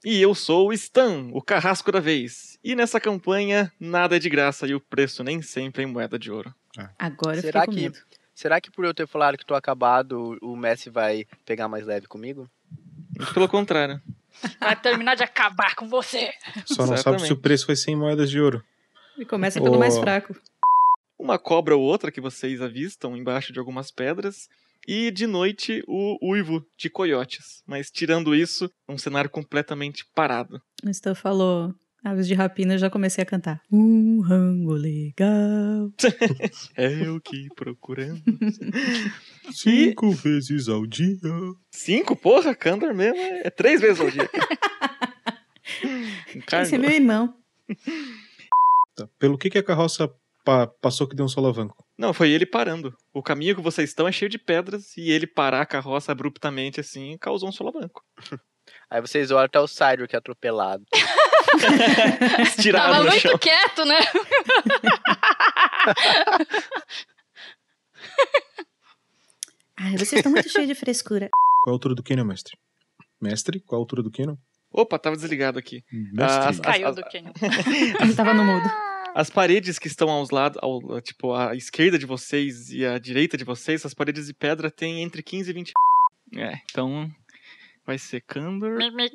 E 0.05 0.21
eu 0.23 0.35
sou 0.35 0.69
o 0.69 0.73
Stan, 0.73 1.29
o 1.33 1.43
carrasco 1.43 1.91
da 1.93 2.01
vez. 2.01 2.59
E 2.63 2.75
nessa 2.75 3.01
campanha, 3.01 3.73
nada 3.79 4.17
é 4.17 4.19
de 4.19 4.29
graça 4.31 4.67
e 4.67 4.75
o 4.75 4.81
preço 4.81 5.23
nem 5.23 5.43
sempre 5.43 5.83
é 5.83 5.87
em 5.87 5.91
moeda 5.91 6.19
de 6.19 6.31
ouro. 6.31 6.55
Agora 6.99 7.37
eu 7.37 7.43
Será 7.43 7.67
que- 7.67 7.75
medo. 7.83 7.99
Será 8.35 8.61
que 8.61 8.71
por 8.71 8.85
eu 8.85 8.95
ter 8.95 9.09
falado 9.09 9.37
que 9.37 9.45
tô 9.45 9.57
acabado, 9.57 10.39
o 10.41 10.57
Messi 10.57 10.89
vai 10.89 11.27
pegar 11.45 11.67
mais 11.67 11.85
leve 11.85 12.07
comigo? 12.07 12.49
Muito 13.19 13.35
pelo 13.35 13.49
contrário. 13.49 14.01
Vai 14.61 14.81
terminar 14.81 15.17
de 15.17 15.25
acabar 15.25 15.75
com 15.75 15.89
você. 15.89 16.31
Só 16.65 16.83
não 16.83 16.89
sabe 16.89 16.95
Exatamente. 16.95 17.27
se 17.27 17.33
o 17.33 17.37
preço 17.37 17.75
ser 17.77 17.91
em 17.91 17.97
moedas 17.97 18.31
de 18.31 18.41
ouro. 18.41 18.63
E 19.19 19.25
começa 19.25 19.61
pelo 19.61 19.79
mais 19.79 19.97
Ô. 19.97 20.01
fraco. 20.01 20.37
Uma 21.19 21.39
cobra 21.39 21.77
ou 21.77 21.83
outra 21.83 22.13
que 22.13 22.21
vocês 22.21 22.63
avistam 22.63 23.17
embaixo 23.17 23.53
de 23.53 23.59
algumas 23.59 23.91
pedras. 23.91 24.49
E 24.87 25.11
de 25.11 25.27
noite, 25.27 25.83
o 25.89 26.17
uivo 26.31 26.65
de 26.79 26.89
coiotes. 26.89 27.63
Mas 27.67 27.91
tirando 27.91 28.35
isso, 28.35 28.71
um 28.89 28.97
cenário 28.97 29.29
completamente 29.29 30.05
parado. 30.15 30.63
O 30.85 30.89
Stan 30.89 31.15
falou 31.17 31.75
aves 32.05 32.27
de 32.27 32.35
rapina, 32.35 32.75
eu 32.75 32.79
já 32.79 32.89
comecei 32.91 33.23
a 33.23 33.27
cantar. 33.27 33.61
Um 33.71 34.21
rango 34.21 34.73
legal. 34.73 35.91
É 36.77 37.07
eu 37.07 37.21
que 37.21 37.49
procurando. 37.55 38.23
Cinco 39.53 40.11
vezes 40.13 40.69
ao 40.69 40.87
dia. 40.87 41.17
Cinco? 41.73 42.15
Porra, 42.17 42.55
Kandor 42.55 42.95
mesmo 42.95 43.19
é, 43.19 43.47
é 43.47 43.51
três 43.51 43.81
vezes 43.81 44.01
ao 44.01 44.11
dia. 44.11 44.29
Esse 46.63 46.75
é 46.75 46.79
meu 46.79 46.91
irmão. 46.91 47.35
Tá. 48.97 49.09
Pelo 49.19 49.37
que, 49.39 49.51
que 49.51 49.59
a 49.59 49.63
carroça 49.63 50.11
pa- 50.45 50.67
passou 50.67 51.07
que 51.07 51.15
deu 51.17 51.25
um 51.27 51.29
solavanco? 51.29 51.77
Não, 51.99 52.13
foi 52.15 52.31
ele 52.31 52.47
parando. 52.47 52.95
O 53.13 53.23
caminho 53.23 53.55
que 53.55 53.61
vocês 53.63 53.91
estão 53.91 54.09
é 54.09 54.13
cheio 54.13 54.29
de 54.31 54.39
pedras 54.39 54.97
e 54.97 55.11
ele 55.11 55.27
parar 55.27 55.61
a 55.63 55.67
carroça 55.67 56.13
abruptamente 56.13 56.81
assim 56.81 57.17
causou 57.19 57.49
um 57.49 57.53
solavanco. 57.53 58.03
Aí 58.91 59.01
vocês 59.01 59.31
olham 59.31 59.45
até 59.45 59.61
o 59.61 59.67
Cydrak 59.69 60.15
atropelado. 60.17 60.85
Estirado 62.43 62.93
Tava 62.93 63.05
no 63.05 63.11
muito 63.11 63.21
chão. 63.21 63.39
quieto, 63.39 63.85
né? 63.85 63.99
Ai, 69.79 69.93
vocês 69.93 70.13
estão 70.15 70.33
muito 70.33 70.49
cheios 70.49 70.67
de 70.69 70.75
frescura. 70.75 71.29
Qual 71.63 71.73
a 71.73 71.77
altura 71.77 71.95
do 71.95 72.03
Canyon, 72.03 72.25
mestre? 72.25 72.57
Mestre, 73.21 73.61
qual 73.61 73.81
a 73.81 73.83
altura 73.83 74.03
do 74.03 74.11
Canyon? 74.11 74.37
Opa, 74.73 74.99
tava 74.99 75.17
desligado 75.17 75.59
aqui. 75.59 75.81
Mestre. 76.13 76.49
As- 76.49 76.61
Caiu 76.61 76.89
as- 76.89 76.97
do 76.97 77.03
Canyon. 77.03 77.33
Ele 78.03 78.15
tava 78.15 78.35
no 78.35 78.45
mudo. 78.45 78.69
As 79.15 79.31
paredes 79.31 79.79
que 79.79 79.87
estão 79.89 80.11
aos 80.11 80.31
lados, 80.31 80.59
ao, 80.63 81.01
tipo, 81.01 81.33
à 81.35 81.55
esquerda 81.57 81.99
de 81.99 82.07
vocês 82.07 82.71
e 82.71 82.85
à 82.85 82.99
direita 82.99 83.37
de 83.37 83.45
vocês, 83.45 83.85
as 83.85 83.95
paredes 83.95 84.27
de 84.27 84.35
pedra 84.35 84.71
têm 84.71 85.03
entre 85.03 85.23
15 85.23 85.51
e 85.51 85.53
20. 85.55 85.73
É, 86.37 86.53
então 86.71 87.11
vai 87.87 87.97
mi. 88.93 89.11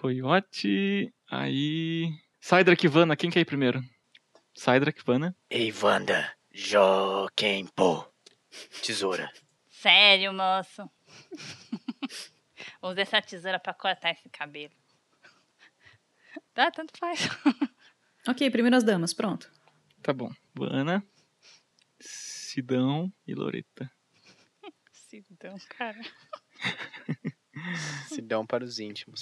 Coyote, 0.00 1.12
aí. 1.30 2.08
Cydrak 2.40 2.88
Vanna, 2.88 3.14
quem 3.14 3.28
quer 3.28 3.40
ir 3.40 3.44
primeiro? 3.44 3.84
Cydrak, 4.54 5.04
Vanna. 5.04 5.36
Ei, 5.50 5.70
Wanda, 5.70 6.34
Joaquim 6.50 7.66
Pô. 7.76 8.10
Tesoura. 8.82 9.30
Sério, 9.68 10.32
moço. 10.32 10.90
Usa 12.82 13.02
essa 13.02 13.20
tesoura 13.20 13.60
pra 13.60 13.74
cortar 13.74 14.12
esse 14.12 14.26
cabelo. 14.30 14.72
Tá, 16.54 16.70
tanto 16.70 16.98
faz. 16.98 17.28
Ok, 18.26 18.50
primeiro 18.50 18.76
as 18.76 18.84
damas, 18.84 19.12
pronto. 19.12 19.52
Tá 20.02 20.14
bom. 20.14 20.30
Vanna, 20.54 21.06
Sidão 22.00 23.12
e 23.26 23.34
Loreta. 23.34 23.92
Sidão, 24.92 25.56
cara. 25.68 26.00
Se 28.08 28.22
dão 28.22 28.46
para 28.46 28.64
os 28.64 28.78
íntimos. 28.78 29.20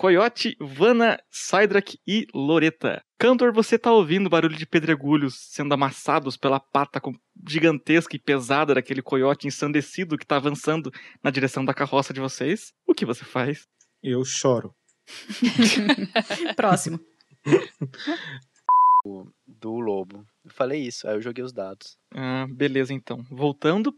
Coyote, 0.00 0.56
Vanna, 0.58 1.20
Cydrak 1.30 1.98
e 2.06 2.26
Loreta. 2.34 3.04
Cantor, 3.18 3.52
você 3.52 3.78
tá 3.78 3.92
ouvindo 3.92 4.30
barulho 4.30 4.56
de 4.56 4.64
pedregulhos 4.64 5.34
sendo 5.50 5.74
amassados 5.74 6.38
pela 6.38 6.58
pata 6.58 6.98
com- 6.98 7.12
gigantesca 7.46 8.16
e 8.16 8.18
pesada 8.18 8.74
daquele 8.74 9.02
coiote 9.02 9.46
ensandecido 9.46 10.16
que 10.16 10.24
tá 10.24 10.36
avançando 10.36 10.90
na 11.22 11.30
direção 11.30 11.62
da 11.62 11.74
carroça 11.74 12.14
de 12.14 12.20
vocês. 12.20 12.72
O 12.86 12.94
que 12.94 13.04
você 13.04 13.26
faz? 13.26 13.68
Eu 14.02 14.24
choro. 14.24 14.74
Próximo. 16.56 16.98
Do 19.46 19.80
lobo. 19.80 20.26
Eu 20.42 20.50
falei 20.50 20.80
isso, 20.80 21.06
aí 21.06 21.14
eu 21.14 21.20
joguei 21.20 21.44
os 21.44 21.52
dados. 21.52 21.98
Ah, 22.14 22.46
beleza 22.48 22.94
então. 22.94 23.22
Voltando. 23.30 23.94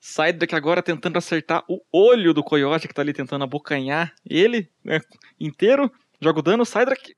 Cydrak 0.00 0.54
agora 0.54 0.82
tentando 0.82 1.18
acertar 1.18 1.62
o 1.68 1.80
olho 1.92 2.32
do 2.32 2.42
coiote 2.42 2.88
que 2.88 2.94
tá 2.94 3.02
ali 3.02 3.12
tentando 3.12 3.44
abocanhar 3.44 4.12
ele 4.28 4.70
né, 4.82 5.00
inteiro. 5.38 5.92
Joga 6.20 6.38
o 6.40 6.42
dano, 6.42 6.64
Cydrak. 6.64 7.14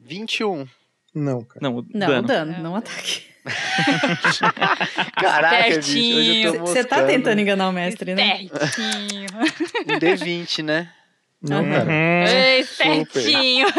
21. 0.00 0.66
Não, 1.14 1.44
cara. 1.44 1.60
Não, 1.62 1.76
o 1.76 1.86
Não, 1.92 2.06
dano. 2.06 2.26
dano, 2.28 2.62
não 2.62 2.76
ataque. 2.76 3.30
Caraca, 5.20 5.76
bicho, 5.76 5.90
hoje 6.16 6.42
eu 6.42 6.52
tô 6.54 6.60
Você 6.60 6.84
tá 6.84 7.04
tentando 7.04 7.40
enganar 7.40 7.68
o 7.68 7.72
mestre, 7.72 8.14
né? 8.14 8.42
Espertinho. 8.44 9.26
Um 9.86 9.98
D20, 9.98 10.62
né? 10.64 10.92
Não, 11.42 11.58
Aham. 11.58 11.70
cara. 11.72 11.90
Uhum. 11.90 12.26
Ei, 12.26 12.60
Espertinho. 12.60 13.66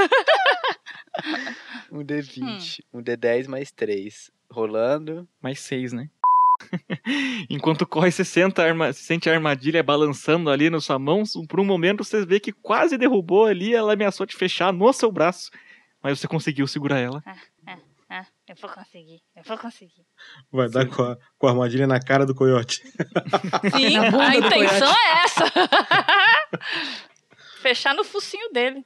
Um 1.92 2.00
D20. 2.04 2.80
Um 2.92 3.04
D10 3.04 3.48
mais 3.48 3.72
3. 3.72 4.32
Rolando. 4.50 5.28
Mais 5.42 5.60
seis, 5.60 5.94
né? 5.94 6.10
Enquanto 7.50 7.86
corre, 7.86 8.12
você, 8.12 8.24
senta 8.26 8.62
a 8.64 8.66
arma- 8.66 8.92
você 8.94 9.02
sente 9.04 9.30
a 9.30 9.34
armadilha 9.34 9.82
balançando 9.84 10.50
ali 10.50 10.70
na 10.70 10.80
sua 10.80 10.98
mão. 11.00 11.24
Por 11.48 11.60
um 11.60 11.66
momento, 11.66 12.04
você 12.04 12.26
vê 12.26 12.40
que 12.40 12.52
quase 12.52 12.98
derrubou 12.98 13.46
ali. 13.46 13.74
Ela 13.74 13.94
ameaçou 13.94 14.26
te 14.26 14.36
fechar 14.36 14.72
no 14.74 14.92
seu 14.94 15.12
braço. 15.12 15.50
Mas 16.02 16.20
você 16.20 16.28
conseguiu 16.28 16.68
segurar 16.68 17.00
ela. 17.00 17.24
Ah, 18.10 18.26
eu 18.48 18.56
vou 18.62 18.70
conseguir. 18.70 19.22
Eu 19.36 19.44
vou 19.44 19.58
conseguir. 19.58 20.06
Vai 20.52 20.70
dar 20.70 20.86
com 20.86 21.02
a, 21.02 21.18
com 21.38 21.48
a 21.48 21.50
armadilha 21.50 21.88
na 21.88 22.00
cara 22.00 22.26
do 22.28 22.36
coiote. 22.36 22.84
Sim, 23.76 23.98
a 24.20 24.36
intenção 24.36 24.50
coiote. 24.50 25.00
é 25.00 25.24
essa. 25.24 25.46
Fechar 27.62 27.96
no 27.96 28.04
focinho 28.04 28.52
dele. 28.52 28.86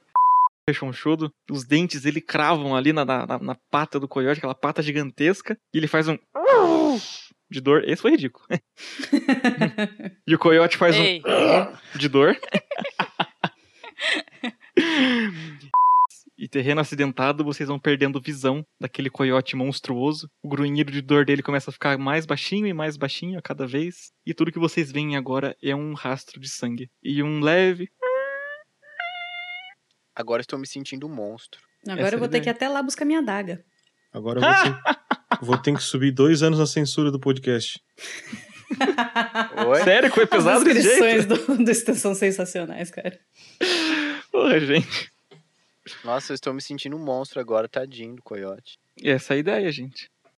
Rechonchudo. 0.68 1.32
Os 1.50 1.64
dentes 1.64 2.04
ele 2.04 2.20
cravam 2.20 2.76
ali 2.76 2.92
na, 2.92 3.04
na, 3.04 3.26
na 3.38 3.54
pata 3.70 3.98
do 3.98 4.06
coiote, 4.06 4.38
aquela 4.38 4.54
pata 4.54 4.82
gigantesca. 4.82 5.58
E 5.74 5.78
ele 5.78 5.88
faz 5.88 6.08
um. 6.08 6.16
De 7.50 7.60
dor. 7.60 7.82
Esse 7.88 8.02
foi 8.02 8.10
ridículo. 8.10 8.44
e 10.26 10.34
o 10.34 10.38
coiote 10.38 10.76
faz 10.76 10.94
Ei. 10.96 11.22
um. 11.24 11.98
De 11.98 12.08
dor. 12.08 12.36
E 16.38 16.46
terreno 16.46 16.80
acidentado, 16.80 17.42
vocês 17.42 17.68
vão 17.68 17.80
perdendo 17.80 18.20
visão 18.20 18.64
daquele 18.80 19.10
coiote 19.10 19.56
monstruoso. 19.56 20.28
O 20.40 20.48
grunhido 20.48 20.92
de 20.92 21.02
dor 21.02 21.24
dele 21.24 21.42
começa 21.42 21.68
a 21.68 21.72
ficar 21.72 21.98
mais 21.98 22.24
baixinho 22.26 22.66
e 22.66 22.72
mais 22.72 22.96
baixinho 22.96 23.36
a 23.36 23.42
cada 23.42 23.66
vez. 23.66 24.12
E 24.24 24.32
tudo 24.32 24.52
que 24.52 24.58
vocês 24.58 24.92
veem 24.92 25.16
agora 25.16 25.56
é 25.60 25.74
um 25.74 25.94
rastro 25.94 26.38
de 26.38 26.48
sangue. 26.48 26.88
E 27.02 27.24
um 27.24 27.40
leve. 27.40 27.88
Agora 30.14 30.40
estou 30.40 30.58
me 30.60 30.66
sentindo 30.66 31.08
um 31.08 31.14
monstro. 31.14 31.60
Agora 31.88 32.06
Essa 32.06 32.14
eu 32.14 32.18
vou 32.20 32.26
é 32.26 32.28
a 32.28 32.32
ter 32.32 32.40
que 32.40 32.48
ir 32.48 32.50
até 32.50 32.68
lá 32.68 32.84
buscar 32.84 33.04
minha 33.04 33.18
adaga. 33.18 33.64
Agora 34.18 34.40
eu 34.40 34.42
vou 34.42 34.62
ter, 34.64 35.06
vou 35.46 35.58
ter 35.58 35.74
que 35.74 35.82
subir 35.82 36.10
dois 36.10 36.42
anos 36.42 36.58
na 36.58 36.66
censura 36.66 37.10
do 37.10 37.20
podcast. 37.20 37.80
Oi? 39.68 39.84
Sério 39.84 40.08
que 40.08 40.14
foi 40.16 40.26
pesado 40.26 40.58
As 40.58 40.64
descrições 40.64 41.24
jeito? 41.24 41.56
do, 41.56 41.64
do 41.64 41.70
Stan 41.70 41.94
são 41.94 42.14
sensacionais, 42.14 42.90
cara. 42.90 43.16
Porra, 44.32 44.58
gente. 44.58 45.10
Nossa, 46.04 46.32
eu 46.32 46.34
estou 46.34 46.52
me 46.52 46.60
sentindo 46.60 46.96
um 46.96 47.04
monstro 47.04 47.40
agora, 47.40 47.68
tadinho 47.68 48.16
do 48.16 48.22
coiote. 48.22 48.76
E 49.00 49.08
essa 49.08 49.34
é 49.34 49.36
a 49.36 49.38
ideia, 49.38 49.70
gente. 49.70 50.10